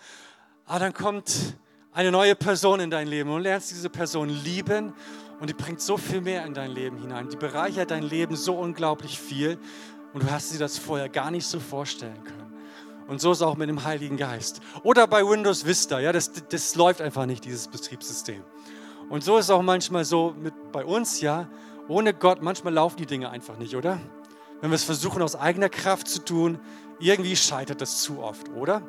aber 0.65 0.79
dann 0.79 0.93
kommt 0.93 1.57
eine 1.91 2.11
neue 2.11 2.35
Person 2.35 2.79
in 2.79 2.89
dein 2.89 3.07
Leben 3.07 3.29
und 3.29 3.41
lernst 3.41 3.71
diese 3.71 3.89
Person 3.89 4.29
lieben 4.29 4.93
und 5.41 5.49
die 5.49 5.53
bringt 5.53 5.81
so 5.81 5.97
viel 5.97 6.21
mehr 6.21 6.45
in 6.45 6.53
dein 6.53 6.71
Leben 6.71 6.97
hinein. 6.97 7.29
Die 7.29 7.35
bereichert 7.35 7.91
dein 7.91 8.03
Leben 8.03 8.37
so 8.37 8.55
unglaublich 8.55 9.19
viel 9.19 9.59
und 10.13 10.23
du 10.23 10.31
hast 10.31 10.53
dir 10.53 10.59
das 10.59 10.77
vorher 10.77 11.09
gar 11.09 11.29
nicht 11.29 11.45
so 11.45 11.59
vorstellen 11.59 12.23
können. 12.23 12.40
Und 13.11 13.19
so 13.19 13.33
ist 13.33 13.39
es 13.39 13.41
auch 13.41 13.57
mit 13.57 13.67
dem 13.67 13.83
Heiligen 13.83 14.15
Geist. 14.15 14.61
Oder 14.83 15.05
bei 15.05 15.21
Windows 15.21 15.65
Vista, 15.65 15.99
ja, 15.99 16.13
das, 16.13 16.31
das 16.47 16.75
läuft 16.75 17.01
einfach 17.01 17.25
nicht, 17.25 17.43
dieses 17.43 17.67
Betriebssystem. 17.67 18.41
Und 19.09 19.21
so 19.21 19.37
ist 19.37 19.47
es 19.47 19.51
auch 19.51 19.61
manchmal 19.61 20.05
so 20.05 20.33
mit 20.41 20.53
bei 20.71 20.85
uns, 20.85 21.19
ja, 21.19 21.49
ohne 21.89 22.13
Gott, 22.13 22.41
manchmal 22.41 22.71
laufen 22.71 22.95
die 22.95 23.05
Dinge 23.05 23.29
einfach 23.29 23.57
nicht, 23.57 23.75
oder? 23.75 23.99
Wenn 24.61 24.71
wir 24.71 24.75
es 24.75 24.85
versuchen 24.85 25.21
aus 25.21 25.35
eigener 25.35 25.67
Kraft 25.67 26.07
zu 26.07 26.23
tun, 26.23 26.57
irgendwie 26.99 27.35
scheitert 27.35 27.81
das 27.81 28.01
zu 28.01 28.19
oft, 28.23 28.47
oder? 28.47 28.81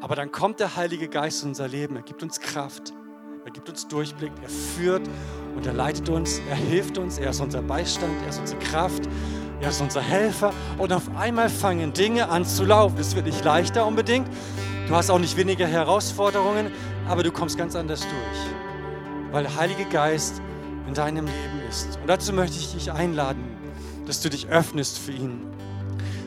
Aber 0.00 0.16
dann 0.16 0.32
kommt 0.32 0.58
der 0.58 0.74
Heilige 0.74 1.06
Geist 1.06 1.44
in 1.44 1.50
unser 1.50 1.68
Leben, 1.68 1.94
er 1.94 2.02
gibt 2.02 2.24
uns 2.24 2.40
Kraft, 2.40 2.92
er 3.44 3.52
gibt 3.52 3.68
uns 3.68 3.86
Durchblick, 3.86 4.32
er 4.42 4.48
führt 4.48 5.08
und 5.54 5.64
er 5.66 5.72
leitet 5.72 6.08
uns, 6.08 6.40
er 6.48 6.56
hilft 6.56 6.98
uns, 6.98 7.18
er 7.18 7.30
ist 7.30 7.40
unser 7.40 7.62
Beistand, 7.62 8.12
er 8.24 8.30
ist 8.30 8.40
unsere 8.40 8.58
Kraft 8.58 9.04
er 9.60 9.68
ist 9.68 9.80
unser 9.80 10.00
Helfer 10.00 10.52
und 10.78 10.92
auf 10.92 11.14
einmal 11.16 11.50
fangen 11.50 11.92
Dinge 11.92 12.28
an 12.28 12.44
zu 12.46 12.64
laufen. 12.64 12.98
Es 12.98 13.14
wird 13.14 13.26
nicht 13.26 13.44
leichter 13.44 13.86
unbedingt. 13.86 14.26
Du 14.88 14.96
hast 14.96 15.10
auch 15.10 15.18
nicht 15.18 15.36
weniger 15.36 15.66
Herausforderungen, 15.66 16.72
aber 17.06 17.22
du 17.22 17.30
kommst 17.30 17.58
ganz 17.58 17.76
anders 17.76 18.00
durch, 18.00 19.32
weil 19.32 19.44
der 19.44 19.56
Heilige 19.56 19.84
Geist 19.84 20.40
in 20.88 20.94
deinem 20.94 21.26
Leben 21.26 21.60
ist. 21.68 21.98
Und 22.00 22.08
dazu 22.08 22.32
möchte 22.32 22.56
ich 22.56 22.72
dich 22.72 22.90
einladen, 22.90 23.44
dass 24.06 24.22
du 24.22 24.30
dich 24.30 24.48
öffnest 24.48 24.98
für 24.98 25.12
ihn. 25.12 25.42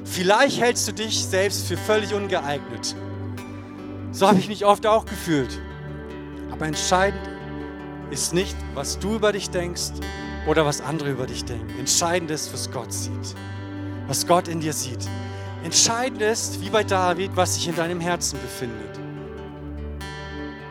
Vielleicht 0.06 0.62
hältst 0.62 0.88
du 0.88 0.92
dich 0.94 1.26
selbst 1.26 1.68
für 1.68 1.76
völlig 1.76 2.14
ungeeignet. 2.14 2.96
So 4.12 4.28
habe 4.28 4.38
ich 4.38 4.48
mich 4.48 4.64
oft 4.64 4.86
auch 4.86 5.06
gefühlt. 5.06 5.60
Aber 6.52 6.68
entscheidend 6.68 7.22
ist 8.12 8.34
nicht, 8.34 8.56
was 8.76 9.00
du 9.00 9.16
über 9.16 9.32
dich 9.32 9.50
denkst, 9.50 9.92
oder 10.48 10.66
was 10.66 10.82
andere 10.82 11.12
über 11.12 11.26
dich 11.26 11.46
denken. 11.46 11.78
Entscheidend 11.80 12.32
ist, 12.32 12.54
was 12.54 12.72
Gott 12.72 12.92
sieht, 12.92 13.36
was 14.08 14.28
Gott 14.28 14.48
in 14.48 14.60
dir 14.60 14.74
sieht. 14.74 15.08
Entscheidend 15.64 16.22
ist, 16.22 16.62
wie 16.62 16.70
bei 16.70 16.84
David, 16.84 17.32
was 17.36 17.56
sich 17.56 17.68
in 17.68 17.76
deinem 17.76 18.02
Herzen 18.02 18.38
befindet. 18.42 19.00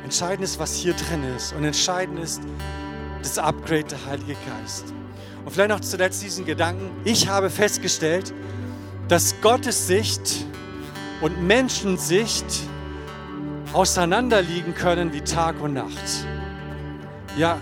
Entscheidend 0.05 0.45
ist, 0.45 0.59
was 0.59 0.75
hier 0.75 0.93
drin 0.93 1.25
ist. 1.35 1.55
Und 1.55 1.65
entscheidend 1.65 2.19
ist 2.19 2.43
das 3.23 3.39
Upgrade 3.39 3.85
der 3.85 4.05
Heilige 4.05 4.37
Geist. 4.47 4.93
Und 5.45 5.51
vielleicht 5.51 5.71
noch 5.71 5.81
zuletzt 5.81 6.23
diesen 6.23 6.45
Gedanken. 6.45 6.91
Ich 7.05 7.29
habe 7.29 7.49
festgestellt, 7.49 8.35
dass 9.09 9.35
Gottes 9.41 9.87
Sicht 9.87 10.45
und 11.23 11.43
Menschensicht 11.43 12.45
auseinanderliegen 13.73 14.75
können 14.75 15.13
wie 15.15 15.23
Tag 15.23 15.61
und 15.63 15.73
Nacht. 15.73 16.27
Ja, 17.39 17.59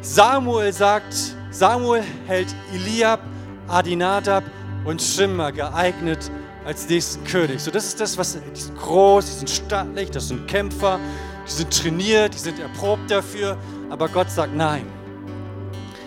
Samuel 0.00 0.72
sagt, 0.72 1.14
Samuel 1.50 2.04
hält 2.26 2.54
Eliab, 2.72 3.20
Adinadab 3.66 4.44
und 4.84 5.02
Schimmer 5.02 5.50
geeignet 5.52 6.30
als 6.64 6.88
nächsten 6.88 7.24
König. 7.24 7.60
So, 7.60 7.70
das 7.70 7.86
ist 7.86 8.00
das, 8.00 8.16
was 8.16 8.38
die 8.54 8.60
sind 8.60 8.78
groß, 8.78 9.26
die 9.26 9.32
sind 9.32 9.50
stattlich, 9.50 10.10
das 10.10 10.28
sind 10.28 10.46
Kämpfer, 10.46 11.00
die 11.46 11.50
sind 11.50 11.76
trainiert, 11.76 12.34
die 12.34 12.38
sind 12.38 12.58
erprobt 12.60 13.10
dafür. 13.10 13.56
Aber 13.90 14.08
Gott 14.08 14.30
sagt 14.30 14.54
nein. 14.54 14.86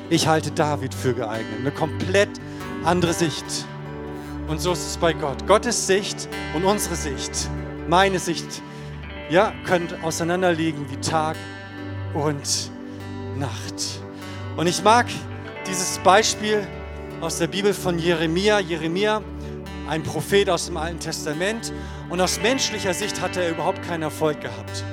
Ich 0.10 0.28
halte 0.28 0.52
David 0.52 0.94
für 0.94 1.14
geeignet. 1.14 1.60
Eine 1.60 1.72
komplett 1.72 2.30
andere 2.84 3.14
Sicht. 3.14 3.46
Und 4.48 4.60
so 4.62 4.74
ist 4.74 4.86
es 4.86 4.98
bei 4.98 5.14
Gott. 5.14 5.48
Gottes 5.48 5.88
Sicht 5.88 6.30
und 6.54 6.64
unsere 6.64 6.96
Sicht, 6.96 7.50
meine 7.88 8.20
Sicht, 8.20 8.62
ja, 9.30 9.54
können 9.66 9.88
auseinanderliegen 10.04 10.89
wie 10.92 10.98
Tag 10.98 11.38
und 12.14 12.71
Nacht. 13.38 14.02
Und 14.58 14.68
ich 14.68 14.84
mag 14.84 15.08
dieses 15.68 16.00
Beispiel 16.00 16.68
aus 17.22 17.38
der 17.38 17.48
Bibel 17.48 17.74
von 17.74 18.00
Jeremia. 18.00 18.60
Jeremia, 18.60 19.22
ein 19.88 20.04
Prophet 20.04 20.50
aus 20.50 20.66
dem 20.66 20.78
Alten 20.78 21.00
Testament. 21.00 21.72
Und 22.10 22.20
aus 22.20 22.42
menschlicher 22.42 22.94
Sicht 22.94 23.22
hatte 23.22 23.42
er 23.42 23.52
überhaupt 23.52 23.82
keinen 23.84 24.04
Erfolg 24.04 24.42
gehabt. 24.42 24.84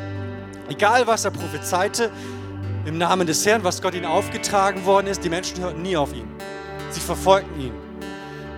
Egal, 0.68 1.06
was 1.06 1.24
er 1.24 1.30
prophezeite, 1.30 2.10
im 2.84 2.96
Namen 2.98 3.26
des 3.26 3.44
Herrn, 3.44 3.64
was 3.64 3.82
Gott 3.82 3.94
ihm 3.94 4.04
aufgetragen 4.04 4.84
worden 4.84 5.08
ist, 5.08 5.24
die 5.24 5.28
Menschen 5.28 5.60
hörten 5.60 5.82
nie 5.82 5.96
auf 5.96 6.14
ihn. 6.14 6.28
Sie 6.90 7.00
verfolgten 7.00 7.60
ihn. 7.60 7.72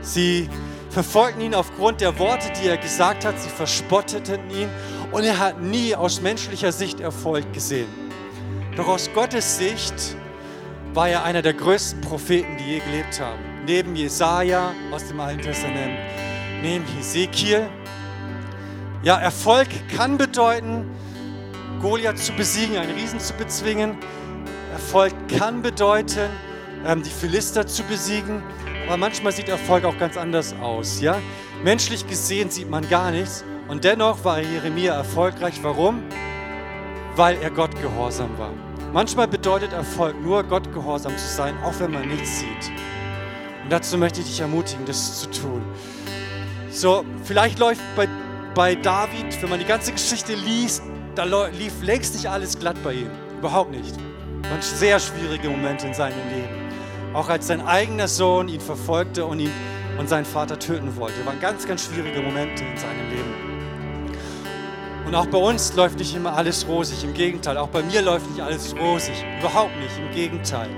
Sie 0.03 0.49
verfolgten 0.91 1.41
ihn 1.41 1.55
aufgrund 1.55 2.01
der 2.01 2.19
Worte, 2.19 2.53
die 2.61 2.69
er 2.69 2.77
gesagt 2.77 3.25
hat. 3.25 3.41
Sie 3.41 3.49
verspotteten 3.49 4.51
ihn 4.51 4.69
und 5.13 5.25
er 5.25 5.39
hat 5.39 5.61
nie 5.61 5.95
aus 5.95 6.21
menschlicher 6.21 6.73
Sicht 6.73 7.01
Erfolg 7.01 7.53
gesehen. 7.53 7.89
Doch 8.77 8.89
aus 8.89 9.11
Gottes 9.13 9.59
Sicht 9.59 10.17
war 10.95 11.09
er 11.09 11.25
einer 11.25 11.43
der 11.43 11.55
größten 11.55 12.01
Propheten, 12.01 12.57
die 12.59 12.75
je 12.75 12.79
gelebt 12.81 13.21
haben. 13.21 13.41
Neben 13.67 13.95
Jesaja 13.97 14.73
aus 14.91 15.07
dem 15.09 15.21
Alten 15.21 15.43
Testament, 15.43 15.99
neben 16.63 16.85
Hesekiel. 16.97 17.69
Ja, 19.03 19.19
Erfolg 19.19 19.69
kann 19.95 20.19
bedeuten, 20.19 20.91
Goliath 21.81 22.19
zu 22.19 22.33
besiegen, 22.33 22.77
einen 22.77 22.93
Riesen 22.93 23.19
zu 23.19 23.35
bezwingen. 23.35 23.97
Erfolg 24.73 25.13
kann 25.37 25.63
bedeuten, 25.63 26.29
ähm, 26.87 27.03
die 27.03 27.11
Philister 27.11 27.67
zu 27.67 27.83
besiegen. 27.85 28.43
Aber 28.87 28.97
manchmal 28.97 29.33
sieht 29.33 29.49
Erfolg 29.49 29.85
auch 29.85 29.99
ganz 29.99 30.17
anders 30.17 30.55
aus. 30.61 31.01
Ja? 31.01 31.19
Menschlich 31.65 32.07
gesehen 32.07 32.51
sieht 32.51 32.69
man 32.69 32.89
gar 32.89 33.11
nichts. 33.11 33.45
Und 33.69 33.85
dennoch 33.85 34.25
war 34.25 34.41
Jeremia 34.41 34.95
erfolgreich. 34.95 35.61
Warum? 35.63 36.03
Weil 37.21 37.37
er 37.43 37.51
Gott 37.51 37.79
gehorsam 37.83 38.31
war. 38.39 38.55
Manchmal 38.95 39.29
bedeutet 39.29 39.75
Erfolg 39.75 40.19
nur, 40.23 40.43
Gott 40.43 40.73
gehorsam 40.73 41.15
zu 41.19 41.27
sein, 41.27 41.55
auch 41.63 41.79
wenn 41.79 41.91
man 41.91 42.09
nichts 42.09 42.41
sieht. 42.41 42.73
Und 43.63 43.71
dazu 43.71 43.99
möchte 43.99 44.23
ich 44.23 44.27
dich 44.27 44.41
ermutigen, 44.41 44.87
das 44.87 45.21
zu 45.21 45.31
tun. 45.31 45.63
So, 46.71 47.05
vielleicht 47.25 47.59
läuft 47.59 47.83
bei, 47.95 48.09
bei 48.55 48.75
David, 48.75 49.43
wenn 49.43 49.51
man 49.51 49.59
die 49.59 49.67
ganze 49.67 49.93
Geschichte 49.93 50.33
liest, 50.33 50.83
da 51.15 51.25
lief 51.25 51.83
längst 51.83 52.15
nicht 52.15 52.27
alles 52.27 52.59
glatt 52.59 52.83
bei 52.83 52.95
ihm. 52.95 53.11
Überhaupt 53.39 53.71
nicht. 53.71 53.95
Es 54.43 54.51
waren 54.51 54.63
sehr 54.63 54.99
schwierige 54.99 55.51
Momente 55.51 55.89
in 55.89 55.93
seinem 55.93 56.17
Leben. 56.31 57.13
Auch 57.13 57.29
als 57.29 57.49
sein 57.49 57.61
eigener 57.61 58.09
Sohn 58.09 58.49
ihn 58.49 58.63
verfolgte 58.63 59.27
und 59.27 59.41
ihn 59.41 59.53
und 59.99 60.09
seinen 60.09 60.25
Vater 60.25 60.59
töten 60.59 60.97
wollte. 60.97 61.27
Waren 61.27 61.39
ganz, 61.39 61.67
ganz 61.67 61.85
schwierige 61.85 62.23
Momente 62.23 62.65
in 62.65 62.79
seinem 62.79 63.11
Leben. 63.11 63.50
Und 65.11 65.17
auch 65.17 65.27
bei 65.27 65.39
uns 65.39 65.75
läuft 65.75 65.99
nicht 65.99 66.15
immer 66.15 66.37
alles 66.37 66.69
rosig. 66.69 67.03
Im 67.03 67.13
Gegenteil, 67.13 67.59
auch 67.59 67.67
bei 67.67 67.83
mir 67.83 68.01
läuft 68.01 68.31
nicht 68.31 68.41
alles 68.41 68.77
rosig. 68.77 69.25
Überhaupt 69.41 69.77
nicht, 69.81 69.91
im 69.99 70.09
Gegenteil. 70.15 70.69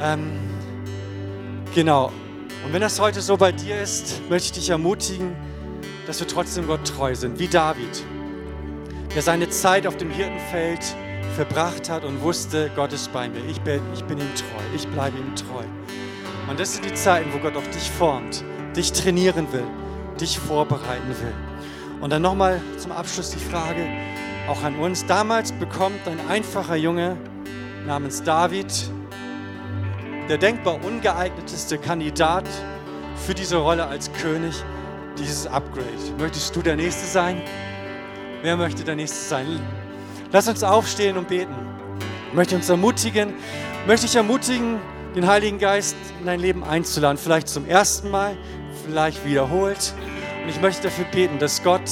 Ähm, 0.00 0.30
genau. 1.74 2.12
Und 2.64 2.72
wenn 2.72 2.80
das 2.80 3.00
heute 3.00 3.20
so 3.20 3.36
bei 3.36 3.50
dir 3.50 3.82
ist, 3.82 4.22
möchte 4.30 4.46
ich 4.46 4.52
dich 4.52 4.70
ermutigen, 4.70 5.34
dass 6.06 6.20
wir 6.20 6.28
trotzdem 6.28 6.68
Gott 6.68 6.86
treu 6.86 7.12
sind, 7.16 7.40
wie 7.40 7.48
David, 7.48 8.04
der 9.12 9.22
seine 9.22 9.48
Zeit 9.48 9.88
auf 9.88 9.96
dem 9.96 10.10
Hirtenfeld 10.10 10.84
verbracht 11.34 11.90
hat 11.90 12.04
und 12.04 12.22
wusste, 12.22 12.70
Gott 12.76 12.92
ist 12.92 13.12
bei 13.12 13.28
mir. 13.28 13.44
Ich 13.50 13.60
bin, 13.62 13.80
ich 13.94 14.04
bin 14.04 14.18
ihm 14.18 14.32
treu. 14.36 14.62
Ich 14.76 14.86
bleibe 14.86 15.18
ihm 15.18 15.34
treu. 15.34 15.64
Und 16.48 16.60
das 16.60 16.74
sind 16.74 16.84
die 16.84 16.94
Zeiten, 16.94 17.32
wo 17.32 17.38
Gott 17.38 17.56
auch 17.56 17.70
dich 17.74 17.90
formt, 17.90 18.44
dich 18.76 18.92
trainieren 18.92 19.52
will, 19.52 19.66
dich 20.20 20.38
vorbereiten 20.38 21.08
will. 21.20 21.47
Und 22.00 22.10
dann 22.10 22.22
nochmal 22.22 22.60
zum 22.76 22.92
Abschluss 22.92 23.30
die 23.30 23.38
Frage 23.38 23.84
auch 24.48 24.62
an 24.62 24.76
uns. 24.76 25.04
Damals 25.06 25.52
bekommt 25.52 26.06
ein 26.06 26.18
einfacher 26.28 26.76
Junge 26.76 27.16
namens 27.86 28.22
David, 28.22 28.90
der 30.28 30.38
denkbar 30.38 30.82
ungeeigneteste 30.84 31.78
Kandidat 31.78 32.44
für 33.26 33.34
diese 33.34 33.56
Rolle 33.56 33.86
als 33.86 34.12
König, 34.12 34.54
dieses 35.18 35.46
Upgrade. 35.46 35.86
Möchtest 36.18 36.54
du 36.54 36.62
der 36.62 36.76
Nächste 36.76 37.06
sein? 37.06 37.42
Wer 38.42 38.56
möchte 38.56 38.84
der 38.84 38.94
Nächste 38.94 39.18
sein? 39.18 39.60
Lass 40.30 40.46
uns 40.48 40.62
aufstehen 40.62 41.16
und 41.16 41.28
beten. 41.28 41.54
Ich 42.28 42.34
möchte 42.34 42.54
uns 42.54 42.68
ermutigen, 42.68 43.34
möchte 43.86 44.06
ich 44.06 44.14
ermutigen, 44.14 44.78
den 45.16 45.26
Heiligen 45.26 45.58
Geist 45.58 45.96
in 46.20 46.26
dein 46.26 46.38
Leben 46.38 46.62
einzuladen. 46.62 47.18
Vielleicht 47.18 47.48
zum 47.48 47.66
ersten 47.66 48.10
Mal, 48.10 48.36
vielleicht 48.84 49.24
wiederholt. 49.26 49.94
Und 50.48 50.54
ich 50.54 50.62
möchte 50.62 50.84
dafür 50.84 51.04
beten, 51.04 51.38
dass 51.38 51.62
Gott 51.62 51.82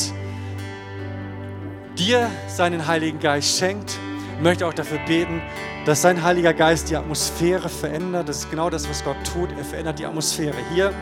dir 1.99 2.31
seinen 2.49 2.87
Heiligen 2.87 3.21
Geist 3.21 3.59
schenkt. 3.59 3.99
Ich 4.35 4.43
möchte 4.43 4.67
auch 4.67 4.73
dafür 4.73 4.97
beten, 5.07 5.43
dass 5.85 6.01
sein 6.01 6.23
Heiliger 6.23 6.55
Geist 6.55 6.89
die 6.89 6.97
Atmosphäre 6.97 7.69
verändert. 7.69 8.31
Das 8.31 8.39
ist 8.39 8.51
genau 8.51 8.71
das, 8.71 8.89
was 8.89 9.05
Gott 9.05 9.19
tut. 9.31 9.51
Er 9.59 9.63
verändert 9.63 9.99
die 9.99 10.07
Atmosphäre 10.07 10.57
hier, 10.73 10.95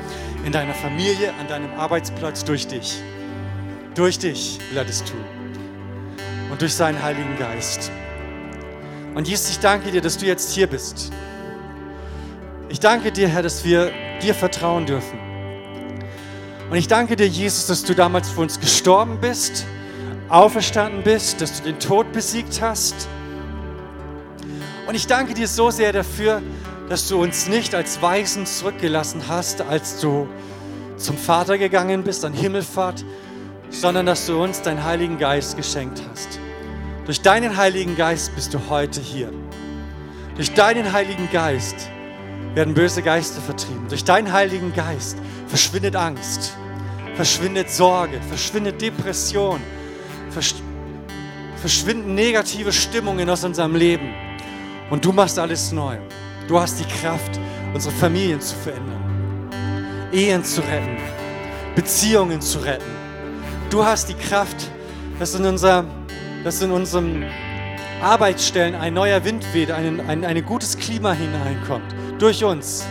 in 0.44 0.50
deiner 0.50 0.74
Familie, 0.74 1.32
an 1.38 1.46
deinem 1.46 1.72
Arbeitsplatz, 1.78 2.42
durch 2.42 2.66
dich. 2.66 3.00
Durch 3.94 4.18
dich 4.18 4.58
will 4.70 4.78
er 4.78 4.84
das 4.84 5.04
tun 5.04 5.24
und 6.50 6.60
durch 6.60 6.74
seinen 6.74 7.00
Heiligen 7.00 7.38
Geist. 7.38 7.92
Und 9.14 9.28
Jesus, 9.28 9.50
ich 9.50 9.60
danke 9.60 9.92
dir, 9.92 10.00
dass 10.00 10.18
du 10.18 10.26
jetzt 10.26 10.50
hier 10.50 10.66
bist. 10.66 11.12
Ich 12.68 12.80
danke 12.80 13.12
dir, 13.12 13.28
Herr, 13.28 13.44
dass 13.44 13.64
wir 13.64 13.92
dir 14.20 14.34
vertrauen 14.34 14.86
dürfen. 14.86 15.33
Und 16.74 16.78
ich 16.78 16.88
danke 16.88 17.14
dir, 17.14 17.28
Jesus, 17.28 17.68
dass 17.68 17.84
du 17.84 17.94
damals 17.94 18.30
für 18.30 18.40
uns 18.40 18.58
gestorben 18.58 19.18
bist, 19.20 19.64
auferstanden 20.28 21.04
bist, 21.04 21.40
dass 21.40 21.58
du 21.58 21.68
den 21.70 21.78
Tod 21.78 22.10
besiegt 22.12 22.60
hast. 22.60 23.06
Und 24.88 24.96
ich 24.96 25.06
danke 25.06 25.34
dir 25.34 25.46
so 25.46 25.70
sehr 25.70 25.92
dafür, 25.92 26.42
dass 26.88 27.06
du 27.06 27.22
uns 27.22 27.46
nicht 27.46 27.76
als 27.76 28.02
Weisen 28.02 28.44
zurückgelassen 28.44 29.22
hast, 29.28 29.60
als 29.60 30.00
du 30.00 30.26
zum 30.96 31.16
Vater 31.16 31.58
gegangen 31.58 32.02
bist 32.02 32.24
an 32.24 32.32
Himmelfahrt, 32.32 33.04
sondern 33.70 34.06
dass 34.06 34.26
du 34.26 34.42
uns 34.42 34.60
deinen 34.60 34.82
Heiligen 34.82 35.18
Geist 35.18 35.56
geschenkt 35.56 36.02
hast. 36.10 36.40
Durch 37.04 37.20
deinen 37.20 37.56
Heiligen 37.56 37.96
Geist 37.96 38.34
bist 38.34 38.52
du 38.52 38.58
heute 38.68 39.00
hier. 39.00 39.32
Durch 40.34 40.52
deinen 40.54 40.92
Heiligen 40.92 41.28
Geist 41.30 41.88
werden 42.54 42.74
böse 42.74 43.02
Geister 43.02 43.40
vertrieben. 43.40 43.86
Durch 43.88 44.02
deinen 44.02 44.32
Heiligen 44.32 44.74
Geist 44.74 45.18
verschwindet 45.46 45.94
Angst, 45.94 46.56
verschwindet 47.14 47.70
Sorge, 47.70 48.20
verschwindet 48.28 48.80
Depression, 48.80 49.60
versch 50.30 50.54
verschwinden 51.56 52.14
negative 52.14 52.70
Stimmungen 52.70 53.30
aus 53.30 53.42
unserem 53.42 53.74
Leben. 53.74 54.12
Und 54.90 55.02
du 55.02 55.12
machst 55.12 55.38
alles 55.38 55.72
neu. 55.72 55.96
Du 56.46 56.60
hast 56.60 56.78
die 56.78 56.84
Kraft, 56.84 57.40
unsere 57.72 57.94
Familien 57.94 58.38
zu 58.38 58.54
verändern, 58.56 59.50
Ehen 60.12 60.44
zu 60.44 60.60
retten, 60.60 60.98
Beziehungen 61.74 62.42
zu 62.42 62.58
retten. 62.58 62.84
Du 63.70 63.82
hast 63.82 64.10
die 64.10 64.14
Kraft, 64.14 64.70
dass 65.18 65.34
in 65.34 65.46
unser 65.46 65.86
dass 66.44 66.60
in 66.60 66.70
unseren 66.70 67.24
Arbeitsstellen 68.02 68.74
ein 68.74 68.92
neuer 68.92 69.24
Wind 69.24 69.42
weht, 69.54 69.70
ein, 69.70 70.00
ein, 70.06 70.24
ein 70.24 70.44
gutes 70.44 70.76
Klima 70.76 71.12
hineinkommt. 71.12 71.94
Durch 72.18 72.44
uns. 72.44 72.84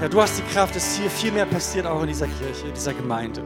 Herr, 0.00 0.08
du 0.08 0.22
hast 0.22 0.38
die 0.38 0.42
Kraft, 0.54 0.74
dass 0.74 0.96
hier 0.96 1.10
viel 1.10 1.30
mehr 1.30 1.44
passiert, 1.44 1.84
auch 1.84 2.00
in 2.00 2.08
dieser 2.08 2.26
Kirche, 2.26 2.68
in 2.68 2.72
dieser 2.72 2.94
Gemeinde. 2.94 3.42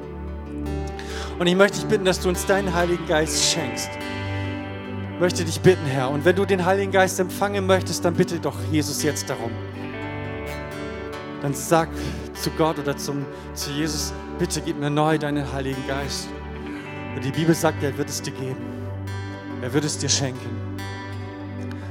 Und 1.36 1.48
ich 1.48 1.56
möchte 1.56 1.80
dich 1.80 1.88
bitten, 1.88 2.04
dass 2.04 2.20
du 2.20 2.28
uns 2.28 2.46
deinen 2.46 2.72
Heiligen 2.72 3.04
Geist 3.08 3.52
schenkst. 3.52 3.90
Ich 5.14 5.20
möchte 5.20 5.44
dich 5.44 5.60
bitten, 5.60 5.84
Herr. 5.84 6.10
Und 6.10 6.24
wenn 6.24 6.36
du 6.36 6.44
den 6.44 6.64
Heiligen 6.64 6.92
Geist 6.92 7.18
empfangen 7.18 7.66
möchtest, 7.66 8.04
dann 8.04 8.14
bitte 8.14 8.38
doch 8.38 8.54
Jesus 8.70 9.02
jetzt 9.02 9.28
darum. 9.28 9.50
Dann 11.42 11.54
sag 11.54 11.88
zu 12.34 12.50
Gott 12.50 12.78
oder 12.78 12.96
zum, 12.96 13.26
zu 13.54 13.72
Jesus, 13.72 14.12
bitte 14.38 14.60
gib 14.60 14.78
mir 14.78 14.90
neu 14.90 15.18
deinen 15.18 15.52
Heiligen 15.52 15.84
Geist. 15.88 16.28
Und 17.16 17.24
die 17.24 17.32
Bibel 17.32 17.56
sagt, 17.56 17.82
er 17.82 17.98
wird 17.98 18.08
es 18.08 18.22
dir 18.22 18.32
geben. 18.32 18.64
Er 19.60 19.72
wird 19.72 19.84
es 19.84 19.98
dir 19.98 20.08
schenken. 20.08 20.78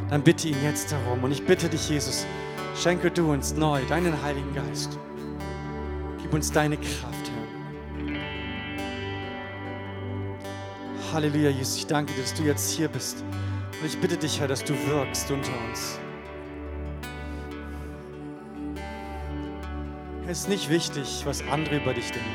Dann 0.10 0.22
bitte 0.22 0.48
ihn 0.48 0.64
jetzt 0.64 0.90
darum. 0.90 1.22
Und 1.22 1.34
ich 1.34 1.46
bitte 1.46 1.68
dich, 1.68 1.90
Jesus, 1.90 2.26
Schenke 2.76 3.12
du 3.12 3.32
uns 3.32 3.54
neu 3.54 3.82
deinen 3.86 4.20
Heiligen 4.24 4.54
Geist. 4.54 4.98
Gib 6.22 6.34
uns 6.34 6.52
deine 6.52 6.76
Kraft, 6.76 7.32
Herr. 7.32 7.44
Halleluja, 11.14 11.52
Jesus, 11.52 11.78
ich 11.78 11.88
danke 11.88 12.12
dir, 12.14 12.22
dass 12.22 12.34
du 12.34 12.44
jetzt 12.44 12.72
hier 12.72 12.88
bist. 12.88 13.24
Und 13.80 13.86
ich 13.86 13.98
bitte 14.00 14.18
dich, 14.18 14.40
Herr, 14.40 14.48
dass 14.48 14.64
du 14.64 14.74
wirkst 14.88 15.30
unter 15.30 15.52
uns. 15.70 16.00
Es 20.28 20.40
ist 20.40 20.50
nicht 20.50 20.70
wichtig, 20.70 21.22
was 21.26 21.44
andere 21.50 21.78
über 21.78 21.94
dich 21.94 22.10
denken. 22.12 22.30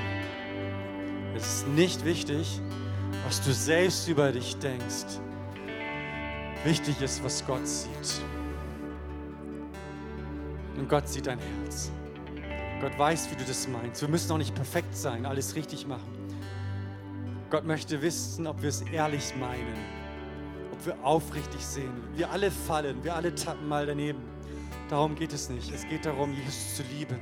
Es 1.34 1.46
ist 1.46 1.68
nicht 1.68 2.04
wichtig, 2.04 2.60
was 3.26 3.40
du 3.42 3.52
selbst 3.52 4.06
über 4.08 4.30
dich 4.30 4.56
denkst. 4.58 5.18
Wichtig 6.64 7.02
ist, 7.02 7.24
was 7.24 7.44
Gott 7.44 7.66
sieht. 7.66 8.22
Und 10.78 10.88
Gott 10.88 11.08
sieht 11.08 11.26
dein 11.26 11.38
Herz. 11.38 11.90
Gott 12.80 12.96
weiß, 12.96 13.30
wie 13.32 13.36
du 13.36 13.44
das 13.44 13.66
meinst. 13.66 14.00
Wir 14.00 14.08
müssen 14.08 14.30
auch 14.30 14.38
nicht 14.38 14.54
perfekt 14.54 14.96
sein, 14.96 15.26
alles 15.26 15.56
richtig 15.56 15.86
machen. 15.86 16.12
Gott 17.50 17.64
möchte 17.64 18.00
wissen, 18.02 18.46
ob 18.46 18.62
wir 18.62 18.68
es 18.68 18.82
ehrlich 18.82 19.34
meinen, 19.36 19.74
ob 20.72 20.86
wir 20.86 20.96
aufrichtig 21.04 21.64
sehen. 21.64 21.92
Wir 22.14 22.30
alle 22.30 22.50
fallen, 22.50 23.02
wir 23.02 23.16
alle 23.16 23.34
tappen 23.34 23.66
mal 23.66 23.86
daneben. 23.86 24.22
Darum 24.88 25.16
geht 25.16 25.32
es 25.32 25.48
nicht. 25.50 25.72
Es 25.74 25.86
geht 25.88 26.06
darum, 26.06 26.32
Jesus 26.32 26.76
zu 26.76 26.82
lieben, 26.84 27.18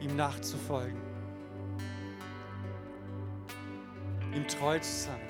ihm 0.00 0.14
nachzufolgen, 0.14 1.00
ihm 4.34 4.46
treu 4.46 4.78
zu 4.78 4.92
sein. 4.92 5.20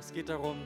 Es 0.00 0.12
geht 0.12 0.28
darum, 0.28 0.56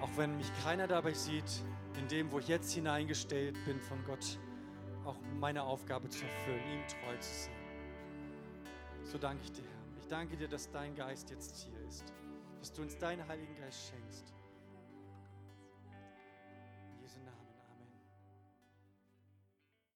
auch 0.00 0.10
wenn 0.16 0.36
mich 0.36 0.50
keiner 0.62 0.86
dabei 0.86 1.12
sieht, 1.12 1.62
in 1.98 2.08
dem, 2.08 2.30
wo 2.30 2.38
ich 2.38 2.48
jetzt 2.48 2.72
hineingestellt 2.72 3.56
bin 3.64 3.80
von 3.80 4.02
Gott, 4.04 4.38
auch 5.04 5.16
meine 5.40 5.62
Aufgabe 5.62 6.08
zu 6.08 6.24
erfüllen, 6.24 6.62
ihm 6.72 6.86
treu 6.86 7.16
zu 7.18 7.34
sein. 7.44 7.54
So 9.04 9.18
danke 9.18 9.42
ich 9.44 9.52
dir, 9.52 9.62
Herr. 9.62 10.00
Ich 10.00 10.06
danke 10.06 10.36
dir, 10.36 10.48
dass 10.48 10.70
dein 10.70 10.94
Geist 10.94 11.30
jetzt 11.30 11.56
hier 11.64 11.78
ist, 11.88 12.12
dass 12.58 12.72
du 12.72 12.82
uns 12.82 12.96
deinen 12.98 13.26
Heiligen 13.26 13.54
Geist 13.56 13.90
schenkst. 13.90 14.27